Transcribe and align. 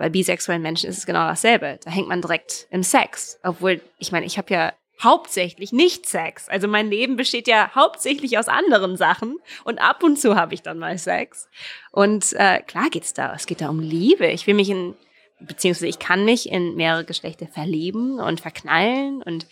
Bei 0.00 0.08
bisexuellen 0.08 0.62
Menschen 0.62 0.88
ist 0.88 0.96
es 0.96 1.04
genau 1.04 1.28
dasselbe. 1.28 1.78
Da 1.84 1.90
hängt 1.90 2.08
man 2.08 2.22
direkt 2.22 2.66
im 2.70 2.82
Sex. 2.82 3.38
Obwohl, 3.42 3.82
ich 3.98 4.12
meine, 4.12 4.24
ich 4.24 4.38
habe 4.38 4.50
ja 4.50 4.72
hauptsächlich 5.02 5.72
nicht 5.72 6.06
Sex. 6.06 6.48
Also 6.48 6.68
mein 6.68 6.88
Leben 6.88 7.16
besteht 7.16 7.46
ja 7.46 7.70
hauptsächlich 7.74 8.38
aus 8.38 8.48
anderen 8.48 8.96
Sachen 8.96 9.36
und 9.64 9.78
ab 9.78 10.02
und 10.02 10.18
zu 10.18 10.36
habe 10.36 10.54
ich 10.54 10.62
dann 10.62 10.78
mal 10.78 10.96
Sex. 10.96 11.50
Und 11.92 12.32
äh, 12.32 12.62
klar 12.62 12.88
geht's 12.90 13.12
da. 13.12 13.34
Es 13.34 13.44
geht 13.44 13.60
da 13.60 13.68
um 13.68 13.78
Liebe. 13.78 14.26
Ich 14.28 14.46
will 14.46 14.54
mich 14.54 14.70
in 14.70 14.94
beziehungsweise 15.38 15.88
ich 15.88 15.98
kann 15.98 16.24
mich 16.24 16.50
in 16.50 16.76
mehrere 16.76 17.04
Geschlechter 17.04 17.46
verlieben 17.46 18.20
und 18.20 18.40
verknallen 18.40 19.22
und 19.22 19.46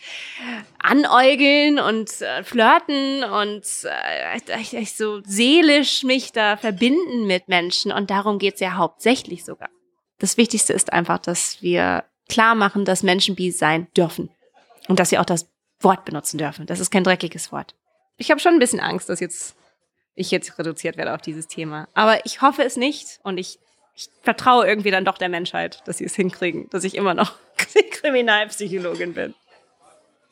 anäugeln 0.79 1.77
und 1.77 2.21
äh, 2.21 2.43
flirten 2.43 3.23
und 3.23 3.63
äh, 3.83 4.61
ich, 4.61 4.73
ich 4.73 4.95
so 4.95 5.21
seelisch 5.25 6.03
mich 6.03 6.31
da 6.31 6.57
verbinden 6.57 7.27
mit 7.27 7.47
Menschen 7.47 7.91
und 7.91 8.09
darum 8.09 8.39
geht's 8.39 8.61
ja 8.61 8.77
hauptsächlich 8.77 9.45
sogar. 9.45 9.69
Das 10.19 10.37
Wichtigste 10.37 10.73
ist 10.73 10.93
einfach, 10.93 11.19
dass 11.19 11.61
wir 11.61 12.03
klar 12.27 12.55
machen, 12.55 12.85
dass 12.85 13.03
Menschen 13.03 13.35
bi 13.35 13.51
sein 13.51 13.87
dürfen 13.95 14.29
und 14.87 14.99
dass 14.99 15.09
sie 15.09 15.17
auch 15.17 15.25
das 15.25 15.49
Wort 15.79 16.05
benutzen 16.05 16.37
dürfen. 16.37 16.65
Das 16.65 16.79
ist 16.79 16.91
kein 16.91 17.03
dreckiges 17.03 17.51
Wort. 17.51 17.75
Ich 18.17 18.29
habe 18.29 18.39
schon 18.39 18.53
ein 18.53 18.59
bisschen 18.59 18.81
Angst, 18.81 19.09
dass 19.09 19.19
jetzt 19.19 19.55
ich 20.15 20.31
jetzt 20.31 20.59
reduziert 20.59 20.97
werde 20.97 21.13
auf 21.13 21.21
dieses 21.21 21.47
Thema. 21.47 21.87
Aber 21.93 22.25
ich 22.25 22.41
hoffe 22.41 22.63
es 22.63 22.75
nicht 22.75 23.19
und 23.23 23.37
ich 23.37 23.59
ich 23.99 24.09
vertraue 24.21 24.65
irgendwie 24.65 24.91
dann 24.91 25.03
doch 25.03 25.17
der 25.17 25.27
Menschheit, 25.27 25.81
dass 25.85 25.97
sie 25.97 26.05
es 26.05 26.15
hinkriegen, 26.15 26.69
dass 26.69 26.85
ich 26.85 26.95
immer 26.95 27.13
noch 27.13 27.33
Kriminalpsychologin 27.91 29.13
bin. 29.13 29.33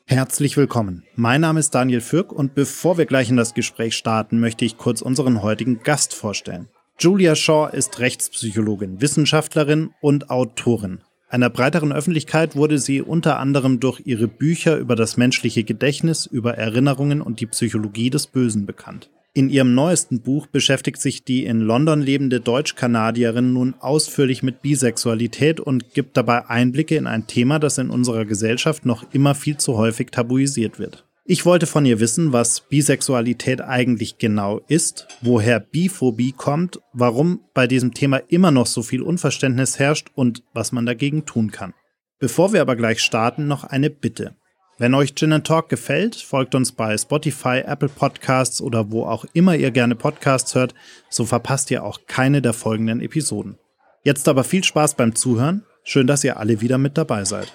Herzlich 0.05 0.55
willkommen. 0.55 1.03
Mein 1.15 1.41
Name 1.41 1.59
ist 1.59 1.75
Daniel 1.75 1.99
Fürk 1.99 2.31
und 2.31 2.55
bevor 2.55 2.97
wir 2.97 3.05
gleich 3.05 3.29
in 3.29 3.35
das 3.35 3.53
Gespräch 3.53 3.97
starten, 3.97 4.39
möchte 4.39 4.63
ich 4.63 4.77
kurz 4.77 5.01
unseren 5.01 5.41
heutigen 5.41 5.83
Gast 5.83 6.13
vorstellen. 6.13 6.69
Julia 6.99 7.35
Shaw 7.35 7.69
ist 7.71 7.99
Rechtspsychologin, 7.99 9.01
Wissenschaftlerin 9.01 9.91
und 10.01 10.31
Autorin. 10.31 11.01
Einer 11.29 11.51
breiteren 11.51 11.93
Öffentlichkeit 11.93 12.55
wurde 12.55 12.79
sie 12.79 13.03
unter 13.03 13.37
anderem 13.37 13.79
durch 13.79 14.01
ihre 14.05 14.27
Bücher 14.27 14.77
über 14.77 14.95
das 14.95 15.15
menschliche 15.15 15.63
Gedächtnis, 15.63 16.25
über 16.25 16.57
Erinnerungen 16.57 17.21
und 17.21 17.39
die 17.39 17.45
Psychologie 17.45 18.09
des 18.09 18.25
Bösen 18.25 18.65
bekannt. 18.65 19.11
In 19.35 19.51
ihrem 19.51 19.75
neuesten 19.75 20.21
Buch 20.21 20.47
beschäftigt 20.47 20.99
sich 20.99 21.23
die 21.23 21.45
in 21.45 21.59
London 21.59 22.01
lebende 22.01 22.39
Deutsch-Kanadierin 22.39 23.53
nun 23.53 23.75
ausführlich 23.79 24.41
mit 24.41 24.63
Bisexualität 24.63 25.59
und 25.59 25.93
gibt 25.93 26.17
dabei 26.17 26.49
Einblicke 26.49 26.95
in 26.95 27.05
ein 27.05 27.27
Thema, 27.27 27.59
das 27.59 27.77
in 27.77 27.91
unserer 27.91 28.25
Gesellschaft 28.25 28.87
noch 28.87 29.05
immer 29.13 29.35
viel 29.35 29.57
zu 29.57 29.77
häufig 29.77 30.09
tabuisiert 30.09 30.79
wird. 30.79 31.06
Ich 31.29 31.45
wollte 31.45 31.67
von 31.67 31.85
ihr 31.85 31.99
wissen, 31.99 32.31
was 32.31 32.61
Bisexualität 32.61 33.59
eigentlich 33.59 34.17
genau 34.17 34.61
ist, 34.69 35.09
woher 35.19 35.59
Biphobie 35.59 36.31
kommt, 36.31 36.79
warum 36.93 37.41
bei 37.53 37.67
diesem 37.67 37.93
Thema 37.93 38.21
immer 38.29 38.49
noch 38.49 38.65
so 38.65 38.81
viel 38.81 39.01
Unverständnis 39.01 39.77
herrscht 39.77 40.07
und 40.15 40.43
was 40.53 40.71
man 40.71 40.85
dagegen 40.85 41.25
tun 41.25 41.51
kann. 41.51 41.73
Bevor 42.17 42.53
wir 42.53 42.61
aber 42.61 42.77
gleich 42.77 43.01
starten, 43.01 43.45
noch 43.45 43.65
eine 43.65 43.89
Bitte. 43.89 44.37
Wenn 44.77 44.93
euch 44.93 45.15
Gin 45.15 45.43
Talk 45.43 45.67
gefällt, 45.67 46.15
folgt 46.15 46.55
uns 46.55 46.71
bei 46.71 46.97
Spotify, 46.97 47.61
Apple 47.65 47.89
Podcasts 47.89 48.61
oder 48.61 48.89
wo 48.91 49.03
auch 49.03 49.25
immer 49.33 49.53
ihr 49.57 49.71
gerne 49.71 49.95
Podcasts 49.95 50.55
hört, 50.55 50.73
so 51.09 51.25
verpasst 51.25 51.69
ihr 51.71 51.83
auch 51.83 51.99
keine 52.07 52.41
der 52.41 52.53
folgenden 52.53 53.01
Episoden. 53.01 53.57
Jetzt 54.01 54.29
aber 54.29 54.45
viel 54.45 54.63
Spaß 54.63 54.95
beim 54.95 55.13
Zuhören. 55.13 55.65
Schön, 55.83 56.07
dass 56.07 56.23
ihr 56.23 56.37
alle 56.37 56.61
wieder 56.61 56.77
mit 56.77 56.97
dabei 56.97 57.25
seid. 57.25 57.51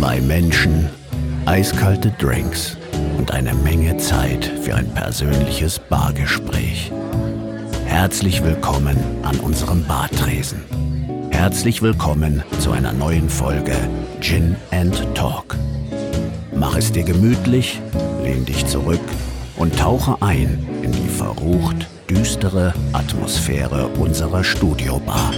Zwei 0.00 0.22
Menschen, 0.22 0.88
eiskalte 1.44 2.10
Drinks 2.12 2.78
und 3.18 3.32
eine 3.32 3.52
Menge 3.52 3.98
Zeit 3.98 4.50
für 4.62 4.74
ein 4.74 4.88
persönliches 4.94 5.78
Bargespräch. 5.78 6.90
Herzlich 7.84 8.42
willkommen 8.42 8.96
an 9.22 9.38
unserem 9.40 9.84
Bartresen. 9.84 10.62
Herzlich 11.28 11.82
willkommen 11.82 12.42
zu 12.60 12.72
einer 12.72 12.94
neuen 12.94 13.28
Folge 13.28 13.76
Gin 14.22 14.56
and 14.70 15.06
Talk. 15.14 15.58
Mach 16.56 16.76
es 16.76 16.90
dir 16.90 17.04
gemütlich, 17.04 17.78
lehn 18.22 18.46
dich 18.46 18.64
zurück 18.64 19.04
und 19.58 19.78
tauche 19.78 20.16
ein 20.22 20.66
in 20.80 20.92
die 20.92 21.08
verrucht 21.10 21.86
düstere 22.08 22.72
Atmosphäre 22.94 23.88
unserer 23.98 24.44
Studiobar. 24.44 25.34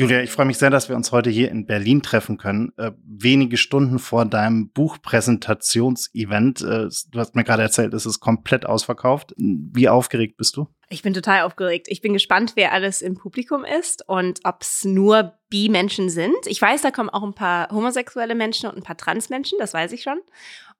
Julia, 0.00 0.22
ich 0.22 0.30
freue 0.30 0.46
mich 0.46 0.56
sehr, 0.56 0.70
dass 0.70 0.88
wir 0.88 0.96
uns 0.96 1.12
heute 1.12 1.28
hier 1.28 1.50
in 1.50 1.66
Berlin 1.66 2.00
treffen 2.00 2.38
können. 2.38 2.72
Äh, 2.78 2.92
wenige 3.04 3.58
Stunden 3.58 3.98
vor 3.98 4.24
deinem 4.24 4.70
Buchpräsentationsevent. 4.70 6.62
Äh, 6.62 6.88
du 7.10 7.18
hast 7.18 7.36
mir 7.36 7.44
gerade 7.44 7.62
erzählt, 7.62 7.92
es 7.92 8.06
ist 8.06 8.18
komplett 8.18 8.64
ausverkauft. 8.64 9.34
Wie 9.36 9.90
aufgeregt 9.90 10.38
bist 10.38 10.56
du? 10.56 10.68
Ich 10.88 11.02
bin 11.02 11.12
total 11.12 11.42
aufgeregt. 11.42 11.86
Ich 11.90 12.00
bin 12.00 12.14
gespannt, 12.14 12.52
wer 12.54 12.72
alles 12.72 13.02
im 13.02 13.18
Publikum 13.18 13.62
ist 13.62 14.08
und 14.08 14.40
ob 14.44 14.62
es 14.62 14.86
nur 14.86 15.34
Bi-Menschen 15.50 16.08
sind. 16.08 16.46
Ich 16.46 16.62
weiß, 16.62 16.80
da 16.80 16.90
kommen 16.90 17.10
auch 17.10 17.22
ein 17.22 17.34
paar 17.34 17.68
homosexuelle 17.68 18.34
Menschen 18.34 18.70
und 18.70 18.78
ein 18.78 18.82
paar 18.82 18.96
Trans-Menschen, 18.96 19.58
das 19.58 19.74
weiß 19.74 19.92
ich 19.92 20.02
schon. 20.02 20.18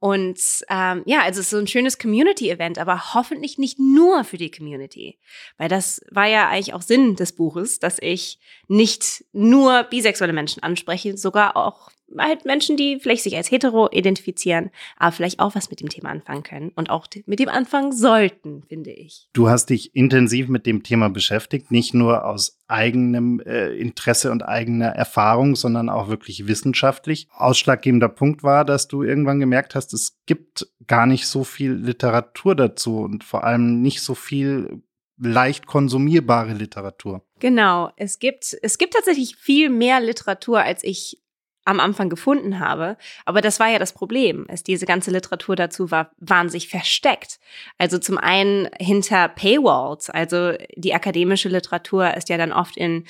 Und 0.01 0.41
ähm, 0.71 1.03
ja, 1.05 1.21
also 1.23 1.41
es 1.41 1.47
ist 1.47 1.51
so 1.51 1.59
ein 1.59 1.67
schönes 1.67 1.99
Community-Event, 1.99 2.79
aber 2.79 3.15
hoffentlich 3.15 3.59
nicht 3.59 3.79
nur 3.79 4.25
für 4.25 4.39
die 4.39 4.51
Community. 4.51 5.19
Weil 5.59 5.69
das 5.69 6.01
war 6.11 6.27
ja 6.27 6.49
eigentlich 6.49 6.73
auch 6.73 6.83
Sinn 6.83 7.17
des 7.17 7.33
Buches, 7.33 7.79
dass 7.79 7.99
ich 8.01 8.41
nicht 8.67 9.25
nur 9.33 9.85
bisexuelle 9.85 10.33
Menschen 10.33 10.63
anspreche, 10.63 11.19
sogar 11.19 11.55
auch 11.55 11.91
halt 12.19 12.45
Menschen, 12.45 12.77
die 12.77 12.99
vielleicht 13.01 13.23
sich 13.23 13.37
als 13.37 13.51
hetero 13.51 13.89
identifizieren, 13.91 14.71
aber 14.97 15.13
vielleicht 15.13 15.41
auch 15.41 15.55
was 15.55 15.71
mit 15.71 15.81
dem 15.81 15.89
Thema 15.89 16.11
anfangen 16.11 16.43
können 16.43 16.73
und 16.75 16.91
auch 16.91 17.07
mit 17.27 17.39
dem 17.39 17.49
anfangen 17.49 17.93
sollten, 17.93 18.63
finde 18.69 18.91
ich. 18.91 19.29
Du 19.33 19.49
hast 19.49 19.67
dich 19.67 19.95
intensiv 19.95 20.49
mit 20.49 20.67
dem 20.67 20.83
Thema 20.83 21.09
beschäftigt, 21.09 21.71
nicht 21.71 21.95
nur 21.95 22.25
aus 22.25 22.59
eigenem 22.69 23.41
äh, 23.41 23.77
Interesse 23.77 24.31
und 24.31 24.43
eigener 24.43 24.87
Erfahrung, 24.87 25.57
sondern 25.57 25.89
auch 25.89 26.09
wirklich 26.09 26.47
wissenschaftlich. 26.47 27.29
Ausschlaggebender 27.37 28.09
Punkt 28.09 28.43
war, 28.43 28.65
dass 28.65 28.89
du 28.89 29.03
irgendwann 29.03 29.41
gemerkt 29.41 29.75
hast, 29.75 29.90
es 29.93 30.19
gibt 30.27 30.67
gar 30.87 31.07
nicht 31.07 31.27
so 31.27 31.45
viel 31.45 31.73
Literatur 31.73 32.55
dazu 32.55 32.99
und 32.99 33.25
vor 33.25 33.45
allem 33.45 33.83
nicht 33.83 34.03
so 34.03 34.15
viel 34.15 34.83
leicht 35.19 35.67
konsumierbare 35.67 36.55
Literatur. 36.55 37.25
Genau, 37.39 37.91
es 37.97 38.19
gibt 38.19 38.57
es 38.63 38.79
gibt 38.79 38.95
tatsächlich 38.95 39.37
viel 39.37 39.69
mehr 39.69 40.01
Literatur, 40.01 40.61
als 40.61 40.83
ich 40.83 41.23
am 41.65 41.81
Anfang 41.81 42.09
gefunden 42.09 42.59
habe. 42.59 42.97
Aber 43.25 43.41
das 43.41 43.61
war 43.61 43.69
ja 43.69 43.79
das 43.79 43.93
Problem. 43.93 44.47
Es, 44.49 44.63
diese 44.63 44.87
ganze 44.87 45.11
Literatur 45.11 45.57
dazu 45.57 45.91
war 45.91 46.11
wahnsinnig 46.19 46.69
versteckt. 46.69 47.39
Also 47.79 47.99
zum 47.99 48.19
einen 48.19 48.69
hinter 48.79 49.29
Paywalls. 49.29 50.11
Also 50.11 50.55
die 50.75 50.95
akademische 50.95 51.49
Literatur 51.49 52.15
ist 52.17 52.29
ja 52.29 52.39
dann 52.39 52.53
oft 52.53 52.77
in 52.77 53.05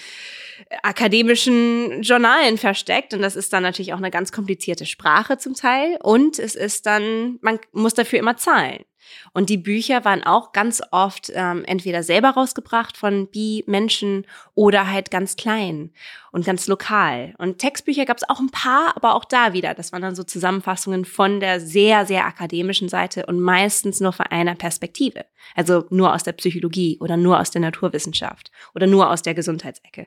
akademischen 0.83 2.03
Journalen 2.03 2.59
versteckt. 2.59 3.15
Und 3.15 3.22
das 3.22 3.37
ist 3.37 3.53
dann 3.53 3.62
natürlich 3.62 3.93
auch 3.93 3.99
eine 3.99 4.11
ganz 4.11 4.33
komplizierte 4.33 4.87
Sprache 4.87 5.38
zum 5.38 5.55
Teil. 5.55 5.99
Und 6.03 6.38
es 6.38 6.55
ist 6.55 6.87
dann, 6.87 7.38
man 7.43 7.61
muss 7.72 7.94
dafür 7.94 8.19
immer 8.19 8.37
zahlen. 8.37 8.84
Und 9.33 9.50
die 9.50 9.56
Bücher 9.56 10.05
waren 10.05 10.22
auch 10.22 10.53
ganz 10.53 10.83
oft 10.91 11.31
ähm, 11.34 11.65
entweder 11.65 12.03
selber 12.03 12.31
rausgebracht 12.31 12.97
von 12.97 13.28
Bi-Menschen 13.28 14.27
oder 14.55 14.91
halt 14.91 15.11
ganz 15.11 15.37
klein 15.37 15.91
und 16.33 16.44
ganz 16.44 16.66
lokal. 16.66 17.34
Und 17.38 17.59
Textbücher 17.59 18.05
gab 18.05 18.16
es 18.16 18.28
auch 18.28 18.41
ein 18.41 18.50
paar, 18.50 18.97
aber 18.97 19.15
auch 19.15 19.25
da 19.25 19.53
wieder. 19.53 19.75
Das 19.75 19.93
waren 19.93 20.03
dann 20.03 20.15
so 20.15 20.22
Zusammenfassungen 20.22 21.05
von 21.05 21.41
der 21.41 21.61
sehr, 21.61 22.06
sehr 22.06 22.27
akademischen 22.27 22.88
Seite 22.88 23.27
und 23.27 23.41
meistens 23.41 24.00
nur 24.00 24.12
von 24.12 24.27
einer 24.27 24.55
Perspektive. 24.55 25.27
Also 25.55 25.87
nur 25.91 26.15
aus 26.15 26.22
der 26.22 26.32
Psychologie 26.32 26.99
oder 27.00 27.17
nur 27.17 27.41
aus 27.41 27.50
der 27.50 27.61
Naturwissenschaft 27.61 28.50
oder 28.75 28.87
nur 28.87 29.11
aus 29.11 29.22
der 29.22 29.34
Gesundheitsecke. 29.34 30.06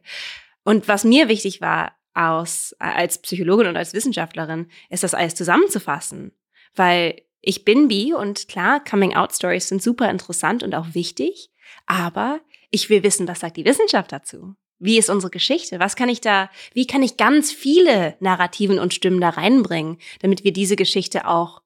Und 0.63 0.87
was 0.87 1.03
mir 1.03 1.27
wichtig 1.27 1.61
war, 1.61 1.93
aus, 2.13 2.75
als 2.79 3.17
Psychologin 3.17 3.67
und 3.67 3.77
als 3.77 3.93
Wissenschaftlerin, 3.93 4.67
ist 4.89 5.03
das 5.03 5.13
alles 5.13 5.35
zusammenzufassen. 5.35 6.31
Weil 6.75 7.21
ich 7.45 7.65
bin 7.65 7.89
bi 7.89 8.13
und 8.13 8.47
klar, 8.47 8.81
Coming-out-Stories 8.83 9.67
sind 9.67 9.83
super 9.83 10.09
interessant 10.09 10.63
und 10.63 10.73
auch 10.73 10.93
wichtig, 10.93 11.51
aber 11.85 12.39
ich 12.71 12.89
will 12.89 13.03
wissen, 13.03 13.27
was 13.27 13.41
sagt 13.41 13.57
die 13.57 13.65
Wissenschaft 13.65 14.13
dazu? 14.13 14.55
Wie 14.79 14.97
ist 14.97 15.09
unsere 15.09 15.29
Geschichte? 15.29 15.79
Was 15.79 15.97
kann 15.97 16.07
ich 16.07 16.21
da, 16.21 16.49
wie 16.73 16.87
kann 16.87 17.03
ich 17.03 17.17
ganz 17.17 17.51
viele 17.51 18.15
Narrativen 18.21 18.79
und 18.79 18.93
Stimmen 18.93 19.19
da 19.19 19.29
reinbringen, 19.29 19.97
damit 20.21 20.45
wir 20.45 20.53
diese 20.53 20.77
Geschichte 20.77 21.27
auch 21.27 21.61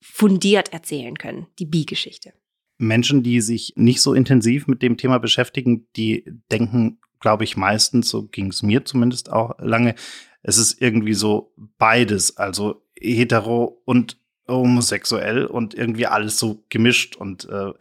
fundiert 0.00 0.72
erzählen 0.74 1.16
können, 1.16 1.46
die 1.58 1.66
Bi-Geschichte? 1.66 2.34
Menschen, 2.76 3.22
die 3.22 3.40
sich 3.40 3.72
nicht 3.74 4.02
so 4.02 4.12
intensiv 4.12 4.66
mit 4.66 4.82
dem 4.82 4.98
Thema 4.98 5.18
beschäftigen, 5.18 5.88
die 5.96 6.30
denken, 6.52 7.00
glaube 7.20 7.44
ich, 7.44 7.56
meistens, 7.56 8.10
so 8.10 8.26
ging 8.26 8.48
es 8.48 8.62
mir 8.62 8.84
zumindest 8.84 9.32
auch 9.32 9.58
lange, 9.58 9.94
es 10.42 10.58
ist 10.58 10.80
irgendwie 10.82 11.14
so 11.14 11.54
beides, 11.78 12.36
also 12.36 12.82
hetero 13.00 13.80
und 13.86 14.18
homosexuell 14.48 15.46
und 15.46 15.74
irgendwie 15.74 16.06
alles 16.06 16.38
so 16.38 16.64
gemischt 16.68 17.16
und 17.16 17.48
äh, 17.48 17.72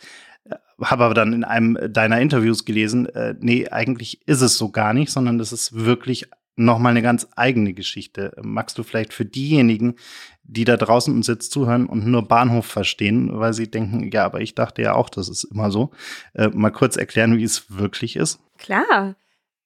habe 0.82 1.06
aber 1.06 1.14
dann 1.14 1.34
in 1.34 1.44
einem 1.44 1.78
deiner 1.92 2.20
Interviews 2.20 2.66
gelesen, 2.66 3.08
äh, 3.08 3.36
nee, 3.40 3.68
eigentlich 3.70 4.28
ist 4.28 4.42
es 4.42 4.58
so 4.58 4.70
gar 4.70 4.94
nicht, 4.94 5.12
sondern 5.12 5.40
es 5.40 5.52
ist 5.52 5.74
wirklich 5.74 6.28
nochmal 6.58 6.92
eine 6.92 7.02
ganz 7.02 7.28
eigene 7.36 7.74
Geschichte. 7.74 8.34
Magst 8.42 8.78
du 8.78 8.84
vielleicht 8.84 9.14
für 9.14 9.26
diejenigen, 9.26 9.96
die 10.44 10.64
da 10.64 10.78
draußen 10.78 11.14
uns 11.14 11.28
jetzt 11.28 11.52
zuhören 11.52 11.86
und 11.86 12.06
nur 12.06 12.28
Bahnhof 12.28 12.66
verstehen, 12.66 13.30
weil 13.40 13.54
sie 13.54 13.70
denken, 13.70 14.10
ja, 14.12 14.26
aber 14.26 14.42
ich 14.42 14.56
dachte 14.56 14.82
ja 14.82 14.94
auch, 14.96 15.10
das 15.10 15.28
ist 15.28 15.44
immer 15.46 15.72
so, 15.72 15.92
äh, 16.34 16.50
mal 16.50 16.72
kurz 16.72 16.98
erklären, 16.98 17.38
wie 17.38 17.44
es 17.44 17.66
wirklich 17.70 18.16
ist? 18.16 18.40
Klar. 18.58 19.16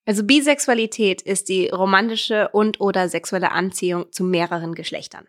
Also 0.06 0.24
Bisexualität 0.24 1.22
ist 1.22 1.50
die 1.50 1.68
romantische 1.68 2.50
und 2.50 2.80
oder 2.81 3.10
sexuelle 3.10 3.51
Anziehung 3.51 4.12
zu 4.12 4.24
mehreren 4.24 4.74
Geschlechtern. 4.74 5.28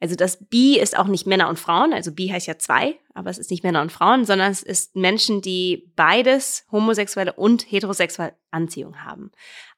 Also 0.00 0.14
das 0.16 0.38
Bi 0.48 0.78
ist 0.78 0.98
auch 0.98 1.06
nicht 1.06 1.26
Männer 1.26 1.48
und 1.48 1.58
Frauen, 1.58 1.92
also 1.92 2.12
Bi 2.12 2.28
heißt 2.28 2.46
ja 2.46 2.58
zwei, 2.58 2.98
aber 3.14 3.30
es 3.30 3.38
ist 3.38 3.50
nicht 3.50 3.64
Männer 3.64 3.82
und 3.82 3.92
Frauen, 3.92 4.24
sondern 4.24 4.50
es 4.50 4.62
ist 4.62 4.96
Menschen, 4.96 5.40
die 5.42 5.90
beides 5.96 6.64
homosexuelle 6.70 7.32
und 7.32 7.70
heterosexuelle 7.70 8.34
Anziehung 8.50 9.04
haben. 9.04 9.30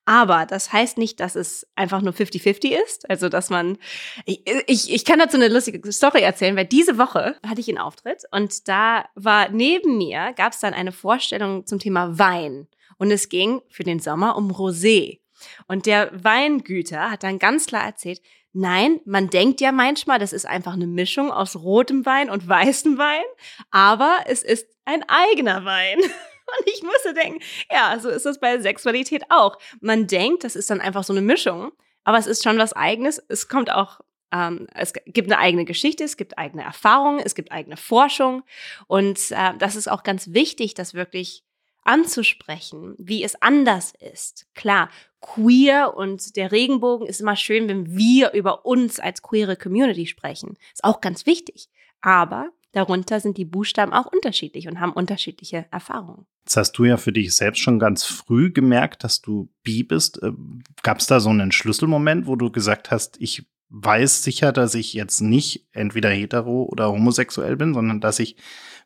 Aber 0.08 0.46
das 0.46 0.72
heißt 0.72 0.96
nicht, 0.96 1.20
dass 1.20 1.36
es 1.36 1.66
einfach 1.76 2.00
nur 2.00 2.14
50-50 2.14 2.74
ist. 2.82 3.10
Also, 3.10 3.28
dass 3.28 3.50
man, 3.50 3.76
ich, 4.24 4.40
ich, 4.66 4.90
ich 4.90 5.04
kann 5.04 5.18
dazu 5.18 5.36
eine 5.36 5.48
lustige 5.48 5.92
Story 5.92 6.22
erzählen, 6.22 6.56
weil 6.56 6.64
diese 6.64 6.96
Woche 6.96 7.36
hatte 7.46 7.60
ich 7.60 7.68
einen 7.68 7.76
Auftritt 7.76 8.22
und 8.30 8.68
da 8.68 9.04
war 9.16 9.50
neben 9.50 9.98
mir, 9.98 10.32
gab 10.34 10.54
es 10.54 10.60
dann 10.60 10.72
eine 10.72 10.92
Vorstellung 10.92 11.66
zum 11.66 11.78
Thema 11.78 12.18
Wein. 12.18 12.68
Und 12.96 13.10
es 13.10 13.28
ging 13.28 13.60
für 13.68 13.84
den 13.84 14.00
Sommer 14.00 14.36
um 14.36 14.50
Rosé. 14.50 15.20
Und 15.66 15.86
der 15.86 16.10
Weingüter 16.12 17.10
hat 17.10 17.22
dann 17.22 17.38
ganz 17.38 17.66
klar 17.66 17.84
erzählt, 17.84 18.20
nein, 18.52 19.00
man 19.04 19.30
denkt 19.30 19.60
ja 19.60 19.72
manchmal, 19.72 20.18
das 20.18 20.32
ist 20.32 20.46
einfach 20.46 20.74
eine 20.74 20.86
Mischung 20.86 21.30
aus 21.30 21.56
rotem 21.56 22.06
Wein 22.06 22.30
und 22.30 22.48
weißem 22.48 22.98
Wein, 22.98 23.24
aber 23.70 24.18
es 24.26 24.42
ist 24.42 24.66
ein 24.84 25.04
eigener 25.08 25.64
Wein. 25.64 25.98
Und 26.60 26.66
ich 26.66 26.82
musste 26.82 27.12
denken, 27.12 27.40
ja, 27.70 27.98
so 28.00 28.08
ist 28.08 28.24
es 28.24 28.40
bei 28.40 28.58
Sexualität 28.58 29.24
auch. 29.28 29.58
Man 29.82 30.06
denkt, 30.06 30.44
das 30.44 30.56
ist 30.56 30.70
dann 30.70 30.80
einfach 30.80 31.04
so 31.04 31.12
eine 31.12 31.20
Mischung, 31.20 31.72
aber 32.04 32.16
es 32.16 32.26
ist 32.26 32.42
schon 32.42 32.56
was 32.56 32.72
Eigenes. 32.72 33.22
Es 33.28 33.48
kommt 33.48 33.70
auch 33.70 34.00
ähm, 34.32 34.66
es 34.74 34.92
gibt 34.92 35.30
eine 35.30 35.38
eigene 35.38 35.64
Geschichte, 35.64 36.04
es 36.04 36.16
gibt 36.16 36.38
eigene 36.38 36.62
Erfahrungen, 36.62 37.20
es 37.20 37.34
gibt 37.34 37.52
eigene 37.52 37.76
Forschung. 37.76 38.42
Und 38.86 39.30
äh, 39.30 39.54
das 39.58 39.76
ist 39.76 39.90
auch 39.90 40.02
ganz 40.02 40.32
wichtig, 40.32 40.74
das 40.74 40.94
wirklich 40.94 41.44
anzusprechen, 41.88 42.94
wie 42.98 43.24
es 43.24 43.40
anders 43.40 43.94
ist. 43.98 44.46
Klar, 44.54 44.90
queer 45.22 45.94
und 45.96 46.36
der 46.36 46.52
Regenbogen 46.52 47.06
ist 47.08 47.20
immer 47.20 47.34
schön, 47.34 47.66
wenn 47.66 47.96
wir 47.96 48.32
über 48.32 48.66
uns 48.66 49.00
als 49.00 49.22
queere 49.22 49.56
Community 49.56 50.06
sprechen. 50.06 50.58
Ist 50.72 50.84
auch 50.84 51.00
ganz 51.00 51.24
wichtig. 51.24 51.70
Aber 52.02 52.50
darunter 52.72 53.20
sind 53.20 53.38
die 53.38 53.46
Buchstaben 53.46 53.94
auch 53.94 54.06
unterschiedlich 54.06 54.68
und 54.68 54.80
haben 54.80 54.92
unterschiedliche 54.92 55.64
Erfahrungen. 55.70 56.26
Jetzt 56.44 56.58
hast 56.58 56.72
du 56.72 56.84
ja 56.84 56.98
für 56.98 57.12
dich 57.12 57.34
selbst 57.34 57.60
schon 57.60 57.78
ganz 57.78 58.04
früh 58.04 58.52
gemerkt, 58.52 59.02
dass 59.02 59.22
du 59.22 59.48
bi 59.62 59.82
bist. 59.82 60.20
Ähm, 60.22 60.62
Gab 60.82 60.98
es 60.98 61.06
da 61.06 61.20
so 61.20 61.30
einen 61.30 61.52
Schlüsselmoment, 61.52 62.26
wo 62.26 62.36
du 62.36 62.52
gesagt 62.52 62.90
hast, 62.90 63.16
ich 63.18 63.46
weiß 63.70 64.22
sicher, 64.22 64.52
dass 64.52 64.74
ich 64.74 64.94
jetzt 64.94 65.20
nicht 65.20 65.68
entweder 65.72 66.10
hetero 66.10 66.64
oder 66.64 66.90
homosexuell 66.90 67.56
bin, 67.56 67.74
sondern 67.74 68.00
dass 68.00 68.18
ich 68.18 68.36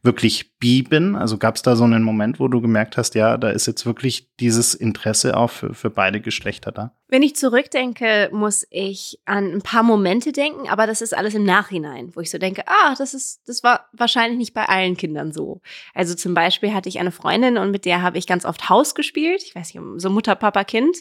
wirklich 0.02 0.58
bi 0.58 0.82
bin? 0.82 1.14
Also 1.14 1.38
gab 1.38 1.56
es 1.56 1.62
da 1.62 1.76
so 1.76 1.84
einen 1.84 2.02
Moment, 2.02 2.40
wo 2.40 2.48
du 2.48 2.60
gemerkt 2.60 2.96
hast, 2.96 3.14
ja, 3.14 3.36
da 3.36 3.50
ist 3.50 3.66
jetzt 3.66 3.86
wirklich 3.86 4.34
dieses 4.40 4.74
Interesse 4.74 5.36
auch 5.36 5.50
für, 5.50 5.74
für 5.74 5.90
beide 5.90 6.20
Geschlechter 6.20 6.72
da? 6.72 6.96
Wenn 7.12 7.22
ich 7.22 7.36
zurückdenke, 7.36 8.30
muss 8.32 8.66
ich 8.70 9.20
an 9.26 9.52
ein 9.52 9.60
paar 9.60 9.82
Momente 9.82 10.32
denken, 10.32 10.70
aber 10.70 10.86
das 10.86 11.02
ist 11.02 11.14
alles 11.14 11.34
im 11.34 11.44
Nachhinein, 11.44 12.10
wo 12.16 12.20
ich 12.20 12.30
so 12.30 12.38
denke, 12.38 12.62
ah, 12.66 12.94
das 12.96 13.12
ist, 13.12 13.46
das 13.46 13.62
war 13.62 13.86
wahrscheinlich 13.92 14.38
nicht 14.38 14.54
bei 14.54 14.64
allen 14.64 14.96
Kindern 14.96 15.30
so. 15.30 15.60
Also 15.92 16.14
zum 16.14 16.32
Beispiel 16.32 16.72
hatte 16.72 16.88
ich 16.88 17.00
eine 17.00 17.12
Freundin 17.12 17.58
und 17.58 17.70
mit 17.70 17.84
der 17.84 18.00
habe 18.00 18.16
ich 18.16 18.26
ganz 18.26 18.46
oft 18.46 18.70
Haus 18.70 18.94
gespielt. 18.94 19.42
Ich 19.42 19.54
weiß 19.54 19.74
nicht, 19.74 19.84
so 20.00 20.08
Mutter, 20.08 20.34
Papa, 20.36 20.64
Kind. 20.64 20.96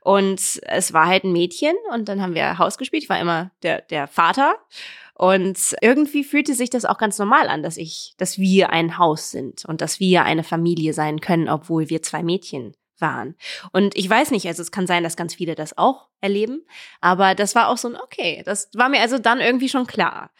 Und 0.00 0.40
es 0.62 0.94
war 0.94 1.08
halt 1.08 1.24
ein 1.24 1.32
Mädchen 1.32 1.74
und 1.92 2.08
dann 2.08 2.22
haben 2.22 2.34
wir 2.34 2.56
Haus 2.56 2.78
gespielt. 2.78 3.02
Ich 3.02 3.10
war 3.10 3.20
immer 3.20 3.50
der, 3.62 3.82
der 3.82 4.08
Vater. 4.08 4.54
Und 5.12 5.76
irgendwie 5.82 6.24
fühlte 6.24 6.54
sich 6.54 6.70
das 6.70 6.86
auch 6.86 6.96
ganz 6.96 7.18
normal 7.18 7.48
an, 7.48 7.62
dass 7.62 7.76
ich, 7.76 8.14
dass 8.16 8.38
wir 8.38 8.70
ein 8.70 8.96
Haus 8.96 9.30
sind 9.30 9.66
und 9.66 9.82
dass 9.82 10.00
wir 10.00 10.24
eine 10.24 10.42
Familie 10.42 10.94
sein 10.94 11.20
können, 11.20 11.50
obwohl 11.50 11.90
wir 11.90 12.00
zwei 12.02 12.22
Mädchen 12.22 12.74
waren. 13.00 13.34
Und 13.72 13.96
ich 13.96 14.08
weiß 14.08 14.30
nicht, 14.30 14.46
also 14.46 14.62
es 14.62 14.72
kann 14.72 14.86
sein, 14.86 15.02
dass 15.02 15.16
ganz 15.16 15.34
viele 15.34 15.54
das 15.54 15.76
auch 15.76 16.08
erleben, 16.20 16.64
aber 17.00 17.34
das 17.34 17.54
war 17.54 17.68
auch 17.68 17.78
so 17.78 17.88
ein, 17.88 17.96
okay, 17.96 18.42
das 18.44 18.70
war 18.74 18.88
mir 18.88 19.00
also 19.00 19.18
dann 19.18 19.40
irgendwie 19.40 19.68
schon 19.68 19.86
klar. 19.86 20.30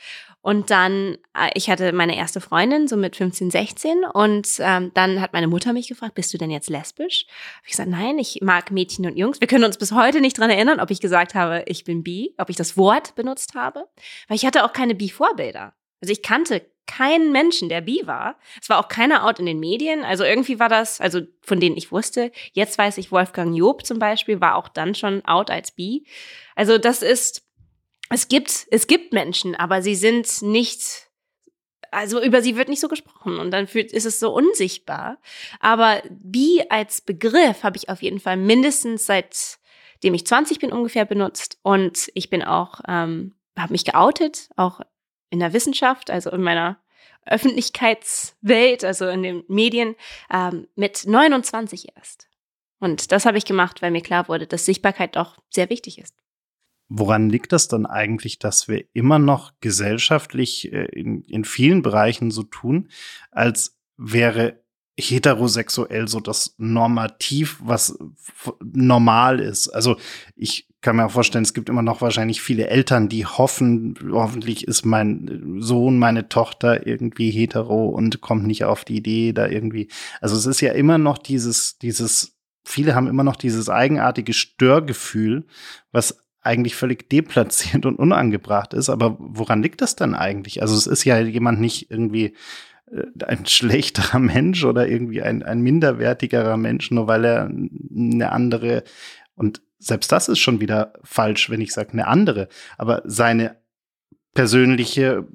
Und 0.43 0.71
dann, 0.71 1.19
äh, 1.37 1.51
ich 1.55 1.69
hatte 1.69 1.93
meine 1.93 2.17
erste 2.17 2.41
Freundin, 2.41 2.89
so 2.89 2.97
mit 2.97 3.15
15, 3.15 3.51
16. 3.51 4.05
Und 4.05 4.49
ähm, 4.61 4.91
dann 4.95 5.21
hat 5.21 5.35
meine 5.35 5.49
Mutter 5.49 5.75
mich 5.75 5.89
gefragt, 5.89 6.15
bist 6.15 6.33
du 6.33 6.39
denn 6.39 6.51
jetzt 6.51 6.71
lesbisch? 6.71 7.27
Hab 7.59 7.65
ich 7.65 7.73
gesagt, 7.73 7.91
nein, 7.91 8.19
ich 8.19 8.39
mag 8.41 8.71
Mädchen 8.71 9.05
und 9.05 9.19
Jungs. 9.19 9.41
Wir 9.41 9.49
können 9.49 9.65
uns 9.65 9.77
bis 9.77 9.93
heute 9.93 10.21
nicht 10.21 10.39
dran 10.39 10.49
erinnern, 10.49 10.81
ob 10.81 10.91
ich 10.91 11.01
gesagt 11.01 11.35
habe, 11.35 11.63
ich 11.67 11.85
bin 11.85 12.03
bi, 12.03 12.35
ob 12.39 12.49
ich 12.49 12.57
das 12.57 12.79
Wort 12.79 13.15
benutzt 13.17 13.55
habe. 13.55 13.87
Weil 14.29 14.37
ich 14.37 14.47
hatte 14.47 14.65
auch 14.65 14.73
keine 14.73 14.95
bi-Vorbilder. 14.95 15.75
Also 16.01 16.13
ich 16.13 16.23
kannte 16.23 16.63
keinen 16.91 17.31
Menschen, 17.31 17.69
der 17.69 17.83
bi 17.83 18.03
war. 18.05 18.37
Es 18.61 18.69
war 18.69 18.81
auch 18.81 18.89
keiner 18.89 19.25
out 19.25 19.39
in 19.39 19.47
den 19.47 19.61
Medien. 19.61 20.03
Also 20.03 20.25
irgendwie 20.25 20.59
war 20.59 20.69
das, 20.69 21.01
also 21.01 21.21
von 21.41 21.61
denen 21.61 21.77
ich 21.77 21.93
wusste. 21.93 22.33
Jetzt 22.53 22.77
weiß 22.79 22.99
ich, 22.99 23.13
Wolfgang 23.13 23.57
Job 23.57 23.87
zum 23.87 24.01
Beispiel 24.01 24.41
war 24.41 24.57
auch 24.57 24.69
dann 24.69 24.97
schon 24.97 25.25
out 25.25 25.51
als 25.51 25.71
bi. 25.71 26.05
Also 26.57 26.79
das 26.79 27.03
ist, 27.03 27.43
es 28.11 28.27
gibt, 28.27 28.67
es 28.73 28.89
gibt 28.89 29.13
Menschen, 29.13 29.55
aber 29.55 29.83
sie 29.83 29.95
sind 29.95 30.43
nicht, 30.43 31.09
also 31.93 32.21
über 32.21 32.43
sie 32.43 32.57
wird 32.57 32.69
nicht 32.69 32.81
so 32.81 32.89
gesprochen 32.89 33.39
und 33.39 33.53
dann 33.53 33.67
ist 33.67 34.07
es 34.07 34.19
so 34.19 34.35
unsichtbar. 34.35 35.19
Aber 35.61 36.03
bi 36.11 36.65
als 36.71 37.03
Begriff 37.03 37.63
habe 37.63 37.77
ich 37.77 37.89
auf 37.89 38.03
jeden 38.03 38.19
Fall 38.19 38.37
mindestens 38.37 39.07
seitdem 39.07 40.15
ich 40.15 40.27
20 40.27 40.59
bin 40.59 40.73
ungefähr 40.73 41.05
benutzt 41.05 41.59
und 41.63 42.11
ich 42.15 42.31
bin 42.31 42.43
auch, 42.43 42.81
ähm, 42.89 43.37
habe 43.57 43.73
mich 43.73 43.85
geoutet, 43.85 44.49
auch 44.57 44.81
in 45.31 45.39
der 45.39 45.53
Wissenschaft, 45.53 46.11
also 46.11 46.31
in 46.31 46.43
meiner 46.43 46.79
Öffentlichkeitswelt, 47.27 48.85
also 48.85 49.09
in 49.09 49.23
den 49.23 49.45
Medien, 49.49 49.95
ähm, 50.33 50.67
mit 50.75 51.07
29 51.07 51.97
erst. 51.97 52.29
Und 52.79 53.13
das 53.13 53.27
habe 53.27 53.39
ich 53.39 53.45
gemacht, 53.45 53.83
weil 53.83 53.91
mir 53.91 54.01
klar 54.01 54.29
wurde, 54.29 54.47
dass 54.47 54.65
Sichtbarkeit 54.65 55.17
doch 55.17 55.39
sehr 55.51 55.71
wichtig 55.71 55.99
ist. 55.99 56.15
Woran 56.89 57.29
liegt 57.31 57.53
das 57.53 57.69
dann 57.69 57.87
eigentlich, 57.87 58.39
dass 58.39 58.67
wir 58.67 58.85
immer 58.95 59.19
noch 59.19 59.53
gesellschaftlich 59.61 60.73
äh, 60.73 60.87
in, 60.87 61.23
in 61.23 61.45
vielen 61.45 61.83
Bereichen 61.83 62.31
so 62.31 62.43
tun, 62.43 62.91
als 63.31 63.79
wäre 63.97 64.61
heterosexuell 64.99 66.09
so 66.09 66.21
das 66.21 66.55
Normativ, 66.59 67.59
was 67.63 67.99
normal 68.63 69.41
ist? 69.41 69.69
Also 69.69 69.97
ich 70.37 70.69
kann 70.81 70.97
mir 70.97 71.07
auch 71.07 71.11
vorstellen, 71.11 71.45
es 71.45 71.55
gibt 71.55 71.69
immer 71.69 71.83
noch 71.83 72.01
wahrscheinlich 72.01 72.41
viele 72.41 72.69
Eltern, 72.69 73.09
die 73.09 73.27
hoffen, 73.27 73.99
hoffentlich 74.13 74.67
ist 74.67 74.85
mein 74.87 75.59
Sohn, 75.59 75.99
meine 75.99 76.29
Tochter 76.29 76.87
irgendwie 76.87 77.31
hetero 77.31 77.87
und 77.87 78.21
kommt 78.21 78.47
nicht 78.47 78.65
auf 78.65 78.85
die 78.85 78.97
Idee, 78.97 79.33
da 79.33 79.47
irgendwie. 79.47 79.89
Also 80.21 80.37
es 80.37 80.47
ist 80.47 80.61
ja 80.61 80.73
immer 80.73 80.97
noch 80.97 81.19
dieses, 81.19 81.79
dieses, 81.79 82.39
viele 82.65 82.95
haben 82.95 83.09
immer 83.09 83.25
noch 83.25 83.37
dieses 83.37 83.69
eigenartige 83.69 84.33
Störgefühl, 84.33 85.47
was 85.93 86.25
eigentlich 86.43 86.75
völlig 86.75 87.11
deplatziert 87.11 87.85
und 87.85 87.99
unangebracht 87.99 88.73
ist. 88.73 88.89
Aber 88.89 89.17
woran 89.19 89.63
liegt 89.63 89.83
das 89.83 89.97
dann 89.97 90.15
eigentlich? 90.15 90.63
Also 90.63 90.75
es 90.75 90.87
ist 90.87 91.05
ja 91.05 91.19
jemand 91.19 91.61
nicht 91.61 91.91
irgendwie 91.91 92.35
ein 93.25 93.47
schlechterer 93.47 94.19
Mensch 94.19 94.65
oder 94.65 94.89
irgendwie 94.89 95.23
ein, 95.23 95.43
ein 95.43 95.61
minderwertigerer 95.61 96.57
Mensch, 96.57 96.91
nur 96.91 97.07
weil 97.07 97.25
er 97.25 97.45
eine 97.45 98.33
andere 98.33 98.85
und 99.35 99.63
selbst 99.79 100.13
das 100.13 100.29
ist 100.29 100.39
schon 100.39 100.61
wieder 100.61 100.93
falsch, 101.03 101.49
wenn 101.49 101.63
ich 101.63 101.73
sage 101.73 101.93
eine 101.93 102.07
andere, 102.07 102.49
aber 102.77 103.03
seine 103.07 103.57
persönliche 104.35 105.27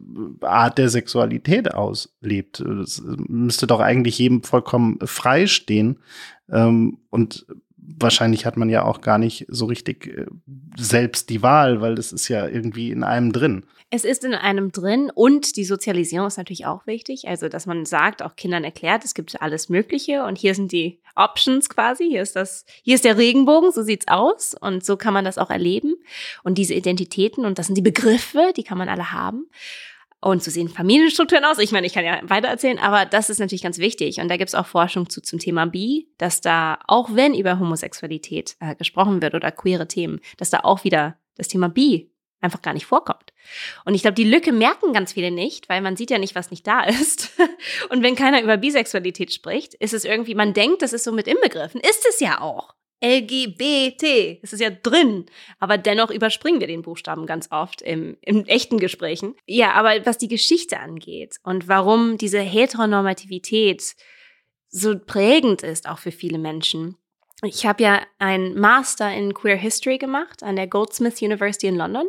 Art 0.42 0.78
der 0.78 0.90
Sexualität 0.90 1.74
auslebt. 1.74 2.64
Das 2.66 3.02
müsste 3.28 3.68
doch 3.68 3.80
eigentlich 3.80 4.20
jedem 4.20 4.44
vollkommen 4.44 5.00
frei 5.04 5.48
stehen. 5.48 6.00
Ähm, 6.50 7.00
und 7.10 7.46
wahrscheinlich 7.76 8.46
hat 8.46 8.58
man 8.58 8.70
ja 8.70 8.84
auch 8.84 9.02
gar 9.02 9.18
nicht 9.18 9.46
so 9.50 9.66
richtig 9.66 10.08
äh, 10.08 10.26
selbst 10.78 11.30
die 11.30 11.42
Wahl, 11.42 11.82
weil 11.82 11.96
das 11.96 12.14
ist 12.14 12.30
ja 12.30 12.48
irgendwie 12.48 12.92
in 12.92 13.04
einem 13.04 13.34
drin. 13.34 13.66
Es 13.92 14.04
ist 14.04 14.24
in 14.24 14.34
einem 14.34 14.72
drin 14.72 15.12
und 15.14 15.56
die 15.58 15.64
Sozialisierung 15.64 16.28
ist 16.28 16.38
natürlich 16.38 16.66
auch 16.66 16.88
wichtig. 16.88 17.28
Also, 17.28 17.50
dass 17.50 17.66
man 17.66 17.86
sagt, 17.86 18.24
auch 18.24 18.36
Kindern 18.36 18.64
erklärt, 18.64 19.06
es 19.06 19.14
gibt 19.14 19.42
alles 19.42 19.70
Mögliche 19.70 20.24
und 20.24 20.38
hier 20.38 20.56
sind 20.56 20.72
die 20.72 21.00
Options 21.16 21.70
quasi. 21.70 22.08
Hier 22.10 22.22
ist 22.22 22.36
das, 22.36 22.66
hier 22.84 22.96
ist 22.96 23.06
der 23.06 23.18
Regenbogen, 23.18 23.72
so 23.72 23.84
sieht's 23.84 24.08
aus 24.08 24.56
und 24.60 24.84
so 24.84 24.98
kann 24.98 25.14
man 25.14 25.24
das 25.24 25.38
auch 25.38 25.50
erleben. 25.50 25.96
Und 26.44 26.58
diese 26.58 26.74
Identitäten 26.74 27.46
und 27.46 27.60
das 27.60 27.68
sind 27.68 27.76
die 27.76 27.84
Begriffe, 27.84 28.54
die 28.56 28.64
kann 28.64 28.78
man 28.78 28.90
alle 28.90 29.12
haben. 29.12 29.48
Und 30.20 30.42
so 30.42 30.50
sehen 30.50 30.70
Familienstrukturen 30.70 31.46
aus. 31.46 31.60
Ich 31.60 31.72
meine, 31.72 31.86
ich 31.86 31.94
kann 31.94 32.04
ja 32.04 32.20
weiter 32.24 32.48
erzählen, 32.48 32.80
aber 32.80 33.06
das 33.06 33.30
ist 33.30 33.38
natürlich 33.38 33.62
ganz 33.62 33.78
wichtig. 33.78 34.20
Und 34.20 34.28
da 34.28 34.38
gibt 34.38 34.48
es 34.50 34.56
auch 34.56 34.66
Forschung 34.66 35.08
zu 35.08 35.22
zum 35.22 35.38
Thema 35.38 35.68
Bi, 35.68 36.10
dass 36.18 36.42
da, 36.42 36.80
auch 36.88 37.14
wenn 37.14 37.36
über 37.36 37.60
Homosexualität 37.60 38.56
äh, 38.60 38.74
gesprochen 38.76 39.22
wird 39.22 39.36
oder 39.36 39.52
queere 39.52 39.88
Themen, 39.88 40.20
dass 40.38 40.50
da 40.50 40.62
auch 40.62 40.84
wieder 40.84 41.20
das 41.38 41.48
Thema 41.48 41.70
Bi 41.70 42.10
einfach 42.46 42.62
gar 42.62 42.74
nicht 42.74 42.86
vorkommt. 42.86 43.34
Und 43.84 43.94
ich 43.94 44.02
glaube, 44.02 44.16
die 44.16 44.24
Lücke 44.24 44.52
merken 44.52 44.94
ganz 44.94 45.14
viele 45.14 45.32
nicht, 45.32 45.68
weil 45.68 45.82
man 45.82 45.98
sieht 45.98 46.12
ja 46.12 46.18
nicht, 46.18 46.36
was 46.36 46.52
nicht 46.52 46.66
da 46.66 46.84
ist. 46.84 47.32
Und 47.90 48.04
wenn 48.04 48.16
keiner 48.16 48.42
über 48.42 48.58
Bisexualität 48.58 49.34
spricht, 49.34 49.74
ist 49.76 49.94
es 49.94 50.06
irgendwie, 50.06 50.36
man 50.36 50.54
denkt, 50.54 50.82
das 50.82 50.94
ist 50.94 51.04
so 51.04 51.12
mit 51.12 51.28
inbegriffen. 51.28 51.82
Ist 51.82 52.06
es 52.08 52.20
ja 52.20 52.42
auch. 52.42 52.74
LGBT. 53.04 54.40
Es 54.42 54.54
ist 54.54 54.62
ja 54.62 54.70
drin. 54.70 55.26
Aber 55.60 55.78
dennoch 55.78 56.10
überspringen 56.10 56.60
wir 56.60 56.68
den 56.68 56.82
Buchstaben 56.82 57.26
ganz 57.26 57.52
oft 57.52 57.82
im, 57.82 58.18
im 58.22 58.46
echten 58.46 58.80
Gesprächen. 58.80 59.36
Ja, 59.46 59.74
aber 59.74 60.06
was 60.06 60.18
die 60.18 60.28
Geschichte 60.28 60.80
angeht 60.80 61.36
und 61.44 61.68
warum 61.68 62.18
diese 62.18 62.40
Heteronormativität 62.40 63.96
so 64.70 64.98
prägend 64.98 65.62
ist, 65.64 65.88
auch 65.88 66.00
für 66.00 66.12
viele 66.12 66.38
Menschen. 66.38 66.98
Ich 67.46 67.66
habe 67.66 67.84
ja 67.84 68.02
einen 68.20 68.60
Master 68.60 69.14
in 69.14 69.34
Queer 69.34 69.56
History 69.56 69.98
gemacht 69.98 70.44
an 70.44 70.56
der 70.56 70.68
Goldsmith 70.68 71.22
University 71.22 71.68
in 71.68 71.76
London. 71.76 72.08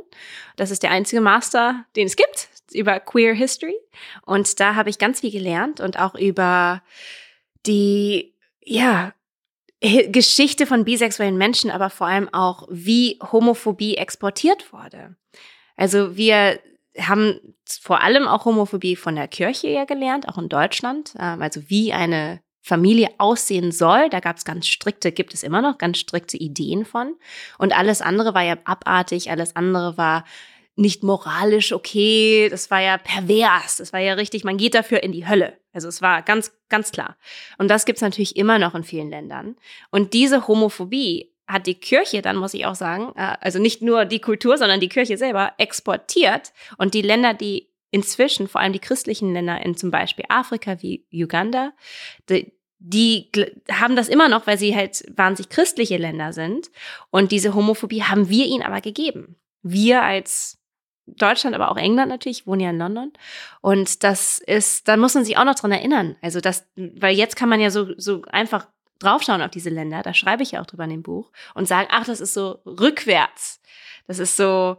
Das 0.56 0.70
ist 0.70 0.82
der 0.82 0.90
einzige 0.90 1.20
Master, 1.20 1.84
den 1.94 2.06
es 2.06 2.16
gibt 2.16 2.48
über 2.72 2.98
Queer 3.00 3.34
History. 3.34 3.76
Und 4.24 4.58
da 4.60 4.74
habe 4.74 4.90
ich 4.90 4.98
ganz 4.98 5.20
viel 5.20 5.30
gelernt 5.30 5.80
und 5.80 5.98
auch 5.98 6.14
über 6.14 6.82
die, 7.66 8.34
ja, 8.64 9.12
Geschichte 9.80 10.66
von 10.66 10.84
bisexuellen 10.84 11.36
Menschen, 11.36 11.70
aber 11.70 11.90
vor 11.90 12.06
allem 12.06 12.32
auch, 12.32 12.66
wie 12.70 13.18
Homophobie 13.30 13.96
exportiert 13.96 14.72
wurde. 14.72 15.16
Also 15.76 16.16
wir 16.16 16.58
haben 16.98 17.54
vor 17.68 18.00
allem 18.00 18.26
auch 18.26 18.46
Homophobie 18.46 18.96
von 18.96 19.16
der 19.16 19.28
Kirche 19.28 19.66
eher 19.68 19.84
gelernt, 19.84 20.28
auch 20.28 20.38
in 20.38 20.48
Deutschland. 20.48 21.14
Ähm, 21.18 21.42
also 21.42 21.68
wie 21.68 21.92
eine 21.92 22.40
Familie 22.66 23.10
aussehen 23.18 23.70
soll. 23.70 24.10
Da 24.10 24.18
gab 24.18 24.38
es 24.38 24.44
ganz 24.44 24.66
strikte, 24.66 25.12
gibt 25.12 25.32
es 25.32 25.44
immer 25.44 25.62
noch 25.62 25.78
ganz 25.78 25.98
strikte 25.98 26.36
Ideen 26.36 26.84
von. 26.84 27.14
Und 27.58 27.72
alles 27.78 28.02
andere 28.02 28.34
war 28.34 28.42
ja 28.42 28.56
abartig, 28.64 29.30
alles 29.30 29.54
andere 29.54 29.96
war 29.96 30.24
nicht 30.74 31.04
moralisch 31.04 31.72
okay, 31.72 32.48
das 32.50 32.68
war 32.72 32.80
ja 32.82 32.98
pervers, 32.98 33.76
das 33.76 33.92
war 33.92 34.00
ja 34.00 34.14
richtig, 34.14 34.42
man 34.42 34.56
geht 34.56 34.74
dafür 34.74 35.02
in 35.04 35.12
die 35.12 35.28
Hölle. 35.28 35.56
Also 35.72 35.86
es 35.86 36.02
war 36.02 36.22
ganz, 36.22 36.52
ganz 36.68 36.90
klar. 36.90 37.16
Und 37.56 37.68
das 37.68 37.84
gibt's 37.84 38.02
natürlich 38.02 38.36
immer 38.36 38.58
noch 38.58 38.74
in 38.74 38.82
vielen 38.82 39.10
Ländern. 39.10 39.54
Und 39.92 40.12
diese 40.12 40.48
Homophobie 40.48 41.32
hat 41.46 41.68
die 41.68 41.76
Kirche, 41.76 42.20
dann 42.20 42.36
muss 42.36 42.52
ich 42.52 42.66
auch 42.66 42.74
sagen, 42.74 43.12
äh, 43.14 43.36
also 43.40 43.60
nicht 43.60 43.80
nur 43.80 44.06
die 44.06 44.18
Kultur, 44.18 44.58
sondern 44.58 44.80
die 44.80 44.88
Kirche 44.88 45.16
selber 45.16 45.52
exportiert. 45.56 46.52
Und 46.78 46.94
die 46.94 47.02
Länder, 47.02 47.32
die 47.32 47.70
inzwischen, 47.92 48.48
vor 48.48 48.60
allem 48.60 48.72
die 48.72 48.80
christlichen 48.80 49.32
Länder 49.32 49.64
in 49.64 49.76
zum 49.76 49.92
Beispiel 49.92 50.24
Afrika 50.28 50.82
wie 50.82 51.06
Uganda, 51.12 51.72
die, 52.28 52.55
die 52.78 53.30
haben 53.70 53.96
das 53.96 54.08
immer 54.08 54.28
noch, 54.28 54.46
weil 54.46 54.58
sie 54.58 54.76
halt 54.76 55.04
wahnsinnig 55.16 55.48
christliche 55.50 55.96
Länder 55.96 56.32
sind. 56.32 56.70
Und 57.10 57.32
diese 57.32 57.54
Homophobie 57.54 58.02
haben 58.02 58.28
wir 58.28 58.46
ihnen 58.46 58.62
aber 58.62 58.80
gegeben. 58.80 59.36
Wir 59.62 60.02
als 60.02 60.58
Deutschland, 61.06 61.54
aber 61.54 61.70
auch 61.70 61.76
England 61.76 62.10
natürlich, 62.10 62.40
ich 62.40 62.46
wohne 62.46 62.64
ja 62.64 62.70
in 62.70 62.78
London. 62.78 63.12
Und 63.60 64.02
das 64.02 64.38
ist, 64.38 64.88
da 64.88 64.96
muss 64.96 65.14
man 65.14 65.24
sich 65.24 65.38
auch 65.38 65.44
noch 65.44 65.54
dran 65.54 65.72
erinnern. 65.72 66.16
Also 66.20 66.40
das, 66.40 66.66
weil 66.74 67.16
jetzt 67.16 67.36
kann 67.36 67.48
man 67.48 67.60
ja 67.60 67.70
so, 67.70 67.88
so 67.96 68.22
einfach 68.30 68.66
draufschauen 68.98 69.42
auf 69.42 69.50
diese 69.50 69.70
Länder, 69.70 70.02
da 70.02 70.14
schreibe 70.14 70.42
ich 70.42 70.52
ja 70.52 70.60
auch 70.60 70.66
drüber 70.66 70.84
in 70.84 70.90
dem 70.90 71.02
Buch 71.02 71.30
und 71.54 71.68
sagen, 71.68 71.88
ach, 71.90 72.06
das 72.06 72.20
ist 72.20 72.34
so 72.34 72.60
rückwärts. 72.66 73.60
Das 74.06 74.18
ist 74.18 74.36
so, 74.36 74.76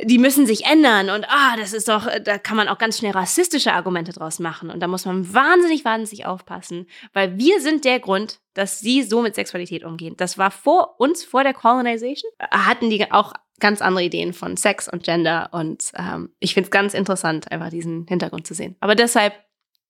die 0.00 0.18
müssen 0.18 0.46
sich 0.46 0.64
ändern 0.64 1.10
und 1.10 1.26
ah, 1.28 1.56
das 1.56 1.72
ist 1.72 1.88
doch, 1.88 2.08
da 2.24 2.38
kann 2.38 2.56
man 2.56 2.68
auch 2.68 2.78
ganz 2.78 2.98
schnell 2.98 3.12
rassistische 3.12 3.74
Argumente 3.74 4.12
draus 4.12 4.38
machen 4.38 4.70
und 4.70 4.80
da 4.80 4.88
muss 4.88 5.04
man 5.04 5.34
wahnsinnig, 5.34 5.84
wahnsinnig 5.84 6.24
aufpassen, 6.24 6.86
weil 7.12 7.36
wir 7.36 7.60
sind 7.60 7.84
der 7.84 8.00
Grund, 8.00 8.40
dass 8.54 8.80
sie 8.80 9.02
so 9.02 9.20
mit 9.20 9.34
Sexualität 9.34 9.84
umgehen. 9.84 10.14
Das 10.16 10.38
war 10.38 10.50
vor 10.50 10.98
uns, 10.98 11.24
vor 11.24 11.42
der 11.42 11.52
Colonization, 11.52 12.30
hatten 12.50 12.88
die 12.88 13.10
auch 13.12 13.34
ganz 13.60 13.82
andere 13.82 14.04
Ideen 14.04 14.32
von 14.32 14.56
Sex 14.56 14.88
und 14.88 15.02
Gender 15.04 15.50
und 15.52 15.92
ähm, 15.96 16.30
ich 16.40 16.54
finde 16.54 16.66
es 16.68 16.70
ganz 16.70 16.94
interessant, 16.94 17.52
einfach 17.52 17.70
diesen 17.70 18.06
Hintergrund 18.08 18.46
zu 18.46 18.54
sehen. 18.54 18.76
Aber 18.80 18.94
deshalb, 18.94 19.34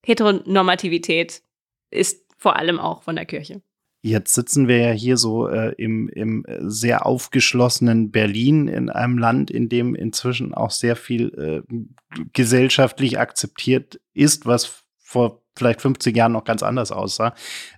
Heteronormativität 0.04 1.42
ist 1.90 2.26
vor 2.37 2.56
allem 2.56 2.80
auch 2.80 3.04
von 3.04 3.14
der 3.14 3.25
Kirche. 3.25 3.62
Jetzt 4.04 4.35
sitzen 4.35 4.66
wir 4.66 4.78
ja 4.78 4.90
hier 4.90 5.16
so 5.16 5.47
äh, 5.47 5.75
im, 5.78 6.09
im 6.09 6.44
sehr 6.59 7.06
aufgeschlossenen 7.06 8.11
Berlin 8.11 8.66
in 8.66 8.90
einem 8.90 9.16
Land, 9.16 9.49
in 9.50 9.68
dem 9.68 9.94
inzwischen 9.94 10.52
auch 10.52 10.73
sehr 10.73 10.97
viel 10.97 11.64
äh, 11.68 12.23
gesellschaftlich 12.32 13.21
akzeptiert 13.21 14.00
ist, 14.12 14.44
was 14.44 14.85
vor 14.99 15.42
vielleicht 15.54 15.82
50 15.82 16.16
Jahren 16.16 16.32
noch 16.32 16.44
ganz 16.44 16.62
anders 16.62 16.90
aussah. 16.90 17.35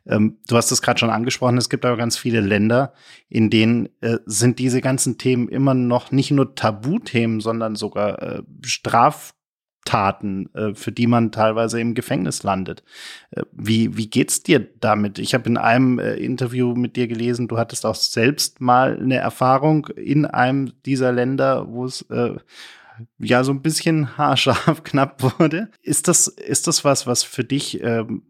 Ähm, 0.06 0.38
du 0.48 0.56
hast 0.56 0.70
es 0.70 0.80
gerade 0.80 0.98
schon 0.98 1.10
angesprochen, 1.10 1.58
es 1.58 1.68
gibt 1.68 1.84
aber 1.84 1.96
ganz 1.96 2.16
viele 2.16 2.40
Länder, 2.40 2.94
in 3.28 3.50
denen 3.50 3.88
äh, 4.00 4.18
sind 4.24 4.58
diese 4.58 4.80
ganzen 4.80 5.18
Themen 5.18 5.48
immer 5.48 5.74
noch 5.74 6.10
nicht 6.10 6.30
nur 6.30 6.54
Tabuthemen, 6.54 7.40
sondern 7.40 7.74
sogar 7.74 8.22
äh, 8.22 8.42
Straf 8.64 9.34
Taten, 9.84 10.52
äh, 10.54 10.74
für 10.74 10.92
die 10.92 11.06
man 11.06 11.30
teilweise 11.30 11.80
im 11.80 11.94
Gefängnis 11.94 12.42
landet. 12.42 12.82
Äh, 13.30 13.42
wie, 13.52 13.96
wie 13.96 14.08
geht's 14.08 14.42
dir 14.42 14.66
damit? 14.80 15.18
Ich 15.18 15.34
habe 15.34 15.48
in 15.48 15.56
einem 15.56 15.98
äh, 15.98 16.14
Interview 16.14 16.74
mit 16.74 16.96
dir 16.96 17.06
gelesen, 17.06 17.48
du 17.48 17.58
hattest 17.58 17.84
auch 17.84 17.94
selbst 17.94 18.60
mal 18.60 18.98
eine 18.98 19.16
Erfahrung 19.16 19.86
in 19.88 20.24
einem 20.24 20.72
dieser 20.84 21.12
Länder, 21.12 21.66
wo 21.68 21.84
es 21.84 22.02
äh, 22.10 22.34
ja 23.18 23.44
so 23.44 23.52
ein 23.52 23.62
bisschen 23.62 24.16
haarscharf 24.18 24.82
knapp 24.84 25.22
wurde. 25.22 25.70
Ist 25.82 26.08
das, 26.08 26.28
ist 26.28 26.66
das 26.66 26.84
was, 26.84 27.06
was 27.06 27.22
für 27.22 27.44
dich, 27.44 27.82
ähm, 27.82 28.22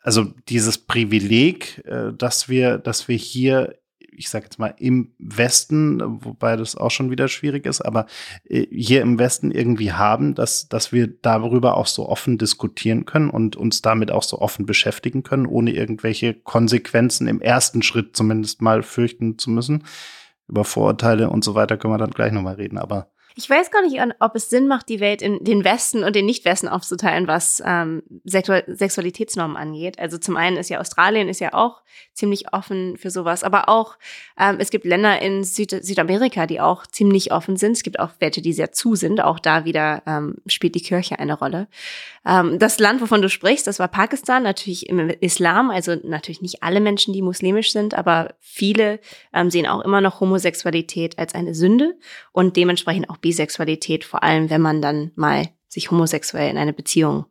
also 0.00 0.24
dieses 0.50 0.76
Privileg, 0.76 1.82
dass 2.18 2.50
wir, 2.50 2.76
dass 2.76 3.08
wir 3.08 3.16
hier 3.16 3.78
ich 4.16 4.28
sage 4.28 4.44
jetzt 4.44 4.58
mal, 4.58 4.74
im 4.78 5.12
Westen, 5.18 6.00
wobei 6.24 6.56
das 6.56 6.76
auch 6.76 6.90
schon 6.90 7.10
wieder 7.10 7.28
schwierig 7.28 7.66
ist, 7.66 7.80
aber 7.80 8.06
äh, 8.44 8.66
hier 8.70 9.02
im 9.02 9.18
Westen 9.18 9.50
irgendwie 9.50 9.92
haben, 9.92 10.34
dass, 10.34 10.68
dass 10.68 10.92
wir 10.92 11.06
darüber 11.06 11.76
auch 11.76 11.86
so 11.86 12.08
offen 12.08 12.38
diskutieren 12.38 13.04
können 13.04 13.30
und 13.30 13.56
uns 13.56 13.82
damit 13.82 14.10
auch 14.10 14.22
so 14.22 14.40
offen 14.40 14.66
beschäftigen 14.66 15.22
können, 15.22 15.46
ohne 15.46 15.72
irgendwelche 15.72 16.34
Konsequenzen 16.34 17.26
im 17.26 17.40
ersten 17.40 17.82
Schritt 17.82 18.16
zumindest 18.16 18.62
mal 18.62 18.82
fürchten 18.82 19.38
zu 19.38 19.50
müssen. 19.50 19.84
Über 20.48 20.64
Vorurteile 20.64 21.30
und 21.30 21.42
so 21.42 21.54
weiter 21.54 21.76
können 21.76 21.94
wir 21.94 21.98
dann 21.98 22.10
gleich 22.10 22.32
nochmal 22.32 22.56
reden, 22.56 22.78
aber 22.78 23.13
ich 23.36 23.50
weiß 23.50 23.72
gar 23.72 23.82
nicht, 23.82 24.00
ob 24.20 24.36
es 24.36 24.48
Sinn 24.48 24.68
macht, 24.68 24.88
die 24.88 25.00
Welt 25.00 25.20
in 25.20 25.42
den 25.42 25.64
Westen 25.64 26.04
und 26.04 26.14
den 26.14 26.24
Nicht-Westen 26.26 26.68
aufzuteilen, 26.68 27.26
was 27.26 27.60
ähm, 27.66 28.02
Sexualitätsnormen 28.24 29.56
angeht. 29.56 29.98
Also 29.98 30.18
zum 30.18 30.36
einen 30.36 30.56
ist 30.56 30.70
ja 30.70 30.78
Australien 30.80 31.28
ist 31.28 31.40
ja 31.40 31.52
auch 31.52 31.82
ziemlich 32.12 32.52
offen 32.52 32.96
für 32.96 33.10
sowas, 33.10 33.42
aber 33.42 33.68
auch 33.68 33.96
ähm, 34.38 34.56
es 34.58 34.70
gibt 34.70 34.84
Länder 34.84 35.20
in 35.20 35.42
Süd 35.42 35.70
Südamerika, 35.70 36.46
die 36.46 36.60
auch 36.60 36.86
ziemlich 36.86 37.32
offen 37.32 37.56
sind. 37.56 37.72
Es 37.72 37.82
gibt 37.82 37.98
auch 37.98 38.10
welche, 38.20 38.40
die 38.40 38.52
sehr 38.52 38.72
zu 38.72 38.94
sind. 38.94 39.20
Auch 39.20 39.40
da 39.40 39.64
wieder 39.64 40.02
ähm, 40.06 40.36
spielt 40.46 40.76
die 40.76 40.82
Kirche 40.82 41.18
eine 41.18 41.34
Rolle. 41.34 41.66
Ähm, 42.24 42.58
das 42.58 42.78
Land, 42.78 43.00
wovon 43.00 43.20
du 43.20 43.28
sprichst, 43.28 43.66
das 43.66 43.80
war 43.80 43.88
Pakistan, 43.88 44.44
natürlich 44.44 44.88
im 44.88 45.10
Islam. 45.20 45.70
Also 45.70 45.96
natürlich 46.02 46.40
nicht 46.40 46.62
alle 46.62 46.80
Menschen, 46.80 47.12
die 47.12 47.22
muslimisch 47.22 47.72
sind, 47.72 47.94
aber 47.94 48.34
viele 48.40 49.00
ähm, 49.32 49.50
sehen 49.50 49.66
auch 49.66 49.80
immer 49.80 50.00
noch 50.00 50.20
Homosexualität 50.20 51.18
als 51.18 51.34
eine 51.34 51.54
Sünde 51.54 51.96
und 52.32 52.56
dementsprechend 52.56 53.10
auch 53.10 53.18
Bisexualität, 53.24 54.04
vor 54.04 54.22
allem 54.22 54.50
wenn 54.50 54.60
man 54.60 54.82
dann 54.82 55.10
mal 55.14 55.48
sich 55.66 55.90
homosexuell 55.90 56.50
in 56.50 56.58
eine 56.58 56.74
Beziehung 56.74 57.24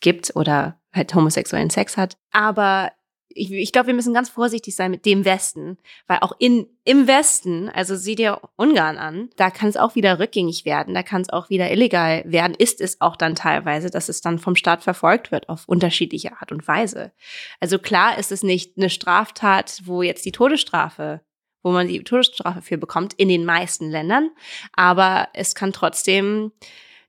gibt 0.00 0.34
oder 0.34 0.80
halt 0.90 1.14
homosexuellen 1.14 1.68
Sex 1.68 1.98
hat. 1.98 2.16
Aber 2.32 2.90
ich, 3.28 3.52
ich 3.52 3.72
glaube, 3.72 3.88
wir 3.88 3.94
müssen 3.94 4.14
ganz 4.14 4.30
vorsichtig 4.30 4.74
sein 4.74 4.90
mit 4.90 5.04
dem 5.04 5.26
Westen, 5.26 5.76
weil 6.06 6.18
auch 6.20 6.32
in, 6.38 6.66
im 6.84 7.06
Westen, 7.06 7.68
also 7.68 7.94
sieh 7.94 8.14
dir 8.14 8.40
Ungarn 8.56 8.96
an, 8.96 9.28
da 9.36 9.50
kann 9.50 9.68
es 9.68 9.76
auch 9.76 9.94
wieder 9.96 10.18
rückgängig 10.18 10.64
werden, 10.64 10.94
da 10.94 11.02
kann 11.02 11.20
es 11.20 11.28
auch 11.28 11.50
wieder 11.50 11.70
illegal 11.70 12.22
werden, 12.24 12.54
ist 12.56 12.80
es 12.80 13.02
auch 13.02 13.16
dann 13.16 13.34
teilweise, 13.34 13.90
dass 13.90 14.08
es 14.08 14.22
dann 14.22 14.38
vom 14.38 14.56
Staat 14.56 14.82
verfolgt 14.82 15.30
wird 15.30 15.48
auf 15.50 15.64
unterschiedliche 15.66 16.32
Art 16.40 16.52
und 16.52 16.66
Weise. 16.66 17.12
Also 17.60 17.78
klar 17.78 18.16
ist 18.18 18.32
es 18.32 18.42
nicht 18.42 18.78
eine 18.78 18.88
Straftat, 18.88 19.82
wo 19.84 20.00
jetzt 20.00 20.24
die 20.24 20.32
Todesstrafe 20.32 21.20
wo 21.64 21.72
man 21.72 21.88
die 21.88 22.04
Todesstrafe 22.04 22.62
für 22.62 22.78
bekommt, 22.78 23.14
in 23.14 23.28
den 23.28 23.44
meisten 23.44 23.90
Ländern. 23.90 24.30
Aber 24.74 25.28
es 25.32 25.56
kann 25.56 25.72
trotzdem 25.72 26.52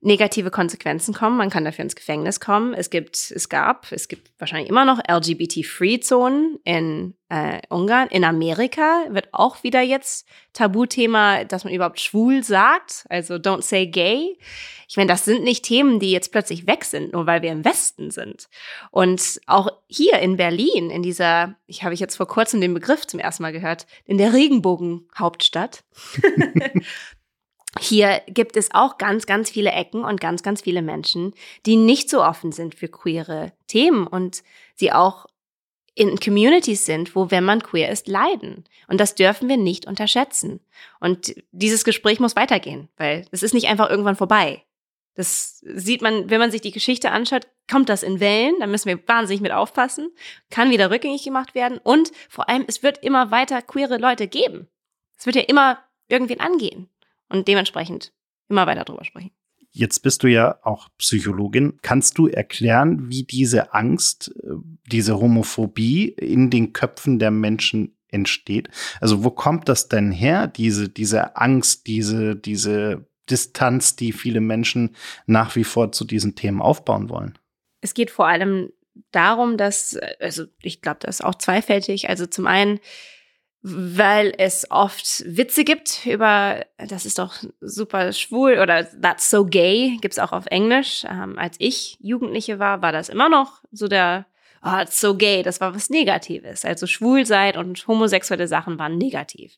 negative 0.06 0.52
Konsequenzen 0.52 1.14
kommen. 1.14 1.36
Man 1.36 1.50
kann 1.50 1.66
dafür 1.66 1.84
ins 1.84 1.96
Gefängnis 1.96 2.40
kommen. 2.40 2.74
Es 2.74 2.90
gibt, 2.90 3.16
es 3.32 3.50
gab, 3.50 3.92
es 3.92 4.08
gibt 4.08 4.32
wahrscheinlich 4.38 4.70
immer 4.70 4.86
noch 4.86 5.00
LGBT-Free-Zonen 5.00 6.60
in 6.64 7.16
äh, 7.30 7.60
Ungarn. 7.70 8.08
In 8.10 8.24
Amerika 8.24 9.06
wird 9.10 9.30
auch 9.34 9.64
wieder 9.64 9.82
jetzt 9.82 10.28
Tabuthema, 10.54 11.44
dass 11.44 11.64
man 11.64 11.74
überhaupt 11.74 12.00
schwul 12.00 12.44
sagt. 12.44 13.06
Also 13.10 13.36
don't 13.36 13.64
say 13.64 13.88
gay. 13.88 14.38
Ich 14.88 14.96
meine, 14.96 15.10
das 15.10 15.26
sind 15.26 15.44
nicht 15.44 15.66
Themen, 15.66 16.00
die 16.00 16.12
jetzt 16.12 16.32
plötzlich 16.32 16.68
weg 16.68 16.86
sind, 16.86 17.14
nur 17.14 17.26
weil 17.26 17.42
wir 17.42 17.52
im 17.52 17.66
Westen 17.66 18.12
sind. 18.12 18.48
Und 18.92 19.42
auch 19.48 19.70
hier 19.88 20.20
in 20.20 20.38
Berlin, 20.38 20.92
in 20.92 21.02
dieser, 21.02 21.56
ich 21.66 21.84
habe 21.84 21.96
ich 21.96 22.00
jetzt 22.00 22.16
vor 22.16 22.28
kurzem 22.28 22.62
den 22.62 22.76
Begriff 22.76 23.08
zum 23.08 23.20
ersten 23.20 23.42
Mal 23.42 23.54
gehört, 23.54 23.88
in 24.06 24.20
der 24.20 24.34
Regenbogen-Hauptstadt. 24.34 25.84
Hier 27.80 28.22
gibt 28.28 28.56
es 28.56 28.74
auch 28.74 28.98
ganz, 28.98 29.26
ganz 29.26 29.50
viele 29.50 29.72
Ecken 29.72 30.04
und 30.06 30.22
ganz, 30.22 30.44
ganz 30.44 30.62
viele 30.62 30.82
Menschen, 30.82 31.34
die 31.66 31.76
nicht 31.76 32.10
so 32.10 32.24
offen 32.24 32.52
sind 32.52 32.76
für 32.76 32.88
queere 32.88 33.52
Themen 33.68 34.08
und 34.08 34.44
sie 34.76 34.94
auch 34.94 35.26
in 35.94 36.20
Communities 36.20 36.86
sind, 36.86 37.16
wo, 37.16 37.32
wenn 37.32 37.46
man 37.46 37.64
queer 37.64 37.90
ist, 37.90 38.08
leiden. 38.08 38.66
Und 38.88 39.00
das 39.00 39.16
dürfen 39.16 39.48
wir 39.48 39.58
nicht 39.58 39.88
unterschätzen. 39.88 40.60
Und 41.00 41.36
dieses 41.52 41.86
Gespräch 41.86 42.20
muss 42.20 42.36
weitergehen, 42.36 42.90
weil 42.98 43.26
es 43.32 43.44
ist 43.44 43.54
nicht 43.54 43.68
einfach 43.68 43.90
irgendwann 43.90 44.18
vorbei. 44.18 44.62
Das 45.16 45.60
sieht 45.66 46.02
man, 46.02 46.30
wenn 46.30 46.40
man 46.40 46.52
sich 46.52 46.60
die 46.60 46.74
Geschichte 46.74 47.12
anschaut, 47.12 47.48
kommt 47.72 47.88
das 47.88 48.04
in 48.04 48.20
Wellen, 48.20 48.56
da 48.60 48.68
müssen 48.68 48.90
wir 48.90 49.08
wahnsinnig 49.08 49.42
mit 49.42 49.54
aufpassen, 49.54 50.12
kann 50.50 50.70
wieder 50.70 50.92
rückgängig 50.92 51.24
gemacht 51.24 51.56
werden 51.56 51.78
und 51.78 52.12
vor 52.28 52.50
allem, 52.50 52.66
es 52.68 52.84
wird 52.84 53.02
immer 53.02 53.32
weiter 53.32 53.62
queere 53.62 53.98
Leute 53.98 54.28
geben. 54.28 54.68
Es 55.18 55.26
wird 55.26 55.38
ja 55.38 55.44
immer 55.44 55.80
irgendwen 56.10 56.42
angehen 56.42 56.90
und 57.30 57.48
dementsprechend 57.48 58.14
immer 58.50 58.68
weiter 58.68 58.86
drüber 58.86 59.06
sprechen. 59.06 59.32
Jetzt 59.72 60.00
bist 60.00 60.24
du 60.24 60.28
ja 60.28 60.58
auch 60.64 60.88
Psychologin. 60.98 61.80
Kannst 61.82 62.18
du 62.18 62.28
erklären, 62.28 63.10
wie 63.10 63.24
diese 63.24 63.74
Angst, 63.74 64.34
äh, 64.42 64.52
diese 64.90 65.20
Homophobie 65.20 66.08
in 66.08 66.50
den 66.50 66.72
Köpfen 66.72 67.20
der 67.20 67.32
Menschen 67.32 67.98
entsteht? 68.08 68.70
Also 69.02 69.26
wo 69.26 69.32
kommt 69.32 69.68
das 69.68 69.90
denn 69.90 70.12
her, 70.12 70.48
diese, 70.48 70.88
diese 70.88 71.36
Angst, 71.36 71.88
diese, 71.88 72.38
diese 72.38 73.06
Distanz, 73.30 73.98
die 73.98 74.14
viele 74.14 74.40
Menschen 74.40 74.96
nach 75.26 75.56
wie 75.56 75.66
vor 75.66 75.92
zu 75.92 76.06
diesen 76.06 76.36
Themen 76.36 76.62
aufbauen 76.62 77.10
wollen? 77.10 77.38
Es 77.82 77.94
geht 77.94 78.12
vor 78.12 78.28
allem 78.28 78.70
darum, 79.12 79.58
dass, 79.58 79.98
also 80.20 80.46
ich 80.62 80.82
glaube, 80.82 81.00
das 81.02 81.20
ist 81.20 81.26
auch 81.26 81.36
zweifältig. 81.36 82.08
Also 82.08 82.26
zum 82.26 82.48
einen, 82.48 82.80
weil 83.68 84.32
es 84.38 84.70
oft 84.70 85.24
Witze 85.26 85.64
gibt 85.64 86.06
über, 86.06 86.64
das 86.78 87.08
ist 87.08 87.18
doch 87.18 87.34
super 87.62 88.14
schwul 88.14 88.60
oder 88.60 88.84
that's 89.02 89.32
so 89.32 89.44
gay, 89.44 89.98
gibt's 90.02 90.20
auch 90.20 90.34
auf 90.34 90.46
Englisch. 90.46 91.04
Ähm, 91.10 91.40
als 91.40 91.56
ich 91.58 91.98
Jugendliche 92.00 92.60
war, 92.60 92.84
war 92.84 92.92
das 92.92 93.10
immer 93.10 93.28
noch 93.28 93.64
so 93.72 93.88
der 93.88 94.28
oh, 94.66 94.82
it's 94.82 95.00
so 95.00 95.16
gay, 95.16 95.44
das 95.44 95.62
war 95.62 95.76
was 95.76 95.90
Negatives. 95.90 96.66
Also 96.66 96.88
Schwulsein 96.88 97.56
und 97.56 97.88
homosexuelle 97.88 98.48
Sachen 98.48 98.80
waren 98.80 98.98
negativ. 98.98 99.54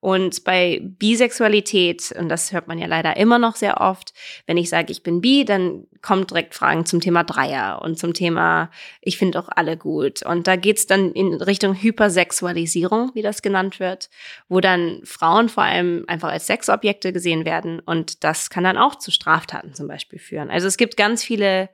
Und 0.00 0.44
bei 0.44 0.80
Bisexualität, 0.82 2.12
und 2.18 2.30
das 2.30 2.52
hört 2.52 2.66
man 2.66 2.78
ja 2.78 2.86
leider 2.86 3.18
immer 3.18 3.38
noch 3.38 3.54
sehr 3.54 3.82
oft, 3.82 4.14
wenn 4.46 4.56
ich 4.56 4.70
sage, 4.70 4.90
ich 4.90 5.02
bin 5.02 5.20
bi, 5.20 5.44
dann 5.44 5.86
kommen 6.00 6.26
direkt 6.26 6.54
Fragen 6.54 6.86
zum 6.86 7.02
Thema 7.02 7.22
Dreier 7.22 7.82
und 7.82 7.98
zum 7.98 8.14
Thema, 8.14 8.70
ich 9.02 9.18
finde 9.18 9.38
auch 9.38 9.50
alle 9.54 9.76
gut. 9.76 10.22
Und 10.22 10.46
da 10.46 10.56
geht's 10.56 10.86
dann 10.86 11.12
in 11.12 11.34
Richtung 11.34 11.74
Hypersexualisierung, 11.74 13.10
wie 13.14 13.22
das 13.22 13.42
genannt 13.42 13.78
wird, 13.78 14.08
wo 14.48 14.60
dann 14.60 15.02
Frauen 15.04 15.50
vor 15.50 15.64
allem 15.64 16.04
einfach 16.08 16.30
als 16.30 16.46
Sexobjekte 16.46 17.12
gesehen 17.12 17.44
werden. 17.44 17.80
Und 17.80 18.24
das 18.24 18.48
kann 18.48 18.64
dann 18.64 18.78
auch 18.78 18.94
zu 18.94 19.10
Straftaten 19.10 19.74
zum 19.74 19.86
Beispiel 19.86 20.18
führen. 20.18 20.50
Also 20.50 20.66
es 20.66 20.78
gibt 20.78 20.96
ganz 20.96 21.22
viele 21.22 21.68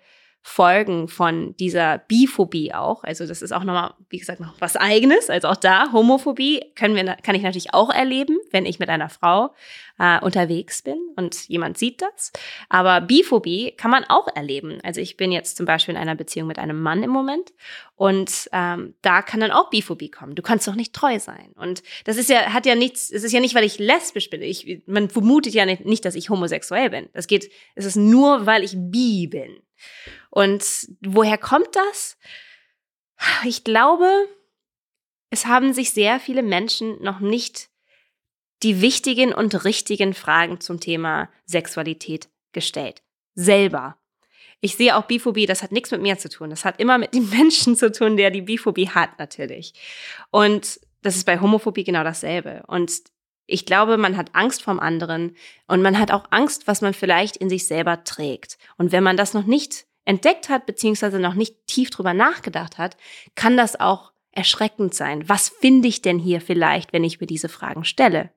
Folgen 0.48 1.08
von 1.08 1.56
dieser 1.56 1.98
Biphobie 1.98 2.72
auch. 2.72 3.02
Also 3.02 3.26
das 3.26 3.42
ist 3.42 3.50
auch 3.50 3.64
nochmal, 3.64 3.94
wie 4.10 4.18
gesagt, 4.18 4.38
noch 4.38 4.54
was 4.60 4.76
eigenes. 4.76 5.28
Also 5.28 5.48
auch 5.48 5.56
da, 5.56 5.90
Homophobie 5.92 6.62
können 6.76 6.94
wir, 6.94 7.16
kann 7.16 7.34
ich 7.34 7.42
natürlich 7.42 7.74
auch 7.74 7.90
erleben, 7.90 8.38
wenn 8.52 8.64
ich 8.64 8.78
mit 8.78 8.88
einer 8.88 9.08
Frau 9.08 9.52
äh, 9.98 10.20
unterwegs 10.20 10.82
bin 10.82 10.98
und 11.16 11.48
jemand 11.48 11.78
sieht 11.78 12.00
das. 12.00 12.32
Aber 12.68 13.00
Biphobie 13.00 13.72
kann 13.76 13.90
man 13.90 14.04
auch 14.04 14.28
erleben. 14.36 14.78
Also 14.84 15.00
ich 15.00 15.16
bin 15.16 15.32
jetzt 15.32 15.56
zum 15.56 15.66
Beispiel 15.66 15.96
in 15.96 16.00
einer 16.00 16.14
Beziehung 16.14 16.46
mit 16.46 16.60
einem 16.60 16.80
Mann 16.80 17.02
im 17.02 17.10
Moment 17.10 17.52
und 17.96 18.48
ähm, 18.52 18.94
da 19.02 19.22
kann 19.22 19.40
dann 19.40 19.50
auch 19.50 19.68
Biphobie 19.70 20.12
kommen. 20.12 20.36
Du 20.36 20.42
kannst 20.42 20.68
doch 20.68 20.76
nicht 20.76 20.92
treu 20.92 21.18
sein. 21.18 21.54
Und 21.56 21.82
das 22.04 22.18
ist 22.18 22.30
ja, 22.30 22.52
hat 22.52 22.66
ja 22.66 22.76
nichts, 22.76 23.10
es 23.10 23.24
ist 23.24 23.32
ja 23.32 23.40
nicht, 23.40 23.56
weil 23.56 23.64
ich 23.64 23.80
lesbisch 23.80 24.30
bin. 24.30 24.42
Ich, 24.42 24.82
man 24.86 25.10
vermutet 25.10 25.54
ja 25.54 25.66
nicht, 25.66 25.84
nicht, 25.84 26.04
dass 26.04 26.14
ich 26.14 26.30
homosexuell 26.30 26.90
bin. 26.90 27.08
Das 27.14 27.26
geht, 27.26 27.50
es 27.74 27.84
ist 27.84 27.96
nur, 27.96 28.46
weil 28.46 28.62
ich 28.62 28.74
bi 28.76 29.26
bin. 29.26 29.56
Und 30.30 30.64
woher 31.00 31.38
kommt 31.38 31.74
das? 31.74 32.18
Ich 33.44 33.64
glaube, 33.64 34.28
es 35.30 35.46
haben 35.46 35.72
sich 35.72 35.92
sehr 35.92 36.20
viele 36.20 36.42
Menschen 36.42 37.02
noch 37.02 37.20
nicht 37.20 37.70
die 38.62 38.80
wichtigen 38.80 39.32
und 39.32 39.64
richtigen 39.64 40.14
Fragen 40.14 40.60
zum 40.60 40.80
Thema 40.80 41.30
Sexualität 41.44 42.28
gestellt. 42.52 43.02
Selber. 43.34 43.98
Ich 44.60 44.76
sehe 44.76 44.96
auch 44.96 45.04
Biphobie, 45.04 45.46
das 45.46 45.62
hat 45.62 45.72
nichts 45.72 45.90
mit 45.90 46.00
mir 46.00 46.18
zu 46.18 46.28
tun. 46.28 46.50
Das 46.50 46.64
hat 46.64 46.80
immer 46.80 46.98
mit 46.98 47.14
dem 47.14 47.28
Menschen 47.36 47.76
zu 47.76 47.92
tun, 47.92 48.16
der 48.16 48.30
die 48.30 48.42
Biphobie 48.42 48.88
hat, 48.88 49.18
natürlich. 49.18 49.74
Und 50.30 50.80
das 51.02 51.16
ist 51.16 51.24
bei 51.24 51.40
Homophobie 51.40 51.84
genau 51.84 52.02
dasselbe. 52.02 52.62
Und 52.66 53.02
ich 53.46 53.64
glaube, 53.64 53.96
man 53.96 54.16
hat 54.16 54.34
Angst 54.34 54.62
vom 54.62 54.80
anderen 54.80 55.36
und 55.66 55.82
man 55.82 55.98
hat 55.98 56.10
auch 56.10 56.26
Angst, 56.30 56.66
was 56.66 56.80
man 56.80 56.94
vielleicht 56.94 57.36
in 57.36 57.48
sich 57.48 57.66
selber 57.66 58.04
trägt. 58.04 58.58
Und 58.76 58.92
wenn 58.92 59.04
man 59.04 59.16
das 59.16 59.34
noch 59.34 59.46
nicht 59.46 59.86
entdeckt 60.04 60.48
hat, 60.48 60.66
beziehungsweise 60.66 61.18
noch 61.18 61.34
nicht 61.34 61.66
tief 61.66 61.90
drüber 61.90 62.14
nachgedacht 62.14 62.78
hat, 62.78 62.96
kann 63.34 63.56
das 63.56 63.78
auch 63.78 64.12
erschreckend 64.32 64.94
sein. 64.94 65.28
Was 65.28 65.48
finde 65.48 65.88
ich 65.88 66.02
denn 66.02 66.18
hier 66.18 66.40
vielleicht, 66.40 66.92
wenn 66.92 67.04
ich 67.04 67.20
mir 67.20 67.26
diese 67.26 67.48
Fragen 67.48 67.84
stelle? 67.84 68.30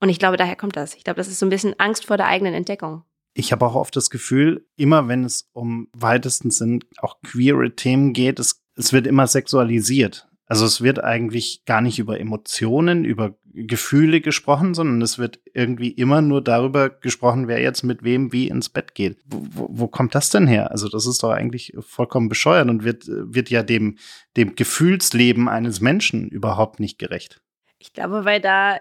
Und 0.00 0.08
ich 0.08 0.18
glaube, 0.18 0.36
daher 0.36 0.56
kommt 0.56 0.76
das. 0.76 0.94
Ich 0.94 1.04
glaube, 1.04 1.18
das 1.18 1.28
ist 1.28 1.38
so 1.38 1.46
ein 1.46 1.50
bisschen 1.50 1.78
Angst 1.78 2.06
vor 2.06 2.16
der 2.16 2.26
eigenen 2.26 2.54
Entdeckung. 2.54 3.04
Ich 3.34 3.52
habe 3.52 3.66
auch 3.66 3.74
oft 3.74 3.94
das 3.94 4.10
Gefühl, 4.10 4.66
immer 4.76 5.08
wenn 5.08 5.24
es 5.24 5.48
um 5.52 5.88
weitesten 5.92 6.50
Sinn 6.50 6.82
auch 6.98 7.20
queere 7.22 7.76
Themen 7.76 8.12
geht, 8.12 8.38
es, 8.40 8.64
es 8.74 8.92
wird 8.92 9.06
immer 9.06 9.26
sexualisiert. 9.26 10.29
Also 10.50 10.66
es 10.66 10.80
wird 10.80 11.04
eigentlich 11.04 11.64
gar 11.64 11.80
nicht 11.80 12.00
über 12.00 12.18
Emotionen, 12.18 13.04
über 13.04 13.36
Gefühle 13.52 14.20
gesprochen, 14.20 14.74
sondern 14.74 15.00
es 15.00 15.16
wird 15.16 15.38
irgendwie 15.54 15.92
immer 15.92 16.22
nur 16.22 16.42
darüber 16.42 16.90
gesprochen, 16.90 17.46
wer 17.46 17.60
jetzt 17.60 17.84
mit 17.84 18.02
wem 18.02 18.32
wie 18.32 18.48
ins 18.48 18.68
Bett 18.68 18.96
geht. 18.96 19.18
Wo, 19.26 19.68
wo, 19.70 19.86
kommt 19.86 20.16
das 20.16 20.28
denn 20.28 20.48
her? 20.48 20.72
Also 20.72 20.88
das 20.88 21.06
ist 21.06 21.22
doch 21.22 21.30
eigentlich 21.30 21.72
vollkommen 21.78 22.28
bescheuert 22.28 22.68
und 22.68 22.82
wird, 22.82 23.04
wird 23.06 23.48
ja 23.48 23.62
dem, 23.62 23.96
dem 24.36 24.56
Gefühlsleben 24.56 25.48
eines 25.48 25.80
Menschen 25.80 26.28
überhaupt 26.28 26.80
nicht 26.80 26.98
gerecht. 26.98 27.40
Ich 27.78 27.92
glaube, 27.92 28.24
weil 28.24 28.40
da 28.40 28.78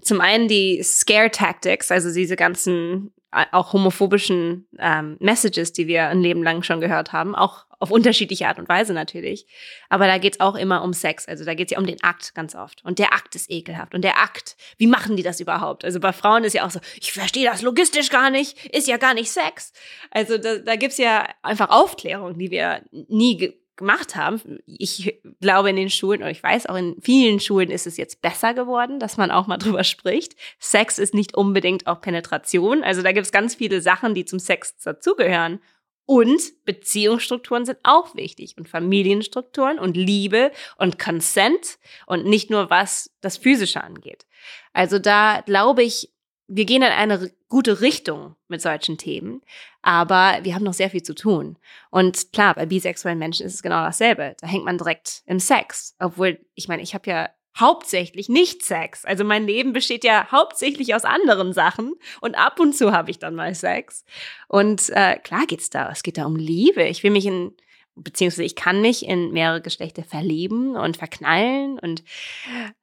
zum 0.00 0.22
einen 0.22 0.48
die 0.48 0.82
Scare 0.82 1.30
Tactics, 1.30 1.92
also 1.92 2.10
diese 2.10 2.36
ganzen 2.36 3.12
auch 3.30 3.74
homophobischen 3.74 4.66
ähm, 4.78 5.18
Messages, 5.20 5.74
die 5.74 5.88
wir 5.88 6.08
ein 6.08 6.22
Leben 6.22 6.42
lang 6.42 6.62
schon 6.62 6.80
gehört 6.80 7.12
haben, 7.12 7.34
auch 7.34 7.65
auf 7.78 7.90
unterschiedliche 7.90 8.48
Art 8.48 8.58
und 8.58 8.68
Weise 8.68 8.92
natürlich. 8.92 9.46
Aber 9.88 10.06
da 10.06 10.18
geht's 10.18 10.40
auch 10.40 10.54
immer 10.54 10.82
um 10.82 10.92
Sex. 10.92 11.26
Also 11.26 11.44
da 11.44 11.54
geht's 11.54 11.72
ja 11.72 11.78
um 11.78 11.86
den 11.86 12.02
Akt 12.02 12.34
ganz 12.34 12.54
oft. 12.54 12.84
Und 12.84 12.98
der 12.98 13.12
Akt 13.12 13.34
ist 13.34 13.50
ekelhaft. 13.50 13.94
Und 13.94 14.02
der 14.02 14.18
Akt, 14.18 14.56
wie 14.78 14.86
machen 14.86 15.16
die 15.16 15.22
das 15.22 15.40
überhaupt? 15.40 15.84
Also 15.84 16.00
bei 16.00 16.12
Frauen 16.12 16.44
ist 16.44 16.54
ja 16.54 16.66
auch 16.66 16.70
so, 16.70 16.80
ich 17.00 17.12
verstehe 17.12 17.44
das 17.44 17.62
logistisch 17.62 18.10
gar 18.10 18.30
nicht, 18.30 18.74
ist 18.74 18.88
ja 18.88 18.96
gar 18.96 19.14
nicht 19.14 19.30
Sex. 19.30 19.72
Also 20.10 20.38
da, 20.38 20.56
da 20.58 20.76
gibt's 20.76 20.98
ja 20.98 21.28
einfach 21.42 21.70
Aufklärung, 21.70 22.38
die 22.38 22.50
wir 22.50 22.82
nie 22.90 23.54
gemacht 23.76 24.16
haben. 24.16 24.40
Ich 24.66 25.20
glaube 25.40 25.70
in 25.70 25.76
den 25.76 25.90
Schulen 25.90 26.22
und 26.22 26.28
ich 26.28 26.42
weiß 26.42 26.66
auch 26.66 26.76
in 26.76 26.96
vielen 27.00 27.40
Schulen 27.40 27.70
ist 27.70 27.86
es 27.86 27.96
jetzt 27.96 28.22
besser 28.22 28.54
geworden, 28.54 28.98
dass 28.98 29.16
man 29.16 29.30
auch 29.30 29.46
mal 29.46 29.58
drüber 29.58 29.84
spricht. 29.84 30.34
Sex 30.58 30.98
ist 30.98 31.14
nicht 31.14 31.36
unbedingt 31.36 31.86
auch 31.86 32.00
Penetration. 32.00 32.82
Also 32.82 33.02
da 33.02 33.12
gibt 33.12 33.26
es 33.26 33.32
ganz 33.32 33.54
viele 33.54 33.80
Sachen, 33.80 34.14
die 34.14 34.24
zum 34.24 34.38
Sex 34.38 34.76
dazugehören. 34.78 35.60
Und 36.06 36.64
Beziehungsstrukturen 36.64 37.64
sind 37.64 37.78
auch 37.82 38.14
wichtig 38.14 38.56
und 38.56 38.68
Familienstrukturen 38.68 39.80
und 39.80 39.96
Liebe 39.96 40.52
und 40.78 41.00
Consent 41.00 41.78
und 42.06 42.24
nicht 42.24 42.48
nur 42.48 42.70
was 42.70 43.10
das 43.20 43.36
Physische 43.36 43.82
angeht. 43.82 44.24
Also 44.72 45.00
da 45.00 45.42
glaube 45.44 45.82
ich, 45.82 46.12
wir 46.48 46.64
gehen 46.64 46.82
in 46.82 46.92
eine 46.92 47.32
gute 47.48 47.80
Richtung 47.80 48.36
mit 48.46 48.62
solchen 48.62 48.98
Themen, 48.98 49.42
aber 49.82 50.38
wir 50.42 50.54
haben 50.54 50.64
noch 50.64 50.74
sehr 50.74 50.90
viel 50.90 51.02
zu 51.02 51.14
tun. 51.14 51.58
Und 51.90 52.32
klar, 52.32 52.54
bei 52.54 52.66
bisexuellen 52.66 53.18
Menschen 53.18 53.46
ist 53.46 53.54
es 53.54 53.62
genau 53.62 53.84
dasselbe. 53.84 54.36
Da 54.40 54.46
hängt 54.46 54.64
man 54.64 54.78
direkt 54.78 55.22
im 55.26 55.40
Sex, 55.40 55.96
obwohl 55.98 56.38
ich 56.54 56.68
meine, 56.68 56.82
ich 56.82 56.94
habe 56.94 57.10
ja 57.10 57.30
hauptsächlich 57.58 58.28
nicht 58.28 58.64
Sex. 58.64 59.04
Also 59.04 59.24
mein 59.24 59.46
Leben 59.46 59.72
besteht 59.72 60.04
ja 60.04 60.30
hauptsächlich 60.30 60.94
aus 60.94 61.04
anderen 61.04 61.52
Sachen 61.52 61.94
und 62.20 62.36
ab 62.36 62.60
und 62.60 62.76
zu 62.76 62.92
habe 62.92 63.10
ich 63.10 63.18
dann 63.18 63.34
mal 63.34 63.54
Sex. 63.54 64.04
Und 64.48 64.90
äh, 64.90 65.18
klar 65.18 65.46
geht's 65.46 65.70
da, 65.70 65.90
es 65.90 66.02
geht 66.02 66.18
da 66.18 66.26
um 66.26 66.36
Liebe. 66.36 66.84
Ich 66.84 67.02
will 67.02 67.10
mich 67.10 67.26
in 67.26 67.52
beziehungsweise 67.96 68.44
ich 68.44 68.54
kann 68.54 68.82
mich 68.82 69.06
in 69.06 69.32
mehrere 69.32 69.62
Geschlechter 69.62 70.04
verlieben 70.04 70.76
und 70.76 70.98
verknallen 70.98 71.78
und 71.78 72.04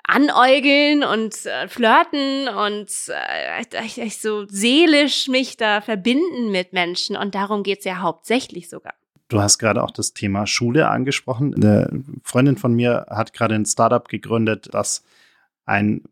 anäugeln 0.03 1.03
und 1.03 1.45
äh, 1.45 1.67
flirten 1.67 2.47
und 2.49 2.89
äh, 3.09 3.85
ich, 3.85 3.99
ich 3.99 4.17
so 4.17 4.45
seelisch 4.47 5.27
mich 5.27 5.55
da 5.55 5.81
verbinden 5.81 6.51
mit 6.51 6.73
Menschen 6.73 7.15
und 7.15 7.35
darum 7.35 7.61
geht's 7.61 7.85
ja 7.85 7.99
hauptsächlich 7.99 8.69
sogar. 8.69 8.95
Du 9.29 9.41
hast 9.41 9.57
gerade 9.57 9.83
auch 9.83 9.91
das 9.91 10.13
Thema 10.13 10.45
Schule 10.45 10.89
angesprochen. 10.89 11.53
Eine 11.55 12.03
Freundin 12.23 12.57
von 12.57 12.73
mir 12.73 13.07
hat 13.09 13.33
gerade 13.33 13.55
ein 13.55 13.65
Startup 13.65 14.07
gegründet, 14.07 14.69
das 14.71 15.03
ein 15.65 16.03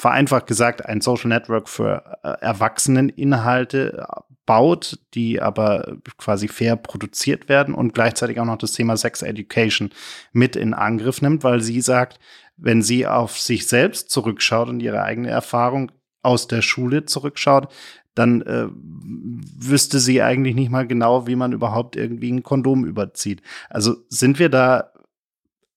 vereinfacht 0.00 0.46
gesagt 0.46 0.86
ein 0.86 1.00
Social 1.00 1.28
Network 1.28 1.68
für 1.68 2.18
äh, 2.22 2.28
Erwachseneninhalte 2.40 4.06
baut, 4.46 4.98
die 5.12 5.42
aber 5.42 5.98
quasi 6.16 6.48
fair 6.48 6.76
produziert 6.76 7.48
werden 7.48 7.74
und 7.74 7.92
gleichzeitig 7.92 8.40
auch 8.40 8.46
noch 8.46 8.56
das 8.56 8.72
Thema 8.72 8.96
Sex 8.96 9.22
Education 9.22 9.90
mit 10.32 10.56
in 10.56 10.72
Angriff 10.72 11.20
nimmt, 11.20 11.44
weil 11.44 11.60
sie 11.60 11.80
sagt, 11.80 12.18
wenn 12.56 12.80
sie 12.80 13.06
auf 13.06 13.38
sich 13.38 13.66
selbst 13.66 14.10
zurückschaut 14.10 14.68
und 14.68 14.80
ihre 14.80 15.02
eigene 15.02 15.28
Erfahrung 15.28 15.92
aus 16.22 16.48
der 16.48 16.62
Schule 16.62 17.04
zurückschaut, 17.04 17.68
dann 18.18 18.42
äh, 18.42 18.66
wüsste 18.70 19.98
sie 19.98 20.22
eigentlich 20.22 20.54
nicht 20.54 20.70
mal 20.70 20.86
genau, 20.86 21.26
wie 21.26 21.36
man 21.36 21.52
überhaupt 21.52 21.96
irgendwie 21.96 22.32
ein 22.32 22.42
Kondom 22.42 22.84
überzieht. 22.84 23.42
Also 23.70 23.96
sind 24.08 24.38
wir 24.38 24.48
da 24.48 24.92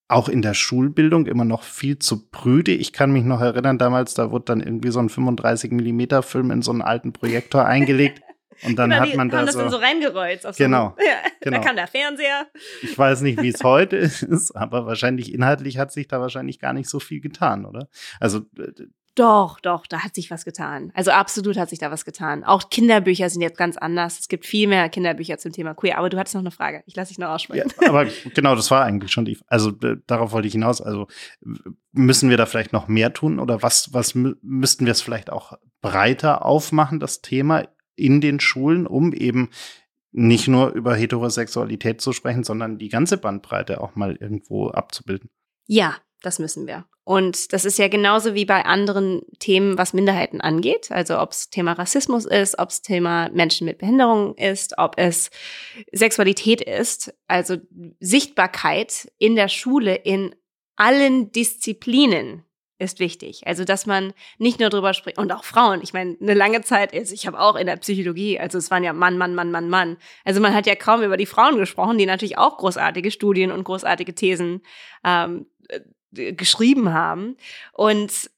auch 0.07 0.27
in 0.27 0.41
der 0.41 0.53
Schulbildung 0.53 1.25
immer 1.25 1.45
noch 1.45 1.63
viel 1.63 1.97
zu 1.97 2.29
prüde. 2.29 2.71
Ich 2.71 2.91
kann 2.91 3.13
mich 3.13 3.23
noch 3.23 3.39
erinnern, 3.39 3.77
damals, 3.77 4.13
da 4.13 4.31
wurde 4.31 4.45
dann 4.45 4.61
irgendwie 4.61 4.91
so 4.91 4.99
ein 4.99 5.09
35 5.09 5.71
Millimeter 5.71 6.21
Film 6.21 6.51
in 6.51 6.61
so 6.61 6.71
einen 6.71 6.81
alten 6.81 7.13
Projektor 7.13 7.65
eingelegt. 7.65 8.21
Und 8.63 8.77
dann 8.77 8.91
genau, 8.91 9.01
hat 9.01 9.15
man 9.15 9.29
da 9.29 9.43
das 9.43 9.55
dann 9.55 9.71
so 9.71 9.77
reingerollt. 9.77 10.45
Auf 10.45 10.55
Genau, 10.57 10.95
So, 10.97 11.03
ja, 11.07 11.15
genau. 11.39 11.57
Da 11.57 11.63
kam 11.63 11.75
der 11.75 11.87
Fernseher. 11.87 12.47
Ich 12.83 12.95
weiß 12.95 13.21
nicht, 13.21 13.41
wie 13.41 13.49
es 13.49 13.63
heute 13.63 13.95
ist, 13.95 14.51
aber 14.55 14.85
wahrscheinlich 14.85 15.33
inhaltlich 15.33 15.79
hat 15.79 15.91
sich 15.91 16.07
da 16.07 16.19
wahrscheinlich 16.19 16.59
gar 16.59 16.73
nicht 16.73 16.89
so 16.89 16.99
viel 16.99 17.21
getan, 17.21 17.65
oder? 17.65 17.87
Also 18.19 18.39
äh, 18.59 18.71
Doch, 19.15 19.59
doch, 19.59 19.87
da 19.87 20.03
hat 20.05 20.15
sich 20.15 20.31
was 20.31 20.45
getan. 20.45 20.91
Also 20.95 21.11
absolut 21.11 21.57
hat 21.57 21.69
sich 21.69 21.79
da 21.79 21.91
was 21.91 22.05
getan. 22.05 22.45
Auch 22.45 22.69
Kinderbücher 22.69 23.29
sind 23.29 23.41
jetzt 23.41 23.57
ganz 23.57 23.75
anders. 23.75 24.19
Es 24.19 24.27
gibt 24.29 24.45
viel 24.45 24.69
mehr 24.69 24.87
Kinderbücher 24.87 25.37
zum 25.37 25.51
Thema 25.51 25.73
Queer. 25.73 25.97
Aber 25.97 26.09
du 26.09 26.17
hattest 26.17 26.35
noch 26.35 26.41
eine 26.41 26.51
Frage. 26.51 26.81
Ich 26.85 26.95
lasse 26.95 27.09
dich 27.09 27.17
noch 27.19 27.27
ja, 27.27 27.35
aussprechen. 27.35 27.71
aber 27.87 28.05
genau, 28.33 28.55
das 28.55 28.71
war 28.71 28.85
eigentlich 28.85 29.11
schon 29.11 29.25
die. 29.25 29.37
Also 29.47 29.71
äh, 29.83 29.97
darauf 30.07 30.31
wollte 30.31 30.47
ich 30.47 30.53
hinaus. 30.53 30.81
Also 30.81 31.07
müssen 31.91 32.29
wir 32.29 32.37
da 32.37 32.45
vielleicht 32.45 32.71
noch 32.71 32.87
mehr 32.87 33.11
tun 33.13 33.39
oder 33.39 33.61
was? 33.61 33.93
Was 33.93 34.15
mü- 34.15 34.37
müssten 34.41 34.85
wir 34.85 34.91
es 34.91 35.01
vielleicht 35.01 35.29
auch 35.29 35.57
breiter 35.81 36.45
aufmachen, 36.45 37.01
das 37.01 37.21
Thema 37.21 37.67
in 37.95 38.21
den 38.21 38.39
Schulen, 38.39 38.87
um 38.87 39.11
eben 39.11 39.49
nicht 40.13 40.47
nur 40.47 40.69
über 40.71 40.95
Heterosexualität 40.95 41.99
zu 41.99 42.13
sprechen, 42.13 42.43
sondern 42.43 42.77
die 42.77 42.89
ganze 42.89 43.17
Bandbreite 43.17 43.81
auch 43.81 43.95
mal 43.95 44.15
irgendwo 44.15 44.69
abzubilden. 44.69 45.29
Ja, 45.67 45.95
das 46.21 46.39
müssen 46.39 46.67
wir. 46.67 46.85
Und 47.03 47.51
das 47.51 47.65
ist 47.65 47.79
ja 47.79 47.87
genauso 47.87 48.35
wie 48.35 48.45
bei 48.45 48.63
anderen 48.63 49.23
Themen, 49.39 49.77
was 49.77 49.93
Minderheiten 49.93 50.39
angeht. 50.39 50.91
Also 50.91 51.19
ob 51.19 51.31
es 51.31 51.49
Thema 51.49 51.73
Rassismus 51.73 52.25
ist, 52.25 52.59
ob 52.59 52.69
es 52.69 52.81
Thema 52.81 53.29
Menschen 53.33 53.65
mit 53.65 53.79
Behinderung 53.79 54.35
ist, 54.35 54.77
ob 54.77 54.97
es 54.97 55.31
Sexualität 55.91 56.61
ist. 56.61 57.13
Also 57.27 57.57
Sichtbarkeit 57.99 59.11
in 59.17 59.35
der 59.35 59.47
Schule 59.47 59.95
in 59.95 60.35
allen 60.75 61.31
Disziplinen 61.31 62.45
ist 62.81 62.99
wichtig. 62.99 63.43
Also 63.45 63.63
dass 63.63 63.85
man 63.85 64.13
nicht 64.37 64.59
nur 64.59 64.69
drüber 64.69 64.93
spricht 64.93 65.17
und 65.17 65.31
auch 65.31 65.43
Frauen. 65.43 65.81
Ich 65.83 65.93
meine, 65.93 66.17
eine 66.19 66.33
lange 66.33 66.61
Zeit 66.61 66.93
ist, 66.93 67.11
ich 67.11 67.27
habe 67.27 67.39
auch 67.39 67.55
in 67.55 67.67
der 67.67 67.77
Psychologie, 67.77 68.39
also 68.39 68.57
es 68.57 68.71
waren 68.71 68.83
ja 68.83 68.91
Mann, 68.91 69.17
Mann, 69.17 69.35
Mann, 69.35 69.51
Mann, 69.51 69.69
Mann. 69.69 69.97
Also 70.25 70.41
man 70.41 70.53
hat 70.53 70.65
ja 70.65 70.75
kaum 70.75 71.03
über 71.03 71.15
die 71.15 71.27
Frauen 71.27 71.57
gesprochen, 71.57 71.97
die 71.97 72.05
natürlich 72.05 72.37
auch 72.37 72.57
großartige 72.57 73.11
Studien 73.11 73.51
und 73.51 73.63
großartige 73.63 74.15
Thesen 74.15 74.61
ähm, 75.05 75.45
äh, 75.45 75.50
geschrieben 76.11 76.93
haben. 76.93 77.37
Und 77.73 78.29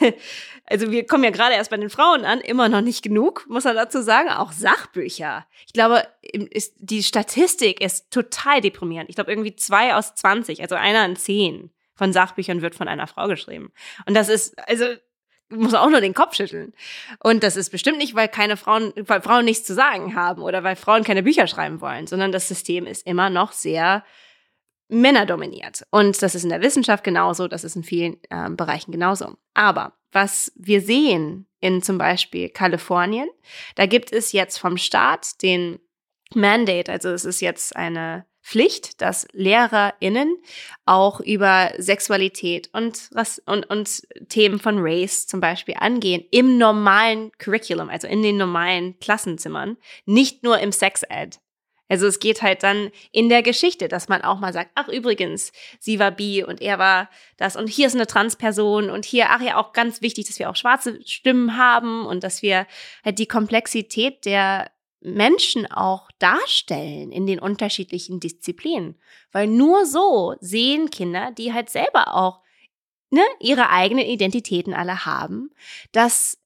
also 0.66 0.90
wir 0.90 1.06
kommen 1.06 1.24
ja 1.24 1.30
gerade 1.30 1.54
erst 1.54 1.70
bei 1.70 1.76
den 1.76 1.90
Frauen 1.90 2.24
an, 2.24 2.40
immer 2.40 2.68
noch 2.68 2.80
nicht 2.80 3.02
genug, 3.02 3.46
muss 3.48 3.64
man 3.64 3.76
dazu 3.76 4.02
sagen. 4.02 4.28
Auch 4.28 4.52
Sachbücher. 4.52 5.46
Ich 5.66 5.72
glaube, 5.72 6.06
ist, 6.22 6.74
die 6.78 7.02
Statistik 7.02 7.80
ist 7.80 8.10
total 8.10 8.60
deprimierend. 8.60 9.08
Ich 9.08 9.16
glaube, 9.16 9.30
irgendwie 9.30 9.56
zwei 9.56 9.94
aus 9.94 10.14
20, 10.14 10.62
also 10.62 10.74
einer 10.74 11.04
in 11.04 11.16
zehn 11.16 11.70
von 11.94 12.12
Sachbüchern 12.12 12.62
wird 12.62 12.74
von 12.74 12.88
einer 12.88 13.06
Frau 13.06 13.28
geschrieben. 13.28 13.72
Und 14.06 14.14
das 14.14 14.28
ist, 14.28 14.58
also 14.68 14.86
muss 15.52 15.74
auch 15.74 15.90
nur 15.90 16.00
den 16.00 16.14
Kopf 16.14 16.34
schütteln. 16.34 16.72
Und 17.22 17.42
das 17.42 17.56
ist 17.56 17.70
bestimmt 17.70 17.98
nicht, 17.98 18.14
weil 18.14 18.28
keine 18.28 18.56
Frauen, 18.56 18.92
weil 18.96 19.20
Frauen 19.20 19.44
nichts 19.44 19.66
zu 19.66 19.74
sagen 19.74 20.14
haben 20.14 20.42
oder 20.42 20.64
weil 20.64 20.76
Frauen 20.76 21.04
keine 21.04 21.22
Bücher 21.22 21.46
schreiben 21.46 21.80
wollen, 21.80 22.06
sondern 22.06 22.32
das 22.32 22.48
System 22.48 22.86
ist 22.86 23.06
immer 23.06 23.30
noch 23.30 23.52
sehr 23.52 24.04
männerdominiert. 24.92 25.84
Und 25.90 26.22
das 26.22 26.34
ist 26.34 26.44
in 26.44 26.50
der 26.50 26.62
Wissenschaft 26.62 27.02
genauso, 27.02 27.48
das 27.48 27.64
ist 27.64 27.76
in 27.76 27.82
vielen 27.82 28.18
ähm, 28.30 28.56
Bereichen 28.56 28.92
genauso. 28.92 29.36
Aber 29.54 29.94
was 30.12 30.52
wir 30.54 30.82
sehen 30.82 31.46
in 31.60 31.82
zum 31.82 31.98
Beispiel 31.98 32.50
Kalifornien, 32.50 33.28
da 33.76 33.86
gibt 33.86 34.12
es 34.12 34.32
jetzt 34.32 34.58
vom 34.58 34.76
Staat 34.76 35.42
den 35.42 35.78
Mandate, 36.34 36.92
also 36.92 37.10
es 37.10 37.24
ist 37.24 37.40
jetzt 37.40 37.74
eine 37.74 38.26
Pflicht, 38.42 39.00
dass 39.00 39.26
LehrerInnen 39.32 40.36
auch 40.84 41.20
über 41.20 41.72
Sexualität 41.78 42.68
und, 42.72 43.10
und, 43.46 43.70
und 43.70 44.02
Themen 44.28 44.58
von 44.58 44.78
Race 44.78 45.26
zum 45.26 45.40
Beispiel 45.40 45.76
angehen 45.78 46.24
im 46.32 46.58
normalen 46.58 47.30
Curriculum, 47.38 47.88
also 47.88 48.08
in 48.08 48.22
den 48.22 48.36
normalen 48.36 48.98
Klassenzimmern, 48.98 49.76
nicht 50.06 50.42
nur 50.42 50.58
im 50.58 50.72
Sex-Ed. 50.72 51.38
Also 51.92 52.06
es 52.06 52.20
geht 52.20 52.40
halt 52.40 52.62
dann 52.62 52.90
in 53.10 53.28
der 53.28 53.42
Geschichte, 53.42 53.86
dass 53.86 54.08
man 54.08 54.22
auch 54.22 54.40
mal 54.40 54.54
sagt, 54.54 54.70
ach 54.76 54.88
übrigens, 54.88 55.52
sie 55.78 55.98
war 55.98 56.10
bi 56.10 56.42
und 56.42 56.62
er 56.62 56.78
war 56.78 57.10
das 57.36 57.54
und 57.54 57.68
hier 57.68 57.86
ist 57.86 57.94
eine 57.94 58.06
Transperson 58.06 58.88
und 58.88 59.04
hier, 59.04 59.26
ach 59.28 59.42
ja, 59.42 59.58
auch 59.58 59.74
ganz 59.74 60.00
wichtig, 60.00 60.26
dass 60.26 60.38
wir 60.38 60.48
auch 60.48 60.56
schwarze 60.56 61.06
Stimmen 61.06 61.58
haben 61.58 62.06
und 62.06 62.24
dass 62.24 62.40
wir 62.40 62.66
halt 63.04 63.18
die 63.18 63.26
Komplexität 63.26 64.24
der 64.24 64.70
Menschen 65.02 65.70
auch 65.70 66.08
darstellen 66.18 67.12
in 67.12 67.26
den 67.26 67.38
unterschiedlichen 67.38 68.20
Disziplinen. 68.20 68.98
Weil 69.30 69.46
nur 69.46 69.84
so 69.84 70.34
sehen 70.40 70.88
Kinder, 70.88 71.30
die 71.36 71.52
halt 71.52 71.68
selber 71.68 72.14
auch 72.14 72.40
ne, 73.10 73.22
ihre 73.38 73.68
eigenen 73.68 74.06
Identitäten 74.06 74.72
alle 74.72 75.04
haben, 75.04 75.50
dass 75.92 76.38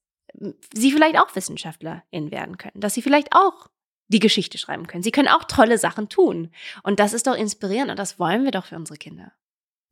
sie 0.73 0.91
vielleicht 0.91 1.17
auch 1.17 1.33
WissenschaftlerInnen 1.37 2.31
werden 2.31 2.57
können, 2.57 2.81
dass 2.81 2.95
sie 2.95 3.01
vielleicht 3.01 3.29
auch 3.31 3.69
die 4.07 4.19
Geschichte 4.19 4.57
schreiben 4.57 4.87
können. 4.87 5.03
Sie 5.03 5.11
können 5.11 5.27
auch 5.27 5.43
tolle 5.43 5.77
Sachen 5.77 6.09
tun. 6.09 6.51
Und 6.83 6.99
das 6.99 7.13
ist 7.13 7.27
doch 7.27 7.35
inspirierend 7.35 7.91
und 7.91 7.99
das 7.99 8.19
wollen 8.19 8.43
wir 8.43 8.51
doch 8.51 8.65
für 8.65 8.75
unsere 8.75 8.97
Kinder. 8.97 9.33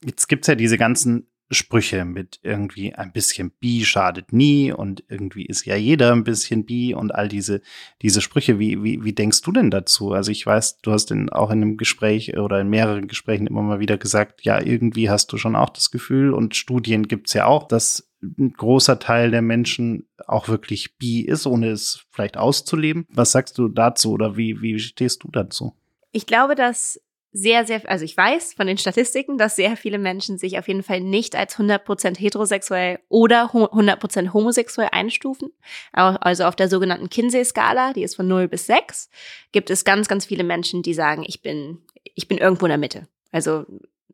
Jetzt 0.04 0.28
gibt's 0.28 0.48
ja 0.48 0.56
diese 0.56 0.78
ganzen 0.78 1.28
Sprüche 1.52 2.06
mit 2.06 2.40
irgendwie 2.42 2.96
ein 2.96 3.12
bisschen 3.12 3.52
bi 3.52 3.86
schadet 3.86 4.34
nie 4.34 4.72
und 4.72 5.04
irgendwie 5.10 5.46
ist 5.46 5.66
ja 5.66 5.76
jeder 5.76 6.12
ein 6.12 6.24
bisschen 6.24 6.66
bi 6.66 6.96
und 6.96 7.14
all 7.14 7.28
diese, 7.28 7.62
diese 8.02 8.22
Sprüche. 8.22 8.58
Wie, 8.58 8.84
wie, 8.84 9.04
wie 9.04 9.14
denkst 9.14 9.42
du 9.42 9.52
denn 9.52 9.70
dazu? 9.70 10.14
Also 10.14 10.32
ich 10.32 10.46
weiß, 10.46 10.82
du 10.82 10.92
hast 10.92 11.12
in, 11.12 11.30
auch 11.30 11.52
in 11.52 11.62
einem 11.62 11.78
Gespräch 11.78 12.36
oder 12.38 12.60
in 12.62 12.70
mehreren 12.70 13.08
Gesprächen 13.08 13.48
immer 13.48 13.62
mal 13.62 13.80
wieder 13.80 13.98
gesagt, 13.98 14.44
ja, 14.44 14.60
irgendwie 14.60 15.10
hast 15.10 15.32
du 15.34 15.38
schon 15.38 15.56
auch 15.56 15.70
das 15.70 15.92
Gefühl 15.92 16.34
und 16.34 16.56
Studien 16.56 17.08
gibt's 17.08 17.34
ja 17.34 17.46
auch, 17.46 17.68
dass 17.68 18.10
ein 18.22 18.54
großer 18.54 18.98
Teil 18.98 19.30
der 19.30 19.44
Menschen 19.44 20.08
auch 20.26 20.48
wirklich 20.48 20.98
bi 20.98 21.22
ist, 21.22 21.46
ohne 21.46 21.70
es 21.70 22.06
vielleicht 22.10 22.38
auszuleben. 22.38 23.06
Was 23.10 23.32
sagst 23.32 23.58
du 23.60 23.68
dazu 23.68 24.14
oder 24.14 24.36
wie, 24.36 24.62
wie 24.62 24.80
stehst 24.80 25.24
du 25.24 25.30
dazu? 25.32 25.76
Ich 26.12 26.26
glaube, 26.26 26.56
dass 26.56 27.00
sehr, 27.38 27.66
sehr, 27.66 27.82
also 27.90 28.06
ich 28.06 28.16
weiß 28.16 28.54
von 28.54 28.66
den 28.66 28.78
Statistiken, 28.78 29.38
dass 29.38 29.58
sehr 29.58 29.76
viele 29.76 29.98
Menschen 29.98 30.38
sich 30.38 30.58
auf 30.58 30.70
jeden 30.70 30.84
Fall 30.84 31.02
nicht 31.02 31.36
als 31.36 31.58
100% 31.58 32.18
heterosexuell 32.18 33.00
oder 33.10 33.52
100% 33.52 34.32
homosexuell 34.32 34.88
einstufen. 34.94 35.52
Also 35.92 36.46
auf 36.46 36.56
der 36.56 36.70
sogenannten 36.70 37.10
Kinsey-Skala, 37.10 37.92
die 37.92 38.04
ist 38.04 38.16
von 38.16 38.30
0 38.30 38.48
bis 38.48 38.68
6, 38.68 39.10
gibt 39.52 39.70
es 39.70 39.84
ganz, 39.84 40.08
ganz 40.08 40.26
viele 40.26 40.46
Menschen, 40.46 40.82
die 40.82 40.94
sagen, 40.94 41.26
ich 41.28 41.42
bin, 41.42 41.80
ich 42.04 42.30
bin 42.30 42.38
irgendwo 42.38 42.68
in 42.68 42.70
der 42.70 42.78
Mitte. 42.78 43.10
Also 43.34 43.66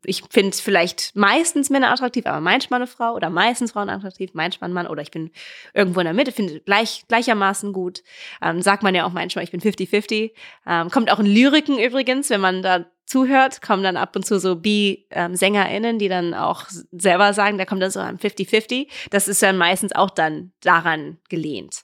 ich 0.04 0.24
finde 0.30 0.56
vielleicht 0.56 1.14
meistens 1.14 1.70
Männer 1.70 1.92
attraktiv, 1.92 2.26
aber 2.26 2.40
manchmal 2.40 2.80
eine 2.80 2.88
Frau 2.88 3.14
oder 3.14 3.30
meistens 3.30 3.70
Frauen 3.70 3.88
attraktiv, 3.88 4.30
manchmal 4.32 4.70
ein 4.70 4.74
Mann 4.74 4.88
oder 4.88 5.02
ich 5.02 5.12
bin 5.12 5.30
irgendwo 5.74 6.00
in 6.00 6.06
der 6.06 6.14
Mitte, 6.14 6.32
finde 6.32 6.58
gleich, 6.58 7.04
gleichermaßen 7.06 7.72
gut. 7.72 8.02
Ähm, 8.42 8.62
sagt 8.62 8.82
man 8.82 8.96
ja 8.96 9.04
auch 9.04 9.12
manchmal, 9.12 9.44
ich 9.44 9.52
bin 9.52 9.60
50-50. 9.60 10.32
Ähm, 10.66 10.90
kommt 10.90 11.10
auch 11.10 11.20
in 11.20 11.26
Lyriken 11.26 11.78
übrigens, 11.78 12.30
wenn 12.30 12.40
man 12.40 12.62
da 12.62 12.84
zuhört, 13.12 13.60
kommen 13.60 13.82
dann 13.82 13.98
ab 13.98 14.16
und 14.16 14.24
zu 14.24 14.40
so 14.40 14.56
Bi-SängerInnen, 14.56 15.98
die 15.98 16.08
dann 16.08 16.32
auch 16.32 16.64
selber 16.90 17.34
sagen, 17.34 17.58
da 17.58 17.66
kommt 17.66 17.82
dann 17.82 17.90
so 17.90 18.00
ein 18.00 18.18
50-50. 18.18 18.88
Das 19.10 19.28
ist 19.28 19.42
dann 19.42 19.58
meistens 19.58 19.94
auch 19.94 20.08
dann 20.08 20.52
daran 20.62 21.18
gelehnt. 21.28 21.82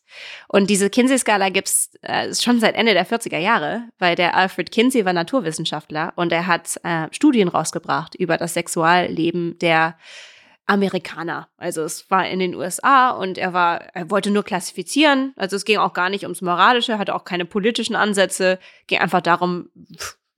Und 0.48 0.70
diese 0.70 0.88
Kinsey-Skala 0.88 1.50
gibt's 1.50 1.90
äh, 2.00 2.34
schon 2.34 2.60
seit 2.60 2.74
Ende 2.74 2.94
der 2.94 3.06
40er 3.06 3.38
Jahre, 3.38 3.82
weil 3.98 4.16
der 4.16 4.34
Alfred 4.34 4.72
Kinsey 4.72 5.04
war 5.04 5.12
Naturwissenschaftler 5.12 6.14
und 6.16 6.32
er 6.32 6.46
hat 6.46 6.80
äh, 6.82 7.08
Studien 7.10 7.48
rausgebracht 7.48 8.14
über 8.14 8.38
das 8.38 8.54
Sexualleben 8.54 9.58
der 9.58 9.98
Amerikaner. 10.64 11.48
Also 11.58 11.82
es 11.82 12.10
war 12.10 12.26
in 12.28 12.38
den 12.38 12.54
USA 12.54 13.10
und 13.10 13.36
er 13.36 13.52
war, 13.52 13.80
er 13.94 14.10
wollte 14.10 14.30
nur 14.30 14.44
klassifizieren. 14.44 15.32
Also 15.36 15.56
es 15.56 15.64
ging 15.64 15.78
auch 15.78 15.92
gar 15.92 16.08
nicht 16.08 16.24
ums 16.24 16.42
Moralische, 16.42 16.98
hatte 16.98 17.14
auch 17.14 17.24
keine 17.24 17.44
politischen 17.44 17.96
Ansätze, 17.96 18.58
ging 18.86 18.98
einfach 18.98 19.22
darum, 19.22 19.70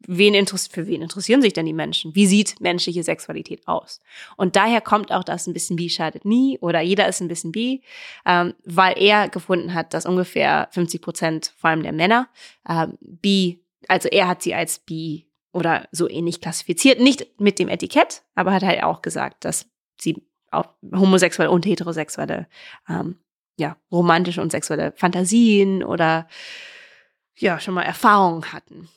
wen 0.07 0.35
interessiert, 0.35 0.73
für 0.75 0.87
wen 0.87 1.03
interessieren 1.03 1.43
sich 1.43 1.53
denn 1.53 1.67
die 1.67 1.73
Menschen? 1.73 2.15
Wie 2.15 2.27
sieht 2.27 2.61
menschliche 2.61 3.03
Sexualität 3.03 3.67
aus? 3.69 4.01
Und 4.37 4.57
daher 4.57 4.81
kommt 4.81 5.13
auch 5.13 5.25
das 5.25 5.47
ein 5.47 5.53
bisschen 5.53 5.77
bi 5.77 5.89
schadet 5.89 6.25
nie 6.25 6.59
oder 6.61 6.81
jeder 6.81 7.09
ist 7.09 7.21
ein 7.21 7.29
bisschen 7.29 7.53
bi, 7.53 7.83
ähm, 8.27 8.55
weil 8.65 8.95
er 8.99 9.29
gefunden 9.29 9.75
hat, 9.75 9.95
dass 9.95 10.07
ungefähr 10.07 10.69
50 10.73 11.03
Prozent, 11.03 11.55
vor 11.57 11.71
allem 11.71 11.83
der 11.83 11.93
Männer, 11.93 12.29
ähm, 12.69 12.99
bi, 13.01 13.63
also 13.89 14.09
er 14.09 14.29
hat 14.29 14.43
sie 14.43 14.55
als 14.55 14.79
bi 14.79 15.27
oder 15.53 15.89
so 15.93 16.09
ähnlich 16.09 16.41
klassifiziert, 16.41 17.01
nicht 17.01 17.41
mit 17.41 17.59
dem 17.59 17.69
Etikett, 17.69 18.23
aber 18.35 18.53
hat 18.53 18.63
halt 18.63 18.83
auch 18.83 19.03
gesagt, 19.03 19.45
dass 19.45 19.67
sie 20.01 20.23
auch 20.51 20.67
homosexuelle 20.93 21.51
und 21.51 21.67
heterosexuelle, 21.67 22.49
ähm, 22.89 23.19
ja, 23.57 23.77
romantische 23.93 24.41
und 24.41 24.51
sexuelle 24.51 24.93
Fantasien 24.97 25.85
oder 25.85 26.27
ja, 27.37 27.61
schon 27.61 27.75
mal 27.75 27.83
Erfahrungen 27.83 28.53
hatten. 28.53 28.89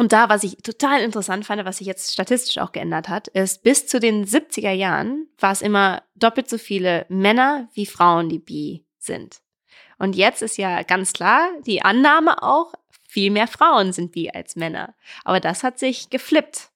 Und 0.00 0.14
da, 0.14 0.30
was 0.30 0.44
ich 0.44 0.56
total 0.62 1.02
interessant 1.02 1.44
fand, 1.44 1.62
was 1.66 1.76
sich 1.76 1.86
jetzt 1.86 2.14
statistisch 2.14 2.56
auch 2.56 2.72
geändert 2.72 3.10
hat, 3.10 3.28
ist, 3.28 3.62
bis 3.62 3.86
zu 3.86 4.00
den 4.00 4.24
70er 4.24 4.70
Jahren 4.70 5.28
war 5.38 5.52
es 5.52 5.60
immer 5.60 6.02
doppelt 6.14 6.48
so 6.48 6.56
viele 6.56 7.04
Männer 7.10 7.68
wie 7.74 7.84
Frauen, 7.84 8.30
die 8.30 8.38
bi 8.38 8.86
sind. 8.96 9.42
Und 9.98 10.16
jetzt 10.16 10.40
ist 10.40 10.56
ja 10.56 10.84
ganz 10.84 11.12
klar 11.12 11.50
die 11.66 11.82
Annahme 11.82 12.42
auch, 12.42 12.72
viel 13.06 13.30
mehr 13.30 13.46
Frauen 13.46 13.92
sind 13.92 14.12
bi 14.12 14.30
als 14.30 14.56
Männer. 14.56 14.94
Aber 15.22 15.38
das 15.38 15.62
hat 15.62 15.78
sich 15.78 16.08
geflippt. 16.08 16.70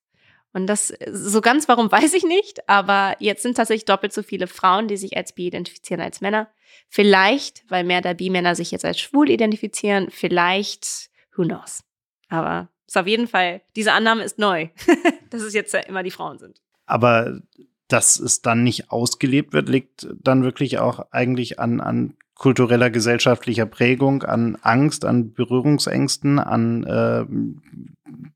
Und 0.53 0.67
das, 0.67 0.93
so 1.11 1.41
ganz 1.41 1.67
warum 1.67 1.91
weiß 1.91 2.13
ich 2.13 2.25
nicht, 2.25 2.69
aber 2.69 3.17
jetzt 3.21 3.43
sind 3.43 3.57
tatsächlich 3.57 3.87
doppelt 3.87 4.13
so 4.13 4.23
viele 4.23 4.49
Frauen, 4.49 4.87
die 4.87 4.99
sich 4.99 5.17
als 5.17 5.35
bi 5.35 5.47
identifizieren 5.47 6.03
als 6.03 6.21
Männer. 6.21 6.51
Vielleicht, 6.91 7.65
weil 7.71 7.85
mehr 7.85 8.03
der 8.03 8.13
Bi-Männer 8.13 8.55
sich 8.55 8.71
jetzt 8.71 8.85
als 8.85 9.01
schwul 9.01 9.31
identifizieren, 9.31 10.11
vielleicht, 10.11 11.09
who 11.35 11.45
knows. 11.45 11.85
Aber 12.29 12.69
ist 12.87 12.97
auf 12.97 13.07
jeden 13.07 13.29
Fall, 13.29 13.63
diese 13.77 13.93
Annahme 13.93 14.25
ist 14.25 14.39
neu, 14.39 14.69
dass 15.31 15.43
es 15.43 15.55
jetzt 15.55 15.75
immer 15.75 16.03
die 16.03 16.11
Frauen 16.11 16.39
sind. 16.39 16.61
Aber 16.87 17.41
dass 17.89 18.19
es 18.19 18.43
dann 18.43 18.63
nicht 18.63 18.91
ausgelebt 18.91 19.53
wird, 19.53 19.69
liegt 19.69 20.07
dann 20.23 20.43
wirklich 20.43 20.79
auch 20.79 21.07
eigentlich 21.11 21.61
an, 21.61 21.81
an 21.81 22.15
kultureller, 22.35 22.91
gesellschaftlicher 22.91 23.67
Prägung, 23.67 24.23
an 24.23 24.57
Angst, 24.63 25.05
an 25.05 25.33
Berührungsängsten, 25.33 26.39
an 26.39 26.85
äh, 26.85 27.25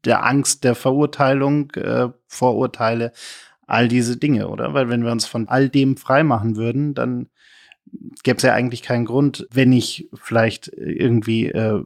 der 0.05 0.25
Angst 0.25 0.65
der 0.65 0.75
Verurteilung, 0.75 1.71
äh, 1.73 2.09
Vorurteile, 2.27 3.13
all 3.67 3.89
diese 3.89 4.17
Dinge, 4.17 4.49
oder? 4.49 4.73
Weil 4.73 4.89
wenn 4.89 5.05
wir 5.05 5.13
uns 5.13 5.27
von 5.27 5.49
all 5.49 5.69
dem 5.69 5.97
freimachen 5.97 6.57
würden, 6.57 6.95
dann 6.95 7.29
gäbe 8.23 8.37
es 8.37 8.43
ja 8.43 8.55
eigentlich 8.55 8.83
keinen 8.83 9.05
Grund, 9.05 9.47
wenn 9.51 9.73
ich 9.73 10.09
vielleicht 10.15 10.69
irgendwie 10.69 11.47
äh, 11.47 11.83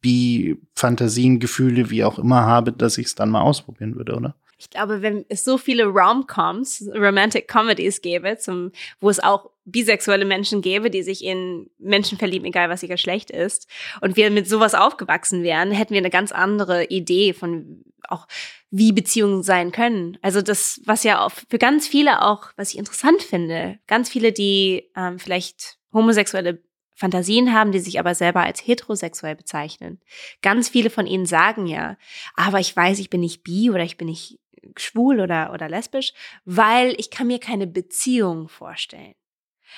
Bi-Fantasien, 0.00 1.40
Gefühle, 1.40 1.90
wie 1.90 2.04
auch 2.04 2.18
immer 2.18 2.42
habe, 2.42 2.72
dass 2.72 2.98
ich 2.98 3.06
es 3.06 3.14
dann 3.14 3.30
mal 3.30 3.42
ausprobieren 3.42 3.96
würde, 3.96 4.14
oder? 4.14 4.34
Ich 4.58 4.70
glaube, 4.70 5.02
wenn 5.02 5.26
es 5.28 5.44
so 5.44 5.58
viele 5.58 5.84
Rom-Coms, 5.84 6.88
Romantic 6.94 7.46
Comedies 7.46 8.00
gäbe, 8.00 8.38
zum, 8.38 8.72
wo 9.00 9.10
es 9.10 9.20
auch 9.20 9.50
bisexuelle 9.66 10.24
Menschen 10.24 10.62
gäbe, 10.62 10.90
die 10.90 11.02
sich 11.02 11.22
in 11.22 11.68
Menschen 11.78 12.16
verlieben, 12.16 12.46
egal 12.46 12.70
was 12.70 12.82
ihr 12.82 12.88
Geschlecht 12.88 13.30
ist, 13.30 13.68
und 14.00 14.16
wir 14.16 14.30
mit 14.30 14.48
sowas 14.48 14.74
aufgewachsen 14.74 15.42
wären, 15.42 15.72
hätten 15.72 15.92
wir 15.92 15.98
eine 15.98 16.10
ganz 16.10 16.32
andere 16.32 16.84
Idee 16.84 17.34
von 17.34 17.84
auch, 18.08 18.26
wie 18.70 18.92
Beziehungen 18.92 19.42
sein 19.42 19.72
können. 19.72 20.18
Also 20.22 20.42
das, 20.42 20.80
was 20.84 21.02
ja 21.02 21.24
auch 21.24 21.30
für 21.30 21.58
ganz 21.58 21.86
viele 21.86 22.22
auch, 22.22 22.50
was 22.56 22.72
ich 22.72 22.78
interessant 22.78 23.22
finde, 23.22 23.78
ganz 23.86 24.08
viele, 24.08 24.32
die 24.32 24.90
ähm, 24.96 25.18
vielleicht 25.18 25.78
homosexuelle 25.92 26.62
Fantasien 26.94 27.52
haben, 27.52 27.72
die 27.72 27.78
sich 27.78 27.98
aber 27.98 28.14
selber 28.14 28.42
als 28.42 28.66
heterosexuell 28.66 29.36
bezeichnen. 29.36 30.00
Ganz 30.40 30.70
viele 30.70 30.88
von 30.88 31.06
ihnen 31.06 31.26
sagen 31.26 31.66
ja, 31.66 31.96
aber 32.34 32.58
ich 32.58 32.74
weiß, 32.74 32.98
ich 32.98 33.10
bin 33.10 33.20
nicht 33.20 33.42
bi 33.42 33.70
oder 33.70 33.84
ich 33.84 33.98
bin 33.98 34.08
nicht 34.08 34.38
schwul 34.76 35.20
oder, 35.20 35.52
oder 35.52 35.68
lesbisch, 35.68 36.12
weil 36.44 36.94
ich 36.98 37.10
kann 37.10 37.26
mir 37.26 37.38
keine 37.38 37.66
Beziehung 37.66 38.48
vorstellen. 38.48 39.14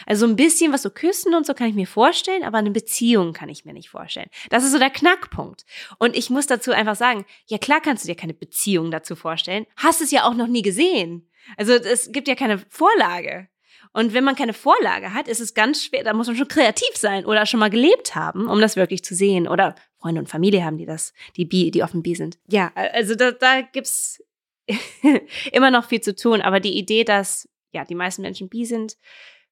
Also 0.06 0.26
ein 0.26 0.36
bisschen 0.36 0.72
was 0.72 0.82
so 0.82 0.90
küssen 0.90 1.34
und 1.34 1.46
so 1.46 1.54
kann 1.54 1.68
ich 1.68 1.74
mir 1.74 1.86
vorstellen, 1.86 2.44
aber 2.44 2.58
eine 2.58 2.70
Beziehung 2.70 3.32
kann 3.32 3.48
ich 3.48 3.64
mir 3.64 3.72
nicht 3.72 3.90
vorstellen. 3.90 4.28
Das 4.50 4.64
ist 4.64 4.72
so 4.72 4.78
der 4.78 4.90
Knackpunkt. 4.90 5.64
Und 5.98 6.16
ich 6.16 6.30
muss 6.30 6.46
dazu 6.46 6.72
einfach 6.72 6.96
sagen, 6.96 7.24
ja 7.46 7.58
klar 7.58 7.80
kannst 7.80 8.04
du 8.04 8.08
dir 8.08 8.16
keine 8.16 8.34
Beziehung 8.34 8.90
dazu 8.90 9.16
vorstellen, 9.16 9.66
hast 9.76 10.00
es 10.00 10.10
ja 10.10 10.24
auch 10.24 10.34
noch 10.34 10.46
nie 10.46 10.62
gesehen. 10.62 11.28
Also 11.56 11.72
es 11.72 12.12
gibt 12.12 12.28
ja 12.28 12.34
keine 12.34 12.58
Vorlage. 12.68 13.48
Und 13.92 14.12
wenn 14.12 14.24
man 14.24 14.36
keine 14.36 14.52
Vorlage 14.52 15.14
hat, 15.14 15.28
ist 15.28 15.40
es 15.40 15.54
ganz 15.54 15.84
schwer, 15.84 16.04
da 16.04 16.12
muss 16.12 16.26
man 16.26 16.36
schon 16.36 16.48
kreativ 16.48 16.94
sein 16.94 17.24
oder 17.24 17.46
schon 17.46 17.60
mal 17.60 17.70
gelebt 17.70 18.14
haben, 18.14 18.48
um 18.48 18.60
das 18.60 18.76
wirklich 18.76 19.02
zu 19.02 19.14
sehen. 19.14 19.48
Oder 19.48 19.74
Freunde 19.98 20.20
und 20.20 20.28
Familie 20.28 20.64
haben, 20.64 20.78
die 20.78 20.86
das, 20.86 21.12
die 21.36 21.44
bi, 21.44 21.70
die 21.70 21.82
offen 21.82 22.02
bi 22.02 22.14
sind. 22.14 22.38
Ja, 22.46 22.70
also 22.74 23.14
da, 23.14 23.32
da 23.32 23.62
gibt's 23.62 24.22
immer 25.52 25.70
noch 25.70 25.86
viel 25.86 26.00
zu 26.00 26.14
tun. 26.14 26.42
Aber 26.42 26.60
die 26.60 26.76
Idee, 26.76 27.04
dass 27.04 27.48
ja 27.72 27.84
die 27.84 27.94
meisten 27.94 28.22
Menschen 28.22 28.48
bi 28.48 28.64
sind, 28.64 28.96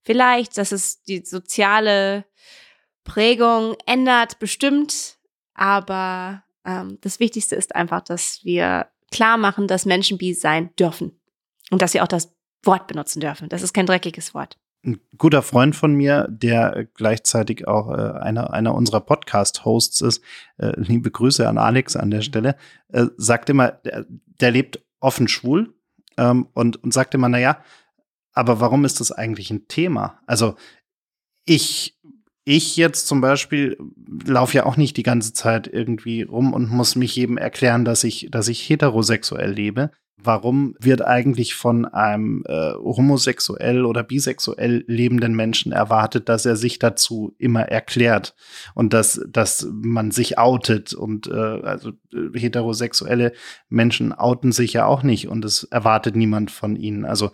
vielleicht, 0.06 0.56
dass 0.56 0.72
es 0.72 1.02
die 1.02 1.24
soziale 1.24 2.24
Prägung 3.04 3.74
ändert, 3.86 4.38
bestimmt. 4.38 5.18
Aber 5.54 6.44
ähm, 6.64 6.98
das 7.00 7.20
Wichtigste 7.20 7.56
ist 7.56 7.74
einfach, 7.74 8.00
dass 8.02 8.40
wir 8.44 8.86
klar 9.10 9.36
machen, 9.36 9.66
dass 9.66 9.84
Menschen 9.84 10.16
bi 10.16 10.32
sein 10.32 10.70
dürfen 10.78 11.20
und 11.70 11.82
dass 11.82 11.92
sie 11.92 12.00
auch 12.00 12.08
das 12.08 12.32
Wort 12.64 12.86
benutzen 12.86 13.20
dürfen. 13.20 13.48
Das 13.48 13.62
ist 13.62 13.74
kein 13.74 13.86
dreckiges 13.86 14.32
Wort. 14.32 14.56
Ein 14.84 15.00
guter 15.18 15.42
Freund 15.42 15.74
von 15.74 15.94
mir, 15.94 16.28
der 16.30 16.86
gleichzeitig 16.94 17.66
auch 17.66 17.90
äh, 17.90 18.18
einer, 18.20 18.52
einer 18.52 18.74
unserer 18.74 19.00
Podcast-Hosts 19.00 20.00
ist, 20.02 20.22
äh, 20.58 20.72
liebe 20.76 21.10
Grüße 21.10 21.48
an 21.48 21.58
Alex 21.58 21.96
an 21.96 22.12
der 22.12 22.20
Stelle, 22.20 22.56
äh, 22.92 23.06
sagt 23.16 23.50
immer, 23.50 23.72
der, 23.72 24.06
der 24.08 24.52
lebt 24.52 24.80
offen 25.00 25.26
schwul 25.26 25.74
ähm, 26.16 26.48
und, 26.54 26.82
und 26.84 26.92
sagte 26.92 27.16
immer, 27.16 27.28
naja, 27.28 27.62
aber 28.36 28.60
warum 28.60 28.84
ist 28.84 29.00
das 29.00 29.10
eigentlich 29.10 29.50
ein 29.50 29.66
Thema? 29.66 30.20
Also 30.26 30.54
ich, 31.46 31.98
ich 32.44 32.76
jetzt 32.76 33.06
zum 33.06 33.20
Beispiel 33.20 33.78
laufe 34.24 34.56
ja 34.56 34.66
auch 34.66 34.76
nicht 34.76 34.96
die 34.96 35.02
ganze 35.02 35.32
Zeit 35.32 35.66
irgendwie 35.66 36.22
rum 36.22 36.52
und 36.52 36.70
muss 36.70 36.96
mich 36.96 37.16
jedem 37.16 37.38
erklären, 37.38 37.84
dass 37.84 38.04
ich, 38.04 38.28
dass 38.30 38.48
ich 38.48 38.68
heterosexuell 38.68 39.50
lebe 39.50 39.90
warum 40.18 40.74
wird 40.80 41.04
eigentlich 41.04 41.54
von 41.54 41.84
einem 41.84 42.42
äh, 42.46 42.72
homosexuell 42.74 43.84
oder 43.84 44.02
bisexuell 44.02 44.84
lebenden 44.86 45.34
Menschen 45.34 45.72
erwartet, 45.72 46.28
dass 46.28 46.46
er 46.46 46.56
sich 46.56 46.78
dazu 46.78 47.34
immer 47.38 47.62
erklärt 47.62 48.34
und 48.74 48.92
dass, 48.92 49.20
dass 49.28 49.68
man 49.70 50.10
sich 50.10 50.38
outet 50.38 50.94
und 50.94 51.26
äh, 51.28 51.32
also 51.32 51.90
äh, 52.12 52.38
heterosexuelle 52.38 53.32
Menschen 53.68 54.12
outen 54.12 54.52
sich 54.52 54.72
ja 54.72 54.86
auch 54.86 55.02
nicht 55.02 55.28
und 55.28 55.44
es 55.44 55.64
erwartet 55.64 56.16
niemand 56.16 56.50
von 56.50 56.76
ihnen. 56.76 57.04
Also, 57.04 57.30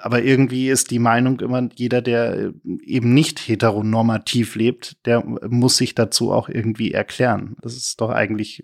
aber 0.00 0.22
irgendwie 0.22 0.68
ist 0.68 0.90
die 0.90 0.98
Meinung 0.98 1.40
immer, 1.40 1.68
jeder, 1.74 2.02
der 2.02 2.34
äh, 2.34 2.52
eben 2.84 3.14
nicht 3.14 3.46
heteronormativ 3.46 4.54
lebt, 4.54 4.96
der 5.06 5.22
muss 5.24 5.76
sich 5.76 5.94
dazu 5.94 6.32
auch 6.32 6.48
irgendwie 6.48 6.92
erklären. 6.92 7.56
Das 7.62 7.76
ist 7.76 8.00
doch 8.00 8.10
eigentlich 8.10 8.62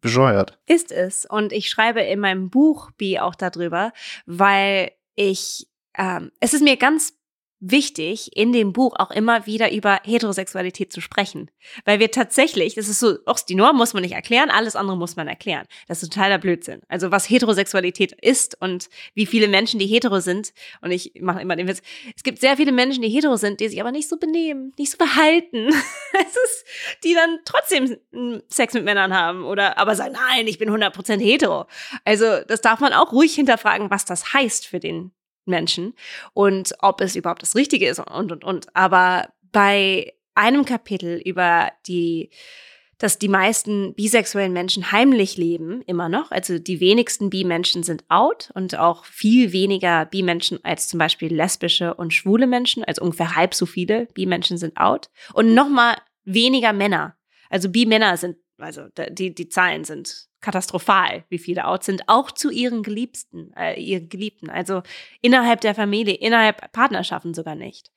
bescheuert. 0.00 0.58
Ist 0.66 0.92
es. 0.92 1.24
Und 1.24 1.52
ich 1.52 1.68
schreibe 1.68 2.00
in 2.00 2.20
meinem 2.20 2.50
Buch 2.50 2.74
Buchbi 2.74 3.18
auch 3.18 3.34
darüber, 3.34 3.92
weil 4.26 4.90
ich, 5.14 5.66
ähm, 5.96 6.30
es 6.40 6.54
ist 6.54 6.62
mir 6.62 6.76
ganz 6.76 7.14
wichtig, 7.60 8.36
in 8.36 8.52
dem 8.52 8.72
Buch 8.72 8.94
auch 8.98 9.10
immer 9.10 9.46
wieder 9.46 9.72
über 9.72 10.00
Heterosexualität 10.04 10.92
zu 10.92 11.00
sprechen. 11.00 11.50
Weil 11.84 11.98
wir 11.98 12.10
tatsächlich, 12.10 12.74
das 12.74 12.88
ist 12.88 13.00
so, 13.00 13.16
auch 13.26 13.40
die 13.40 13.54
Norm 13.54 13.76
muss 13.76 13.94
man 13.94 14.02
nicht 14.02 14.14
erklären, 14.14 14.50
alles 14.50 14.76
andere 14.76 14.96
muss 14.96 15.16
man 15.16 15.28
erklären. 15.28 15.66
Das 15.88 16.02
ist 16.02 16.12
totaler 16.12 16.38
Blödsinn. 16.38 16.82
Also 16.88 17.10
was 17.10 17.28
Heterosexualität 17.28 18.12
ist 18.12 18.60
und 18.60 18.88
wie 19.14 19.26
viele 19.26 19.48
Menschen, 19.48 19.78
die 19.78 19.86
hetero 19.86 20.20
sind, 20.20 20.52
und 20.82 20.90
ich 20.90 21.12
mache 21.20 21.40
immer 21.40 21.56
den 21.56 21.68
Witz, 21.68 21.82
es 22.14 22.22
gibt 22.22 22.40
sehr 22.40 22.56
viele 22.56 22.72
Menschen, 22.72 23.02
die 23.02 23.08
hetero 23.08 23.36
sind, 23.36 23.60
die 23.60 23.68
sich 23.68 23.80
aber 23.80 23.92
nicht 23.92 24.08
so 24.08 24.18
benehmen, 24.18 24.72
nicht 24.78 24.90
so 24.90 24.98
verhalten. 24.98 25.68
es 26.12 26.36
ist, 26.36 26.66
die 27.04 27.14
dann 27.14 27.38
trotzdem 27.44 27.96
Sex 28.48 28.74
mit 28.74 28.84
Männern 28.84 29.14
haben 29.14 29.44
oder 29.44 29.78
aber 29.78 29.96
sagen, 29.96 30.14
nein, 30.14 30.46
ich 30.46 30.58
bin 30.58 30.70
100% 30.70 31.20
hetero. 31.20 31.66
Also 32.04 32.40
das 32.46 32.60
darf 32.60 32.80
man 32.80 32.92
auch 32.92 33.12
ruhig 33.12 33.34
hinterfragen, 33.34 33.90
was 33.90 34.04
das 34.04 34.32
heißt 34.32 34.66
für 34.66 34.80
den 34.80 35.12
Menschen 35.46 35.94
und 36.32 36.74
ob 36.80 37.00
es 37.00 37.16
überhaupt 37.16 37.42
das 37.42 37.54
Richtige 37.54 37.88
ist 37.88 37.98
und, 37.98 38.32
und, 38.32 38.44
und. 38.44 38.74
Aber 38.74 39.28
bei 39.52 40.14
einem 40.34 40.64
Kapitel 40.64 41.20
über 41.24 41.70
die, 41.86 42.30
dass 42.98 43.18
die 43.18 43.28
meisten 43.28 43.94
bisexuellen 43.94 44.52
Menschen 44.52 44.92
heimlich 44.92 45.36
leben, 45.36 45.82
immer 45.82 46.08
noch. 46.08 46.30
Also 46.30 46.58
die 46.58 46.80
wenigsten 46.80 47.30
Bi-Menschen 47.30 47.82
sind 47.82 48.04
out 48.08 48.50
und 48.54 48.76
auch 48.76 49.04
viel 49.04 49.52
weniger 49.52 50.06
Bi-Menschen 50.06 50.58
als 50.64 50.88
zum 50.88 50.98
Beispiel 50.98 51.34
lesbische 51.34 51.94
und 51.94 52.12
schwule 52.12 52.46
Menschen. 52.46 52.84
Also 52.84 53.02
ungefähr 53.02 53.36
halb 53.36 53.54
so 53.54 53.66
viele 53.66 54.06
Bi-Menschen 54.14 54.58
sind 54.58 54.76
out. 54.76 55.10
Und 55.32 55.54
nochmal 55.54 55.96
weniger 56.24 56.72
Männer. 56.72 57.16
Also 57.50 57.68
Bi-Männer 57.68 58.16
sind, 58.16 58.36
also 58.58 58.86
die, 59.10 59.34
die 59.34 59.48
Zahlen 59.48 59.84
sind 59.84 60.28
katastrophal, 60.44 61.24
wie 61.30 61.38
viele 61.38 61.66
out 61.66 61.82
sind, 61.82 62.02
auch 62.06 62.30
zu 62.30 62.50
ihren 62.50 62.82
Geliebten, 62.82 63.52
äh, 63.56 63.80
ihren 63.80 64.08
Geliebten. 64.08 64.50
Also 64.50 64.82
innerhalb 65.22 65.62
der 65.62 65.74
Familie, 65.74 66.14
innerhalb 66.14 66.70
Partnerschaften 66.72 67.32
sogar 67.34 67.54
nicht. 67.54 67.90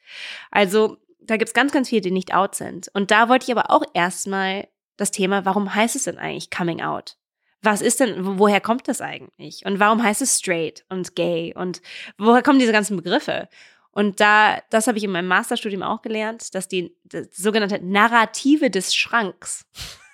Also 0.50 0.98
da 1.20 1.36
gibt's 1.38 1.54
ganz, 1.54 1.74
ganz 1.74 1.90
viele, 1.90 2.02
die 2.02 2.12
nicht 2.12 2.34
out 2.34 2.56
sind. 2.56 2.90
Und 2.94 3.12
da 3.12 3.28
wollte 3.28 3.44
ich 3.44 3.52
aber 3.52 3.70
auch 3.70 3.84
erstmal 3.94 4.68
das 4.96 5.12
Thema, 5.12 5.46
warum 5.46 5.76
heißt 5.76 5.96
es 5.96 6.06
denn 6.06 6.18
eigentlich 6.18 6.50
Coming 6.50 6.82
Out? 6.82 7.18
Was 7.62 7.82
ist 7.82 8.00
denn, 8.00 8.40
woher 8.40 8.62
kommt 8.62 8.88
das 8.88 9.02
eigentlich? 9.02 9.66
Und 9.66 9.80
warum 9.80 10.02
heißt 10.02 10.22
es 10.22 10.38
straight 10.38 10.86
und 10.90 11.16
gay? 11.16 11.54
Und 11.54 11.82
woher 12.18 12.42
kommen 12.42 12.60
diese 12.60 12.72
ganzen 12.72 12.96
Begriffe? 12.96 13.50
Und 13.92 14.20
da, 14.20 14.62
das 14.70 14.88
habe 14.88 15.00
ich 15.00 15.04
in 15.04 15.12
meinem 15.12 15.28
Masterstudium 15.28 15.82
auch 15.82 16.02
gelernt, 16.02 16.54
dass 16.56 16.68
die, 16.68 16.96
die 17.04 17.28
sogenannte 17.32 17.84
Narrative 17.84 18.70
des 18.70 18.96
Schranks 18.96 19.66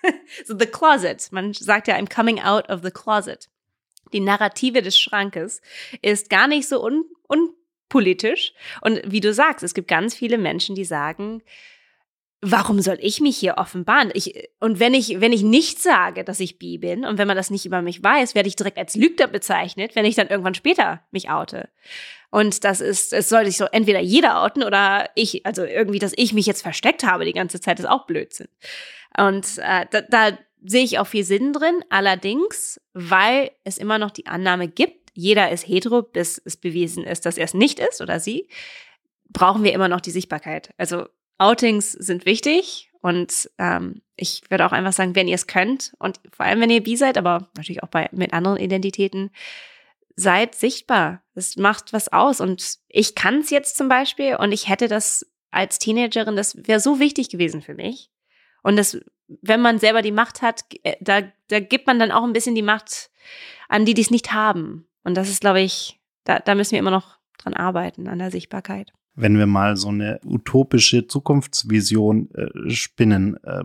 so 0.45 0.57
The 0.57 0.65
Closet. 0.65 1.31
Man 1.31 1.53
sagt 1.53 1.87
ja, 1.87 1.95
I'm 1.95 2.13
coming 2.13 2.39
out 2.39 2.69
of 2.69 2.81
the 2.83 2.91
closet. 2.91 3.49
Die 4.11 4.19
Narrative 4.19 4.81
des 4.81 4.97
Schrankes 4.97 5.61
ist 6.01 6.29
gar 6.29 6.47
nicht 6.47 6.67
so 6.67 6.83
un 6.83 7.05
unpolitisch. 7.93 8.53
Und 8.81 9.01
wie 9.05 9.19
du 9.19 9.33
sagst, 9.33 9.63
es 9.63 9.73
gibt 9.73 9.87
ganz 9.87 10.15
viele 10.15 10.37
Menschen, 10.37 10.75
die 10.75 10.85
sagen, 10.85 11.41
warum 12.41 12.81
soll 12.81 12.97
ich 12.99 13.21
mich 13.21 13.37
hier 13.37 13.57
offenbaren? 13.57 14.11
Ich, 14.13 14.49
und 14.59 14.79
wenn 14.79 14.93
ich, 14.93 15.21
wenn 15.21 15.31
ich 15.31 15.43
nicht 15.43 15.81
sage, 15.81 16.23
dass 16.23 16.41
ich 16.41 16.59
bi 16.59 16.77
bin 16.77 17.05
und 17.05 17.17
wenn 17.17 17.27
man 17.27 17.37
das 17.37 17.49
nicht 17.49 17.65
über 17.65 17.81
mich 17.81 18.03
weiß, 18.03 18.35
werde 18.35 18.49
ich 18.49 18.55
direkt 18.55 18.77
als 18.77 18.95
Lügner 18.95 19.27
bezeichnet, 19.27 19.95
wenn 19.95 20.05
ich 20.05 20.15
dann 20.15 20.27
irgendwann 20.27 20.55
später 20.55 21.01
mich 21.11 21.29
oute. 21.29 21.69
Und 22.31 22.63
das 22.63 22.81
ist, 22.81 23.13
es 23.13 23.29
soll 23.29 23.45
sich 23.45 23.57
so 23.57 23.65
entweder 23.65 23.99
jeder 23.99 24.41
outen 24.41 24.63
oder 24.63 25.09
ich, 25.15 25.45
also 25.45 25.63
irgendwie, 25.63 25.99
dass 25.99 26.13
ich 26.15 26.33
mich 26.33 26.45
jetzt 26.45 26.63
versteckt 26.63 27.03
habe 27.03 27.25
die 27.25 27.33
ganze 27.33 27.61
Zeit, 27.61 27.79
ist 27.79 27.85
auch 27.85 28.07
Blödsinn. 28.07 28.49
Und 29.17 29.57
äh, 29.59 29.85
da, 29.91 30.01
da 30.01 30.37
sehe 30.63 30.83
ich 30.83 30.99
auch 30.99 31.07
viel 31.07 31.23
Sinn 31.23 31.53
drin. 31.53 31.83
Allerdings, 31.89 32.79
weil 32.93 33.51
es 33.63 33.77
immer 33.77 33.97
noch 33.97 34.11
die 34.11 34.27
Annahme 34.27 34.67
gibt, 34.67 35.11
jeder 35.13 35.51
ist 35.51 35.67
hetero, 35.67 36.01
bis 36.01 36.41
es 36.43 36.57
bewiesen 36.57 37.03
ist, 37.03 37.25
dass 37.25 37.37
er 37.37 37.45
es 37.45 37.53
nicht 37.53 37.79
ist 37.79 38.01
oder 38.01 38.19
sie, 38.19 38.47
brauchen 39.29 39.63
wir 39.63 39.73
immer 39.73 39.87
noch 39.87 40.01
die 40.01 40.11
Sichtbarkeit. 40.11 40.73
Also 40.77 41.07
Outings 41.37 41.91
sind 41.91 42.25
wichtig 42.25 42.89
und 43.01 43.49
ähm, 43.57 44.01
ich 44.15 44.43
würde 44.49 44.65
auch 44.65 44.71
einfach 44.71 44.93
sagen, 44.93 45.15
wenn 45.15 45.27
ihr 45.27 45.35
es 45.35 45.47
könnt 45.47 45.93
und 45.99 46.19
vor 46.31 46.45
allem, 46.45 46.61
wenn 46.61 46.69
ihr 46.69 46.81
bi 46.81 46.95
seid, 46.95 47.17
aber 47.17 47.49
natürlich 47.55 47.83
auch 47.83 47.89
bei, 47.89 48.09
mit 48.11 48.33
anderen 48.33 48.57
Identitäten, 48.57 49.31
seid 50.15 50.55
sichtbar. 50.55 51.23
Das 51.33 51.55
macht 51.57 51.91
was 51.91 52.13
aus. 52.13 52.39
Und 52.39 52.77
ich 52.87 53.15
kann 53.15 53.39
es 53.39 53.49
jetzt 53.49 53.77
zum 53.77 53.89
Beispiel 53.89 54.35
und 54.35 54.51
ich 54.51 54.69
hätte 54.69 54.87
das 54.87 55.25
als 55.49 55.79
Teenagerin, 55.79 56.35
das 56.35 56.67
wäre 56.67 56.79
so 56.79 56.99
wichtig 56.99 57.29
gewesen 57.29 57.61
für 57.61 57.73
mich. 57.73 58.09
Und 58.63 58.77
das, 58.77 58.97
wenn 59.27 59.61
man 59.61 59.79
selber 59.79 60.01
die 60.01 60.11
Macht 60.11 60.41
hat, 60.41 60.65
äh, 60.83 60.95
da, 60.99 61.21
da 61.49 61.59
gibt 61.59 61.85
man 61.85 61.99
dann 61.99 62.11
auch 62.11 62.23
ein 62.23 62.33
bisschen 62.33 62.55
die 62.55 62.61
Macht 62.61 63.11
an 63.69 63.85
die, 63.85 63.93
die 63.93 64.01
es 64.01 64.11
nicht 64.11 64.33
haben. 64.33 64.87
Und 65.03 65.15
das 65.15 65.29
ist, 65.29 65.41
glaube 65.41 65.61
ich, 65.61 65.99
da, 66.23 66.39
da 66.39 66.55
müssen 66.55 66.71
wir 66.71 66.79
immer 66.79 66.91
noch 66.91 67.17
dran 67.37 67.53
arbeiten, 67.53 68.07
an 68.07 68.19
der 68.19 68.31
Sichtbarkeit. 68.31 68.91
Wenn 69.15 69.37
wir 69.37 69.45
mal 69.45 69.77
so 69.77 69.89
eine 69.89 70.19
utopische 70.25 71.05
Zukunftsvision 71.05 72.29
äh, 72.33 72.69
spinnen, 72.69 73.37
äh, 73.43 73.63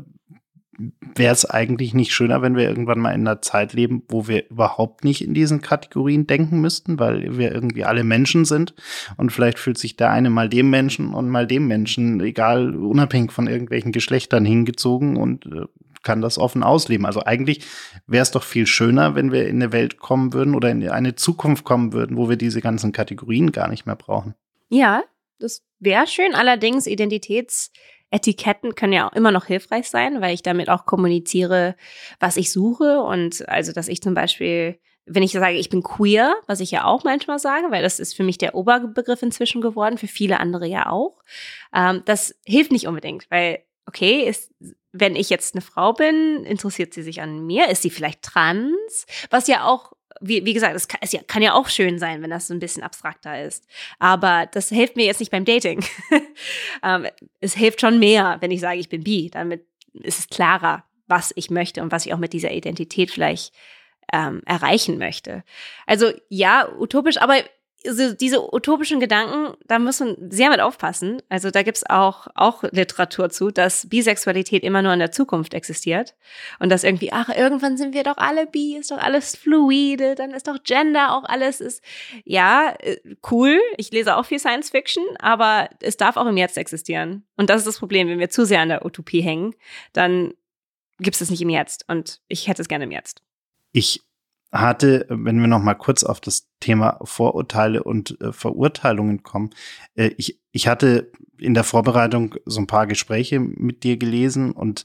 wäre 1.14 1.32
es 1.32 1.44
eigentlich 1.44 1.92
nicht 1.92 2.12
schöner, 2.12 2.40
wenn 2.40 2.56
wir 2.56 2.68
irgendwann 2.68 3.00
mal 3.00 3.12
in 3.12 3.26
einer 3.26 3.42
Zeit 3.42 3.72
leben, 3.72 4.04
wo 4.08 4.28
wir 4.28 4.48
überhaupt 4.48 5.02
nicht 5.02 5.22
in 5.22 5.34
diesen 5.34 5.60
Kategorien 5.60 6.26
denken 6.26 6.60
müssten, 6.60 6.98
weil 7.00 7.36
wir 7.36 7.52
irgendwie 7.52 7.84
alle 7.84 8.04
Menschen 8.04 8.44
sind 8.44 8.74
und 9.16 9.32
vielleicht 9.32 9.58
fühlt 9.58 9.76
sich 9.76 9.96
der 9.96 10.10
eine 10.10 10.30
mal 10.30 10.48
dem 10.48 10.70
Menschen 10.70 11.12
und 11.14 11.28
mal 11.28 11.46
dem 11.46 11.66
Menschen, 11.66 12.20
egal, 12.20 12.76
unabhängig 12.76 13.32
von 13.32 13.48
irgendwelchen 13.48 13.90
Geschlechtern 13.90 14.44
hingezogen 14.44 15.16
und 15.16 15.46
äh, 15.46 15.66
kann 16.02 16.20
das 16.22 16.38
offen 16.38 16.62
ausleben. 16.62 17.06
Also 17.06 17.24
eigentlich 17.24 17.66
wäre 18.06 18.22
es 18.22 18.30
doch 18.30 18.44
viel 18.44 18.66
schöner, 18.66 19.16
wenn 19.16 19.32
wir 19.32 19.48
in 19.48 19.56
eine 19.56 19.72
Welt 19.72 19.98
kommen 19.98 20.32
würden 20.32 20.54
oder 20.54 20.70
in 20.70 20.88
eine 20.88 21.16
Zukunft 21.16 21.64
kommen 21.64 21.92
würden, 21.92 22.16
wo 22.16 22.28
wir 22.28 22.36
diese 22.36 22.60
ganzen 22.60 22.92
Kategorien 22.92 23.50
gar 23.50 23.68
nicht 23.68 23.84
mehr 23.84 23.96
brauchen. 23.96 24.34
Ja, 24.68 25.02
das 25.40 25.62
wäre 25.80 26.06
schön. 26.06 26.34
Allerdings 26.34 26.86
Identitäts 26.86 27.72
Etiketten 28.10 28.74
können 28.74 28.92
ja 28.92 29.08
auch 29.08 29.12
immer 29.12 29.32
noch 29.32 29.46
hilfreich 29.46 29.88
sein, 29.90 30.20
weil 30.20 30.34
ich 30.34 30.42
damit 30.42 30.70
auch 30.70 30.86
kommuniziere, 30.86 31.76
was 32.20 32.36
ich 32.36 32.52
suche. 32.52 33.00
Und 33.00 33.48
also, 33.48 33.72
dass 33.72 33.88
ich 33.88 34.00
zum 34.00 34.14
Beispiel, 34.14 34.78
wenn 35.04 35.22
ich 35.22 35.32
sage, 35.32 35.56
ich 35.56 35.68
bin 35.68 35.82
queer, 35.82 36.34
was 36.46 36.60
ich 36.60 36.70
ja 36.70 36.84
auch 36.84 37.04
manchmal 37.04 37.38
sage, 37.38 37.70
weil 37.70 37.82
das 37.82 37.98
ist 38.00 38.14
für 38.14 38.24
mich 38.24 38.38
der 38.38 38.54
Oberbegriff 38.54 39.22
inzwischen 39.22 39.60
geworden, 39.60 39.98
für 39.98 40.06
viele 40.06 40.40
andere 40.40 40.66
ja 40.66 40.90
auch, 40.90 41.22
ähm, 41.74 42.02
das 42.06 42.34
hilft 42.46 42.72
nicht 42.72 42.86
unbedingt, 42.86 43.30
weil, 43.30 43.60
okay, 43.86 44.22
ist, 44.22 44.52
wenn 44.92 45.16
ich 45.16 45.28
jetzt 45.28 45.54
eine 45.54 45.62
Frau 45.62 45.92
bin, 45.92 46.44
interessiert 46.44 46.94
sie 46.94 47.02
sich 47.02 47.20
an 47.20 47.44
mir, 47.44 47.68
ist 47.68 47.82
sie 47.82 47.90
vielleicht 47.90 48.22
trans, 48.22 49.06
was 49.30 49.48
ja 49.48 49.64
auch 49.64 49.92
wie, 50.20 50.44
wie 50.44 50.54
gesagt, 50.54 50.74
es 50.74 50.88
kann, 50.88 51.00
es 51.02 51.16
kann 51.26 51.42
ja 51.42 51.54
auch 51.54 51.68
schön 51.68 51.98
sein, 51.98 52.22
wenn 52.22 52.30
das 52.30 52.46
so 52.48 52.54
ein 52.54 52.60
bisschen 52.60 52.82
abstrakter 52.82 53.42
ist. 53.42 53.66
Aber 53.98 54.46
das 54.52 54.68
hilft 54.68 54.96
mir 54.96 55.06
jetzt 55.06 55.20
nicht 55.20 55.30
beim 55.30 55.44
Dating. 55.44 55.84
ähm, 56.82 57.06
es 57.40 57.54
hilft 57.54 57.80
schon 57.80 57.98
mehr, 57.98 58.36
wenn 58.40 58.50
ich 58.50 58.60
sage, 58.60 58.78
ich 58.78 58.88
bin 58.88 59.04
bi. 59.04 59.30
Damit 59.30 59.66
ist 59.92 60.18
es 60.18 60.28
klarer, 60.28 60.84
was 61.06 61.32
ich 61.36 61.50
möchte 61.50 61.82
und 61.82 61.92
was 61.92 62.06
ich 62.06 62.14
auch 62.14 62.18
mit 62.18 62.32
dieser 62.32 62.52
Identität 62.52 63.10
vielleicht 63.10 63.52
ähm, 64.12 64.42
erreichen 64.46 64.98
möchte. 64.98 65.44
Also 65.86 66.12
ja, 66.28 66.68
utopisch, 66.78 67.18
aber 67.18 67.36
also 67.86 68.12
diese 68.12 68.52
utopischen 68.52 68.98
Gedanken, 68.98 69.56
da 69.66 69.78
muss 69.78 70.00
man 70.00 70.16
sehr 70.30 70.50
mit 70.50 70.60
aufpassen. 70.60 71.22
Also 71.28 71.50
da 71.50 71.62
gibt's 71.62 71.88
auch, 71.88 72.26
auch 72.34 72.64
Literatur 72.64 73.30
zu, 73.30 73.50
dass 73.50 73.88
Bisexualität 73.88 74.64
immer 74.64 74.82
nur 74.82 74.92
in 74.92 74.98
der 74.98 75.12
Zukunft 75.12 75.54
existiert. 75.54 76.16
Und 76.58 76.70
dass 76.70 76.82
irgendwie, 76.82 77.12
ach, 77.12 77.28
irgendwann 77.28 77.76
sind 77.76 77.94
wir 77.94 78.02
doch 78.02 78.16
alle 78.16 78.46
bi, 78.46 78.76
ist 78.76 78.90
doch 78.90 78.98
alles 78.98 79.36
fluide, 79.36 80.16
dann 80.16 80.32
ist 80.32 80.48
doch 80.48 80.62
Gender 80.64 81.14
auch 81.14 81.24
alles 81.24 81.60
ist. 81.60 81.82
Ja, 82.24 82.74
äh, 82.80 82.98
cool. 83.30 83.60
Ich 83.76 83.92
lese 83.92 84.16
auch 84.16 84.26
viel 84.26 84.40
Science 84.40 84.70
Fiction, 84.70 85.04
aber 85.20 85.68
es 85.80 85.96
darf 85.96 86.16
auch 86.16 86.26
im 86.26 86.36
Jetzt 86.36 86.58
existieren. 86.58 87.24
Und 87.36 87.48
das 87.48 87.58
ist 87.58 87.66
das 87.66 87.78
Problem, 87.78 88.08
wenn 88.08 88.18
wir 88.18 88.30
zu 88.30 88.44
sehr 88.44 88.60
an 88.60 88.70
der 88.70 88.84
Utopie 88.84 89.20
hängen, 89.20 89.54
dann 89.92 90.34
gibt's 90.98 91.20
es 91.20 91.30
nicht 91.30 91.42
im 91.42 91.50
Jetzt. 91.50 91.84
Und 91.88 92.20
ich 92.26 92.48
hätte 92.48 92.62
es 92.62 92.68
gerne 92.68 92.84
im 92.84 92.90
Jetzt. 92.90 93.22
Ich 93.72 94.02
hatte, 94.52 95.06
wenn 95.08 95.40
wir 95.40 95.48
noch 95.48 95.62
mal 95.62 95.74
kurz 95.74 96.04
auf 96.04 96.20
das 96.20 96.48
Thema 96.60 96.98
Vorurteile 97.02 97.82
und 97.82 98.20
äh, 98.20 98.32
Verurteilungen 98.32 99.22
kommen, 99.22 99.50
äh, 99.94 100.10
ich, 100.16 100.40
ich 100.52 100.68
hatte 100.68 101.12
in 101.38 101.54
der 101.54 101.64
Vorbereitung 101.64 102.34
so 102.46 102.60
ein 102.60 102.66
paar 102.66 102.86
Gespräche 102.86 103.40
mit 103.40 103.84
dir 103.84 103.96
gelesen 103.96 104.52
und 104.52 104.84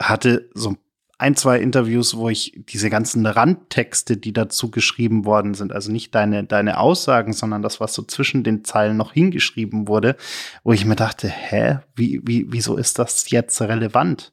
hatte 0.00 0.50
so 0.54 0.76
ein, 1.22 1.36
zwei 1.36 1.60
Interviews, 1.60 2.16
wo 2.16 2.28
ich 2.28 2.52
diese 2.68 2.90
ganzen 2.90 3.24
Randtexte, 3.26 4.16
die 4.16 4.32
dazu 4.32 4.72
geschrieben 4.72 5.24
worden 5.24 5.54
sind, 5.54 5.72
also 5.72 5.92
nicht 5.92 6.12
deine, 6.16 6.42
deine 6.42 6.78
Aussagen, 6.78 7.32
sondern 7.32 7.62
das, 7.62 7.78
was 7.78 7.94
so 7.94 8.02
zwischen 8.02 8.42
den 8.42 8.64
Zeilen 8.64 8.96
noch 8.96 9.12
hingeschrieben 9.12 9.86
wurde, 9.86 10.16
wo 10.64 10.72
ich 10.72 10.84
mir 10.84 10.96
dachte, 10.96 11.28
hä, 11.28 11.78
wie, 11.94 12.20
wie, 12.24 12.46
wieso 12.50 12.76
ist 12.76 12.98
das 12.98 13.30
jetzt 13.30 13.60
relevant? 13.62 14.32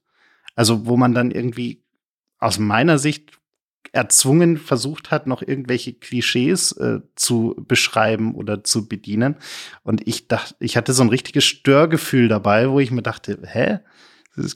Also, 0.55 0.87
wo 0.87 0.97
man 0.97 1.13
dann 1.13 1.29
irgendwie 1.29 1.83
aus 2.39 2.57
meiner 2.57 2.97
Sicht 2.97 3.38
erzwungen 3.91 4.57
versucht 4.57 5.11
hat, 5.11 5.27
noch 5.27 5.41
irgendwelche 5.41 5.93
Klischees 5.93 6.71
äh, 6.73 6.99
zu 7.15 7.55
beschreiben 7.67 8.35
oder 8.35 8.63
zu 8.63 8.87
bedienen. 8.87 9.35
Und 9.83 10.07
ich 10.07 10.27
dachte, 10.27 10.55
ich 10.59 10.77
hatte 10.77 10.93
so 10.93 11.03
ein 11.03 11.09
richtiges 11.09 11.45
Störgefühl 11.45 12.27
dabei, 12.27 12.69
wo 12.69 12.79
ich 12.79 12.91
mir 12.91 13.01
dachte, 13.01 13.39
hä? 13.43 13.79
Das 14.35 14.55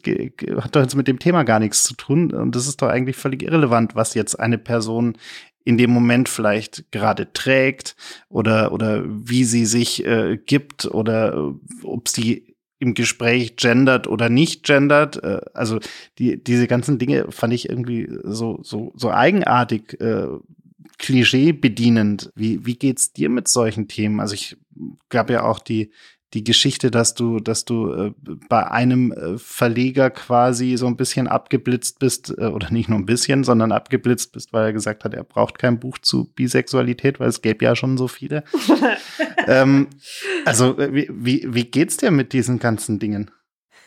hat 0.64 0.76
doch 0.76 0.82
jetzt 0.82 0.96
mit 0.96 1.08
dem 1.08 1.20
Thema 1.20 1.44
gar 1.44 1.60
nichts 1.60 1.84
zu 1.84 1.96
tun. 1.96 2.32
Und 2.32 2.56
das 2.56 2.68
ist 2.68 2.82
doch 2.82 2.88
eigentlich 2.88 3.18
völlig 3.18 3.44
irrelevant, 3.44 3.96
was 3.96 4.14
jetzt 4.14 4.40
eine 4.40 4.58
Person 4.58 5.18
in 5.66 5.78
dem 5.78 5.92
Moment 5.92 6.30
vielleicht 6.30 6.92
gerade 6.92 7.32
trägt 7.34 7.96
oder, 8.30 8.72
oder 8.72 9.04
wie 9.06 9.44
sie 9.44 9.66
sich 9.66 10.06
äh, 10.06 10.38
gibt 10.38 10.86
oder 10.86 11.34
äh, 11.34 11.86
ob 11.86 12.08
sie 12.08 12.53
im 12.84 12.94
Gespräch 12.94 13.56
gendert 13.56 14.08
oder 14.08 14.30
nicht 14.30 14.64
gendert. 14.64 15.24
Äh, 15.24 15.42
also 15.54 15.80
die, 16.20 16.44
diese 16.44 16.68
ganzen 16.68 17.00
Dinge 17.00 17.32
fand 17.32 17.54
ich 17.54 17.70
irgendwie 17.70 18.08
so, 18.24 18.60
so, 18.62 18.92
so 18.96 19.10
eigenartig, 19.10 20.00
äh, 20.00 20.28
Klischee 21.00 21.52
bedienend. 21.52 22.32
Wie, 22.36 22.66
wie 22.66 22.76
geht's 22.76 23.14
dir 23.14 23.30
mit 23.30 23.48
solchen 23.48 23.88
Themen? 23.88 24.20
Also 24.20 24.36
ich 24.36 24.58
gab 25.10 25.30
ja 25.30 25.44
auch 25.44 25.60
die, 25.60 25.92
die 26.34 26.44
Geschichte, 26.44 26.90
dass 26.90 27.14
du, 27.14 27.40
dass 27.40 27.66
du 27.66 27.94
äh, 27.94 28.14
bei 28.50 28.70
einem 28.70 29.12
äh, 29.12 29.38
Verleger 29.38 30.10
quasi 30.10 30.78
so 30.78 30.88
ein 30.88 30.98
bisschen 30.98 31.28
abgeblitzt 31.28 32.00
bist, 32.00 32.34
äh, 32.38 32.46
oder 32.46 32.72
nicht 32.72 32.90
nur 32.90 32.98
ein 32.98 33.06
bisschen, 33.06 33.44
sondern 33.44 33.72
abgeblitzt 33.72 34.32
bist, 34.32 34.52
weil 34.52 34.66
er 34.66 34.74
gesagt 34.74 35.04
hat, 35.04 35.14
er 35.14 35.24
braucht 35.24 35.60
kein 35.60 35.80
Buch 35.80 35.98
zu 36.00 36.26
Bisexualität, 36.34 37.20
weil 37.20 37.30
es 37.30 37.42
gäbe 37.42 37.66
ja 37.66 37.76
schon 37.76 37.98
so 37.98 38.08
viele. 38.08 38.44
ähm, 39.48 39.90
also, 40.46 40.78
äh, 40.80 40.94
wie, 40.94 41.10
wie, 41.12 41.54
wie 41.54 41.66
geht's 41.66 41.98
dir 41.98 42.12
mit 42.12 42.34
diesen 42.34 42.60
ganzen 42.60 43.00
Dingen? 43.00 43.32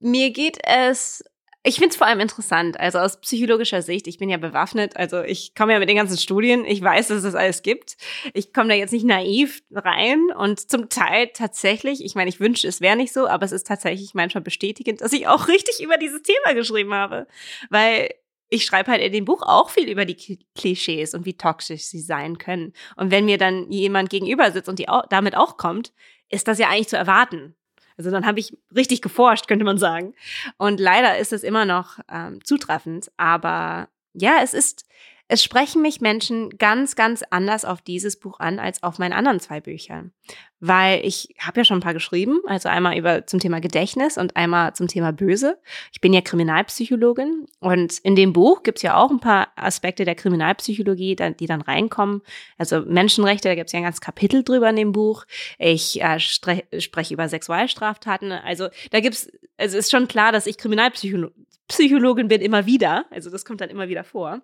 Mir 0.00 0.30
geht 0.30 0.58
es 0.62 1.24
ich 1.66 1.76
finde 1.76 1.88
es 1.88 1.96
vor 1.96 2.06
allem 2.06 2.20
interessant, 2.20 2.78
also 2.78 2.98
aus 2.98 3.20
psychologischer 3.20 3.82
Sicht. 3.82 4.06
Ich 4.06 4.18
bin 4.18 4.28
ja 4.28 4.36
bewaffnet, 4.36 4.96
also 4.96 5.22
ich 5.22 5.52
komme 5.56 5.72
ja 5.72 5.80
mit 5.80 5.88
den 5.88 5.96
ganzen 5.96 6.16
Studien, 6.16 6.64
ich 6.64 6.80
weiß, 6.80 7.08
dass 7.08 7.18
es 7.18 7.22
das 7.24 7.34
alles 7.34 7.62
gibt. 7.62 7.96
Ich 8.34 8.52
komme 8.52 8.68
da 8.68 8.74
jetzt 8.76 8.92
nicht 8.92 9.04
naiv 9.04 9.64
rein 9.72 10.30
und 10.38 10.70
zum 10.70 10.88
Teil 10.88 11.30
tatsächlich, 11.34 12.04
ich 12.04 12.14
meine, 12.14 12.28
ich 12.28 12.38
wünsche, 12.38 12.68
es 12.68 12.80
wäre 12.80 12.94
nicht 12.94 13.12
so, 13.12 13.26
aber 13.26 13.44
es 13.44 13.50
ist 13.50 13.66
tatsächlich 13.66 14.14
manchmal 14.14 14.42
bestätigend, 14.42 15.00
dass 15.00 15.12
ich 15.12 15.26
auch 15.26 15.48
richtig 15.48 15.82
über 15.82 15.96
dieses 15.96 16.22
Thema 16.22 16.54
geschrieben 16.54 16.94
habe, 16.94 17.26
weil 17.68 18.10
ich 18.48 18.64
schreibe 18.64 18.92
halt 18.92 19.02
in 19.02 19.12
dem 19.12 19.24
Buch 19.24 19.42
auch 19.42 19.70
viel 19.70 19.88
über 19.88 20.04
die 20.04 20.38
Klischees 20.54 21.14
und 21.14 21.26
wie 21.26 21.36
toxisch 21.36 21.82
sie 21.82 22.00
sein 22.00 22.38
können. 22.38 22.74
Und 22.94 23.10
wenn 23.10 23.24
mir 23.24 23.38
dann 23.38 23.72
jemand 23.72 24.08
gegenüber 24.08 24.52
sitzt 24.52 24.68
und 24.68 24.78
die 24.78 24.88
auch, 24.88 25.06
damit 25.10 25.36
auch 25.36 25.56
kommt, 25.56 25.92
ist 26.28 26.46
das 26.46 26.60
ja 26.60 26.68
eigentlich 26.68 26.88
zu 26.88 26.96
erwarten. 26.96 27.56
Also 27.96 28.10
dann 28.10 28.26
habe 28.26 28.40
ich 28.40 28.56
richtig 28.74 29.02
geforscht, 29.02 29.48
könnte 29.48 29.64
man 29.64 29.78
sagen. 29.78 30.14
Und 30.58 30.80
leider 30.80 31.18
ist 31.18 31.32
es 31.32 31.42
immer 31.42 31.64
noch 31.64 31.98
ähm, 32.10 32.44
zutreffend. 32.44 33.10
Aber 33.16 33.88
ja, 34.12 34.38
es 34.42 34.54
ist, 34.54 34.86
es 35.28 35.42
sprechen 35.42 35.82
mich 35.82 36.00
Menschen 36.00 36.50
ganz, 36.56 36.94
ganz 36.94 37.24
anders 37.30 37.64
auf 37.64 37.82
dieses 37.82 38.18
Buch 38.18 38.38
an 38.38 38.60
als 38.60 38.82
auf 38.84 38.98
meinen 38.98 39.12
anderen 39.12 39.40
zwei 39.40 39.60
Büchern. 39.60 40.12
Weil 40.60 41.04
ich 41.04 41.34
habe 41.40 41.60
ja 41.60 41.64
schon 41.64 41.78
ein 41.78 41.82
paar 41.82 41.94
geschrieben, 41.94 42.40
also 42.46 42.68
einmal 42.68 42.96
über 42.96 43.26
zum 43.26 43.40
Thema 43.40 43.60
Gedächtnis 43.60 44.18
und 44.18 44.36
einmal 44.36 44.74
zum 44.74 44.86
Thema 44.86 45.12
Böse. 45.12 45.58
Ich 45.92 46.00
bin 46.00 46.12
ja 46.12 46.20
Kriminalpsychologin 46.20 47.46
und 47.58 47.98
in 47.98 48.14
dem 48.14 48.32
Buch 48.32 48.62
gibt 48.62 48.78
es 48.78 48.82
ja 48.82 48.96
auch 48.96 49.10
ein 49.10 49.18
paar 49.18 49.48
Aspekte 49.56 50.04
der 50.04 50.14
Kriminalpsychologie, 50.14 51.16
die 51.16 51.46
dann 51.46 51.60
reinkommen. 51.60 52.22
Also 52.56 52.80
Menschenrechte, 52.82 53.48
da 53.48 53.56
gibt 53.56 53.66
es 53.66 53.72
ja 53.72 53.80
ein 53.80 53.84
ganzes 53.84 54.00
Kapitel 54.00 54.44
drüber 54.44 54.70
in 54.70 54.76
dem 54.76 54.92
Buch. 54.92 55.24
Ich 55.58 56.00
äh, 56.00 56.20
spreche 56.20 57.14
über 57.14 57.28
Sexualstraftaten. 57.28 58.30
Also 58.30 58.68
da 58.92 59.00
gibt's, 59.00 59.28
also 59.58 59.76
ist 59.76 59.90
schon 59.90 60.06
klar, 60.06 60.30
dass 60.30 60.46
ich 60.46 60.56
Kriminalpsychologin 60.56 62.28
bin 62.28 62.40
immer 62.40 62.64
wieder. 62.66 63.06
Also 63.10 63.28
das 63.28 63.44
kommt 63.44 63.60
dann 63.60 63.70
immer 63.70 63.88
wieder 63.88 64.04
vor. 64.04 64.40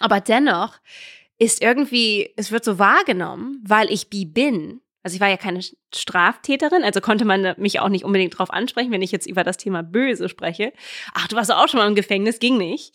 Aber 0.00 0.20
dennoch 0.20 0.74
ist 1.38 1.62
irgendwie, 1.62 2.32
es 2.36 2.50
wird 2.50 2.64
so 2.64 2.78
wahrgenommen, 2.78 3.62
weil 3.66 3.90
ich 3.90 4.10
bi 4.10 4.24
bin. 4.24 4.80
Also 5.02 5.14
ich 5.14 5.20
war 5.20 5.28
ja 5.28 5.36
keine 5.36 5.60
Straftäterin, 5.94 6.82
also 6.82 7.00
konnte 7.00 7.24
man 7.24 7.54
mich 7.56 7.80
auch 7.80 7.88
nicht 7.88 8.04
unbedingt 8.04 8.36
drauf 8.36 8.50
ansprechen, 8.50 8.90
wenn 8.90 9.02
ich 9.02 9.12
jetzt 9.12 9.26
über 9.26 9.44
das 9.44 9.56
Thema 9.56 9.82
Böse 9.82 10.28
spreche. 10.28 10.72
Ach, 11.14 11.28
du 11.28 11.36
warst 11.36 11.52
auch 11.52 11.68
schon 11.68 11.78
mal 11.78 11.86
im 11.86 11.94
Gefängnis, 11.94 12.40
ging 12.40 12.58
nicht. 12.58 12.94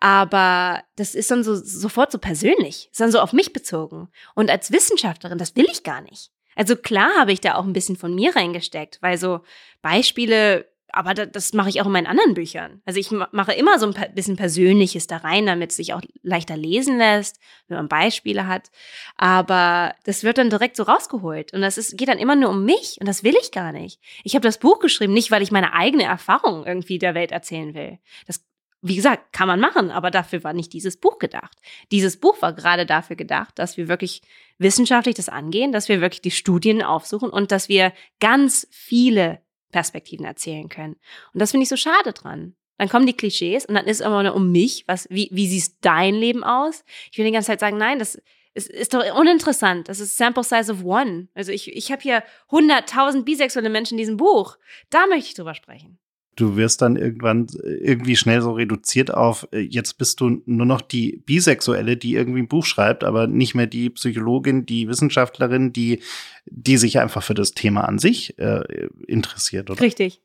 Aber 0.00 0.82
das 0.96 1.14
ist 1.14 1.30
dann 1.30 1.44
so 1.44 1.54
sofort 1.54 2.12
so 2.12 2.18
persönlich, 2.18 2.88
ist 2.90 3.00
dann 3.00 3.12
so 3.12 3.20
auf 3.20 3.32
mich 3.32 3.52
bezogen. 3.52 4.08
Und 4.34 4.50
als 4.50 4.72
Wissenschaftlerin, 4.72 5.38
das 5.38 5.56
will 5.56 5.66
ich 5.70 5.84
gar 5.84 6.02
nicht. 6.02 6.32
Also 6.56 6.76
klar 6.76 7.10
habe 7.18 7.32
ich 7.32 7.40
da 7.40 7.54
auch 7.54 7.64
ein 7.64 7.72
bisschen 7.72 7.96
von 7.96 8.14
mir 8.14 8.34
reingesteckt, 8.36 8.98
weil 9.00 9.18
so 9.18 9.40
Beispiele, 9.82 10.68
aber 10.94 11.14
das, 11.14 11.28
das 11.32 11.52
mache 11.52 11.68
ich 11.68 11.80
auch 11.80 11.86
in 11.86 11.92
meinen 11.92 12.06
anderen 12.06 12.34
Büchern. 12.34 12.80
Also 12.84 13.00
ich 13.00 13.10
mache 13.10 13.52
immer 13.52 13.78
so 13.78 13.86
ein 13.86 14.14
bisschen 14.14 14.36
Persönliches 14.36 15.06
da 15.06 15.18
rein, 15.18 15.46
damit 15.46 15.70
es 15.70 15.76
sich 15.76 15.92
auch 15.92 16.02
leichter 16.22 16.56
lesen 16.56 16.98
lässt, 16.98 17.40
wenn 17.68 17.76
man 17.76 17.88
Beispiele 17.88 18.46
hat. 18.46 18.70
Aber 19.16 19.94
das 20.04 20.22
wird 20.22 20.38
dann 20.38 20.50
direkt 20.50 20.76
so 20.76 20.84
rausgeholt. 20.84 21.52
Und 21.52 21.62
das 21.62 21.78
ist, 21.78 21.98
geht 21.98 22.08
dann 22.08 22.18
immer 22.18 22.36
nur 22.36 22.50
um 22.50 22.64
mich. 22.64 22.98
Und 23.00 23.06
das 23.06 23.24
will 23.24 23.34
ich 23.40 23.50
gar 23.50 23.72
nicht. 23.72 24.00
Ich 24.22 24.34
habe 24.34 24.46
das 24.46 24.58
Buch 24.58 24.78
geschrieben, 24.78 25.12
nicht 25.12 25.30
weil 25.30 25.42
ich 25.42 25.50
meine 25.50 25.72
eigene 25.72 26.04
Erfahrung 26.04 26.64
irgendwie 26.64 26.98
der 26.98 27.14
Welt 27.14 27.32
erzählen 27.32 27.74
will. 27.74 27.98
Das 28.26 28.44
wie 28.86 28.96
gesagt, 28.96 29.32
kann 29.32 29.48
man 29.48 29.60
machen, 29.60 29.90
aber 29.90 30.10
dafür 30.10 30.44
war 30.44 30.52
nicht 30.52 30.74
dieses 30.74 30.98
Buch 30.98 31.18
gedacht. 31.18 31.56
Dieses 31.90 32.18
Buch 32.18 32.42
war 32.42 32.52
gerade 32.52 32.84
dafür 32.84 33.16
gedacht, 33.16 33.58
dass 33.58 33.78
wir 33.78 33.88
wirklich 33.88 34.20
wissenschaftlich 34.58 35.14
das 35.14 35.30
angehen, 35.30 35.72
dass 35.72 35.88
wir 35.88 36.02
wirklich 36.02 36.20
die 36.20 36.30
Studien 36.30 36.82
aufsuchen 36.82 37.30
und 37.30 37.50
dass 37.50 37.70
wir 37.70 37.94
ganz 38.20 38.68
viele 38.70 39.40
Perspektiven 39.74 40.24
erzählen 40.24 40.68
können. 40.68 40.94
Und 41.32 41.42
das 41.42 41.50
finde 41.50 41.64
ich 41.64 41.68
so 41.68 41.76
schade 41.76 42.12
dran. 42.12 42.54
Dann 42.78 42.88
kommen 42.88 43.06
die 43.06 43.16
Klischees 43.16 43.66
und 43.66 43.74
dann 43.74 43.86
ist 43.86 44.00
immer 44.00 44.22
nur 44.22 44.36
um 44.36 44.52
mich, 44.52 44.84
was, 44.86 45.08
wie, 45.10 45.28
wie 45.32 45.48
siehst 45.48 45.78
dein 45.80 46.14
Leben 46.14 46.44
aus? 46.44 46.84
Ich 47.10 47.18
will 47.18 47.24
die 47.24 47.32
ganze 47.32 47.48
Zeit 47.48 47.58
sagen, 47.58 47.76
nein, 47.76 47.98
das 47.98 48.20
ist, 48.54 48.70
ist 48.70 48.94
doch 48.94 49.04
uninteressant. 49.18 49.88
Das 49.88 49.98
ist 49.98 50.16
Sample 50.16 50.44
Size 50.44 50.70
of 50.70 50.84
One. 50.84 51.26
Also 51.34 51.50
ich, 51.50 51.72
ich 51.74 51.90
habe 51.90 52.02
hier 52.02 52.22
100.000 52.50 53.24
bisexuelle 53.24 53.68
Menschen 53.68 53.94
in 53.94 53.98
diesem 53.98 54.16
Buch. 54.16 54.58
Da 54.90 55.08
möchte 55.08 55.26
ich 55.26 55.34
drüber 55.34 55.54
sprechen 55.54 55.98
du 56.36 56.56
wirst 56.56 56.82
dann 56.82 56.96
irgendwann 56.96 57.46
äh, 57.62 57.68
irgendwie 57.68 58.16
schnell 58.16 58.42
so 58.42 58.52
reduziert 58.52 59.12
auf, 59.12 59.48
äh, 59.52 59.58
jetzt 59.60 59.98
bist 59.98 60.20
du 60.20 60.42
nur 60.46 60.66
noch 60.66 60.80
die 60.80 61.22
Bisexuelle, 61.26 61.96
die 61.96 62.14
irgendwie 62.14 62.40
ein 62.40 62.48
Buch 62.48 62.64
schreibt, 62.64 63.04
aber 63.04 63.26
nicht 63.26 63.54
mehr 63.54 63.66
die 63.66 63.90
Psychologin, 63.90 64.66
die 64.66 64.88
Wissenschaftlerin, 64.88 65.72
die, 65.72 66.02
die 66.46 66.76
sich 66.76 66.98
einfach 66.98 67.22
für 67.22 67.34
das 67.34 67.52
Thema 67.52 67.82
an 67.82 67.98
sich 67.98 68.38
äh, 68.38 68.88
interessiert, 69.06 69.70
oder? 69.70 69.80
Richtig. 69.80 70.20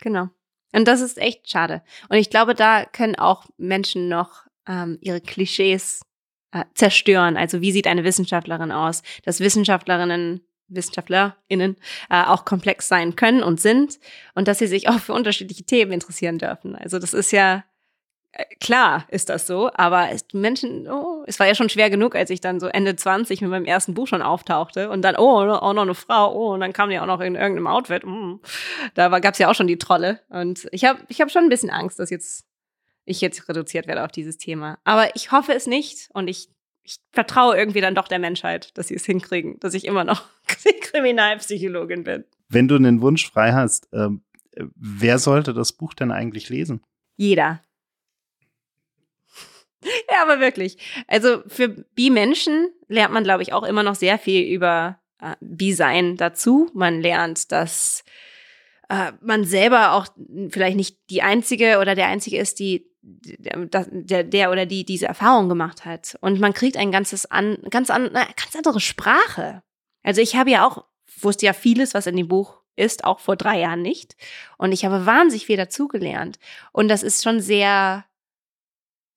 Genau. 0.00 0.28
Und 0.72 0.88
das 0.88 1.00
ist 1.00 1.18
echt 1.18 1.48
schade. 1.48 1.82
Und 2.08 2.16
ich 2.16 2.30
glaube, 2.30 2.54
da 2.54 2.84
können 2.84 3.14
auch 3.14 3.46
Menschen 3.56 4.08
noch 4.08 4.44
ähm, 4.66 4.98
ihre 5.00 5.20
Klischees 5.20 6.02
äh, 6.52 6.64
zerstören. 6.74 7.36
Also 7.36 7.60
wie 7.60 7.72
sieht 7.72 7.86
eine 7.86 8.04
Wissenschaftlerin 8.04 8.72
aus? 8.72 9.02
Dass 9.24 9.40
Wissenschaftlerinnen 9.40 10.40
WissenschaftlerInnen 10.68 11.76
äh, 12.10 12.24
auch 12.24 12.44
komplex 12.44 12.88
sein 12.88 13.16
können 13.16 13.42
und 13.42 13.60
sind 13.60 13.98
und 14.34 14.48
dass 14.48 14.58
sie 14.58 14.66
sich 14.66 14.88
auch 14.88 14.98
für 14.98 15.12
unterschiedliche 15.12 15.64
Themen 15.64 15.92
interessieren 15.92 16.38
dürfen. 16.38 16.76
Also 16.76 16.98
das 16.98 17.14
ist 17.14 17.32
ja 17.32 17.64
äh, 18.32 18.44
klar 18.60 19.04
ist 19.08 19.28
das 19.28 19.46
so, 19.46 19.70
aber 19.74 20.08
Menschen, 20.32 20.88
oh, 20.90 21.22
es 21.26 21.38
war 21.38 21.46
ja 21.46 21.54
schon 21.54 21.68
schwer 21.68 21.88
genug, 21.88 22.16
als 22.16 22.30
ich 22.30 22.40
dann 22.40 22.58
so 22.58 22.66
Ende 22.66 22.96
20 22.96 23.40
mit 23.40 23.50
meinem 23.50 23.64
ersten 23.64 23.94
Buch 23.94 24.08
schon 24.08 24.22
auftauchte 24.22 24.90
und 24.90 25.02
dann, 25.02 25.16
oh, 25.16 25.38
auch 25.50 25.72
noch 25.72 25.82
eine 25.82 25.94
Frau, 25.94 26.34
oh, 26.34 26.54
und 26.54 26.60
dann 26.60 26.72
kam 26.72 26.90
die 26.90 26.98
auch 26.98 27.06
noch 27.06 27.20
in 27.20 27.36
irgendeinem 27.36 27.68
Outfit. 27.68 28.04
Mm. 28.04 28.40
Da 28.94 29.20
gab 29.20 29.34
es 29.34 29.38
ja 29.38 29.48
auch 29.50 29.54
schon 29.54 29.68
die 29.68 29.78
Trolle. 29.78 30.20
Und 30.30 30.68
ich 30.72 30.84
habe 30.84 30.98
ich 31.08 31.20
hab 31.20 31.30
schon 31.30 31.44
ein 31.44 31.48
bisschen 31.48 31.70
Angst, 31.70 31.98
dass 31.98 32.10
jetzt 32.10 32.44
ich 33.04 33.20
jetzt 33.20 33.48
reduziert 33.48 33.86
werde 33.86 34.04
auf 34.04 34.10
dieses 34.10 34.38
Thema. 34.38 34.78
Aber 34.84 35.14
ich 35.14 35.30
hoffe 35.30 35.52
es 35.52 35.66
nicht 35.66 36.08
und 36.12 36.28
ich 36.28 36.48
ich 36.84 36.98
vertraue 37.12 37.56
irgendwie 37.56 37.80
dann 37.80 37.94
doch 37.94 38.08
der 38.08 38.18
Menschheit, 38.18 38.76
dass 38.76 38.88
sie 38.88 38.94
es 38.94 39.06
hinkriegen, 39.06 39.58
dass 39.60 39.74
ich 39.74 39.86
immer 39.86 40.04
noch 40.04 40.22
Kriminalpsychologin 40.82 42.04
bin. 42.04 42.24
Wenn 42.48 42.68
du 42.68 42.76
einen 42.76 43.00
Wunsch 43.00 43.28
frei 43.28 43.52
hast, 43.52 43.92
äh, 43.92 44.08
wer 44.76 45.18
sollte 45.18 45.54
das 45.54 45.72
Buch 45.72 45.94
denn 45.94 46.12
eigentlich 46.12 46.50
lesen? 46.50 46.82
Jeder. 47.16 47.62
ja, 49.82 50.22
aber 50.22 50.40
wirklich. 50.40 50.76
Also 51.08 51.42
für 51.46 51.68
Bi-Menschen 51.68 52.68
lernt 52.88 53.14
man, 53.14 53.24
glaube 53.24 53.42
ich, 53.42 53.52
auch 53.54 53.64
immer 53.64 53.82
noch 53.82 53.94
sehr 53.94 54.18
viel 54.18 54.46
über 54.46 55.00
äh, 55.20 55.34
Bi-Sein 55.40 56.16
dazu. 56.16 56.70
Man 56.74 57.00
lernt, 57.00 57.50
dass 57.50 58.04
äh, 58.90 59.12
man 59.22 59.44
selber 59.44 59.92
auch 59.92 60.06
vielleicht 60.50 60.76
nicht 60.76 60.98
die 61.08 61.22
einzige 61.22 61.78
oder 61.78 61.94
der 61.94 62.08
einzige 62.08 62.36
ist, 62.38 62.58
die 62.58 62.93
der, 63.04 63.66
der, 63.66 64.24
der 64.24 64.50
oder 64.50 64.66
die 64.66 64.84
diese 64.84 65.06
Erfahrung 65.06 65.48
gemacht 65.48 65.84
hat. 65.84 66.16
Und 66.20 66.40
man 66.40 66.54
kriegt 66.54 66.76
ein 66.76 66.90
ganzes 66.90 67.30
an, 67.30 67.58
ganz, 67.70 67.90
an, 67.90 68.10
ganz 68.12 68.56
andere 68.56 68.80
Sprache. 68.80 69.62
Also 70.02 70.20
ich 70.20 70.36
habe 70.36 70.50
ja 70.50 70.66
auch, 70.66 70.84
wusste 71.20 71.46
ja 71.46 71.52
vieles, 71.52 71.94
was 71.94 72.06
in 72.06 72.16
dem 72.16 72.28
Buch 72.28 72.60
ist, 72.76 73.04
auch 73.04 73.20
vor 73.20 73.36
drei 73.36 73.60
Jahren 73.60 73.82
nicht. 73.82 74.16
Und 74.58 74.72
ich 74.72 74.84
habe 74.84 75.06
wahnsinnig 75.06 75.46
viel 75.46 75.56
dazugelernt. 75.56 76.38
Und 76.72 76.88
das 76.88 77.02
ist 77.02 77.22
schon 77.22 77.40
sehr, 77.40 78.04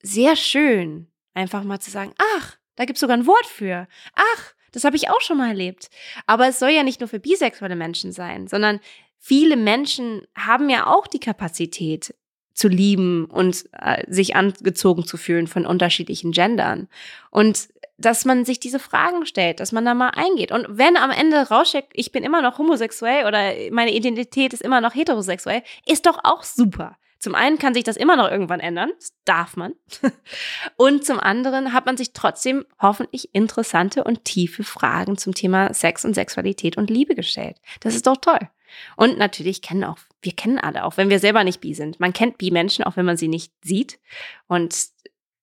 sehr 0.01 0.35
schön, 0.35 1.07
einfach 1.33 1.63
mal 1.63 1.79
zu 1.79 1.89
sagen, 1.89 2.13
ach, 2.35 2.57
da 2.75 2.85
gibt 2.85 2.97
es 2.97 3.01
sogar 3.01 3.17
ein 3.17 3.25
Wort 3.25 3.45
für. 3.45 3.87
Ach, 4.13 4.53
das 4.71 4.83
habe 4.83 4.95
ich 4.95 5.09
auch 5.09 5.21
schon 5.21 5.37
mal 5.37 5.49
erlebt. 5.49 5.89
Aber 6.25 6.47
es 6.47 6.59
soll 6.59 6.69
ja 6.69 6.83
nicht 6.83 6.99
nur 6.99 7.09
für 7.09 7.19
bisexuelle 7.19 7.75
Menschen 7.75 8.11
sein, 8.11 8.47
sondern 8.47 8.79
viele 9.17 9.55
Menschen 9.55 10.27
haben 10.35 10.69
ja 10.69 10.87
auch 10.87 11.07
die 11.07 11.19
Kapazität, 11.19 12.13
zu 12.57 12.67
lieben 12.67 13.25
und 13.25 13.65
äh, 13.71 14.03
sich 14.11 14.35
angezogen 14.35 15.05
zu 15.05 15.15
fühlen 15.15 15.45
von 15.45 15.67
unterschiedlichen 15.67 16.31
Gendern. 16.31 16.87
Und 17.29 17.69
dass 17.99 18.25
man 18.25 18.45
sich 18.45 18.59
diese 18.59 18.79
Fragen 18.79 19.25
stellt, 19.27 19.59
dass 19.59 19.71
man 19.71 19.85
da 19.85 19.93
mal 19.93 20.09
eingeht. 20.09 20.51
Und 20.51 20.65
wenn 20.69 20.97
am 20.97 21.11
Ende 21.11 21.37
rausschickt, 21.49 21.89
ich 21.93 22.11
bin 22.11 22.23
immer 22.23 22.41
noch 22.41 22.57
homosexuell 22.57 23.25
oder 23.25 23.53
meine 23.71 23.93
Identität 23.93 24.53
ist 24.53 24.61
immer 24.61 24.81
noch 24.81 24.95
heterosexuell, 24.95 25.61
ist 25.85 26.07
doch 26.07 26.19
auch 26.23 26.43
super. 26.43 26.97
Zum 27.19 27.35
einen 27.35 27.59
kann 27.59 27.73
sich 27.73 27.83
das 27.83 27.97
immer 27.97 28.15
noch 28.15 28.29
irgendwann 28.29 28.59
ändern, 28.59 28.91
das 28.97 29.13
darf 29.25 29.55
man. 29.55 29.73
Und 30.77 31.05
zum 31.05 31.19
anderen 31.19 31.73
hat 31.73 31.85
man 31.85 31.97
sich 31.97 32.13
trotzdem 32.13 32.65
hoffentlich 32.79 33.33
interessante 33.33 34.03
und 34.03 34.23
tiefe 34.23 34.63
Fragen 34.63 35.17
zum 35.17 35.33
Thema 35.33 35.73
Sex 35.73 36.05
und 36.05 36.13
Sexualität 36.13 36.77
und 36.77 36.91
Liebe 36.91 37.15
gestellt. 37.15 37.57
Das 37.79 37.95
ist 37.95 38.05
doch 38.05 38.17
toll. 38.17 38.39
Und 38.95 39.17
natürlich 39.17 39.61
kennen 39.61 39.83
auch, 39.83 39.97
wir 40.21 40.33
kennen 40.33 40.59
alle, 40.59 40.83
auch 40.83 40.97
wenn 40.97 41.09
wir 41.09 41.19
selber 41.19 41.43
nicht 41.43 41.61
bi 41.61 41.73
sind. 41.73 41.99
Man 41.99 42.13
kennt 42.13 42.37
bi-Menschen, 42.37 42.83
auch 42.83 42.97
wenn 42.97 43.05
man 43.05 43.17
sie 43.17 43.27
nicht 43.27 43.53
sieht. 43.63 43.99
Und 44.47 44.75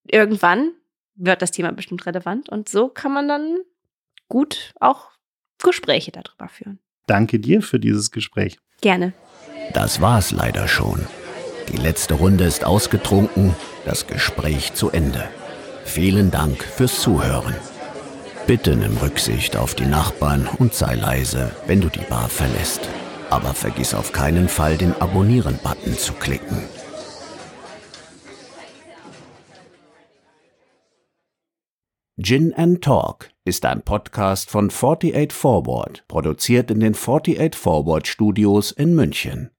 irgendwann 0.04 0.72
wird 1.14 1.42
das 1.42 1.50
Thema 1.50 1.72
bestimmt 1.72 2.06
relevant. 2.06 2.48
Und 2.48 2.68
so 2.68 2.88
kann 2.88 3.12
man 3.12 3.28
dann 3.28 3.58
gut 4.28 4.72
auch 4.80 5.10
Gespräche 5.62 6.12
darüber 6.12 6.48
führen. 6.48 6.78
Danke 7.06 7.38
dir 7.38 7.62
für 7.62 7.78
dieses 7.78 8.10
Gespräch. 8.10 8.58
Gerne. 8.80 9.12
Das 9.72 10.00
war's 10.00 10.30
leider 10.30 10.68
schon. 10.68 11.06
Die 11.72 11.76
letzte 11.76 12.14
Runde 12.14 12.44
ist 12.44 12.64
ausgetrunken, 12.64 13.54
das 13.84 14.06
Gespräch 14.06 14.74
zu 14.74 14.90
Ende. 14.90 15.28
Vielen 15.84 16.30
Dank 16.30 16.62
fürs 16.62 17.00
Zuhören. 17.00 17.54
Bitte 18.46 18.76
nimm 18.76 18.96
Rücksicht 18.98 19.56
auf 19.56 19.74
die 19.74 19.86
Nachbarn 19.86 20.46
und 20.58 20.74
sei 20.74 20.94
leise, 20.94 21.50
wenn 21.66 21.80
du 21.80 21.88
die 21.88 22.00
Bar 22.00 22.28
verlässt. 22.28 22.88
Aber 23.30 23.54
vergiss 23.54 23.94
auf 23.94 24.12
keinen 24.12 24.48
Fall, 24.48 24.76
den 24.76 24.92
Abonnieren-Button 25.00 25.96
zu 25.96 26.12
klicken. 26.14 26.62
Gin 32.16 32.54
and 32.54 32.80
Talk 32.82 33.30
ist 33.44 33.66
ein 33.66 33.82
Podcast 33.82 34.48
von 34.48 34.70
48 34.70 35.32
Forward, 35.32 36.04
produziert 36.06 36.70
in 36.70 36.80
den 36.80 36.94
48 36.94 37.56
Forward 37.56 38.06
Studios 38.06 38.70
in 38.70 38.94
München. 38.94 39.53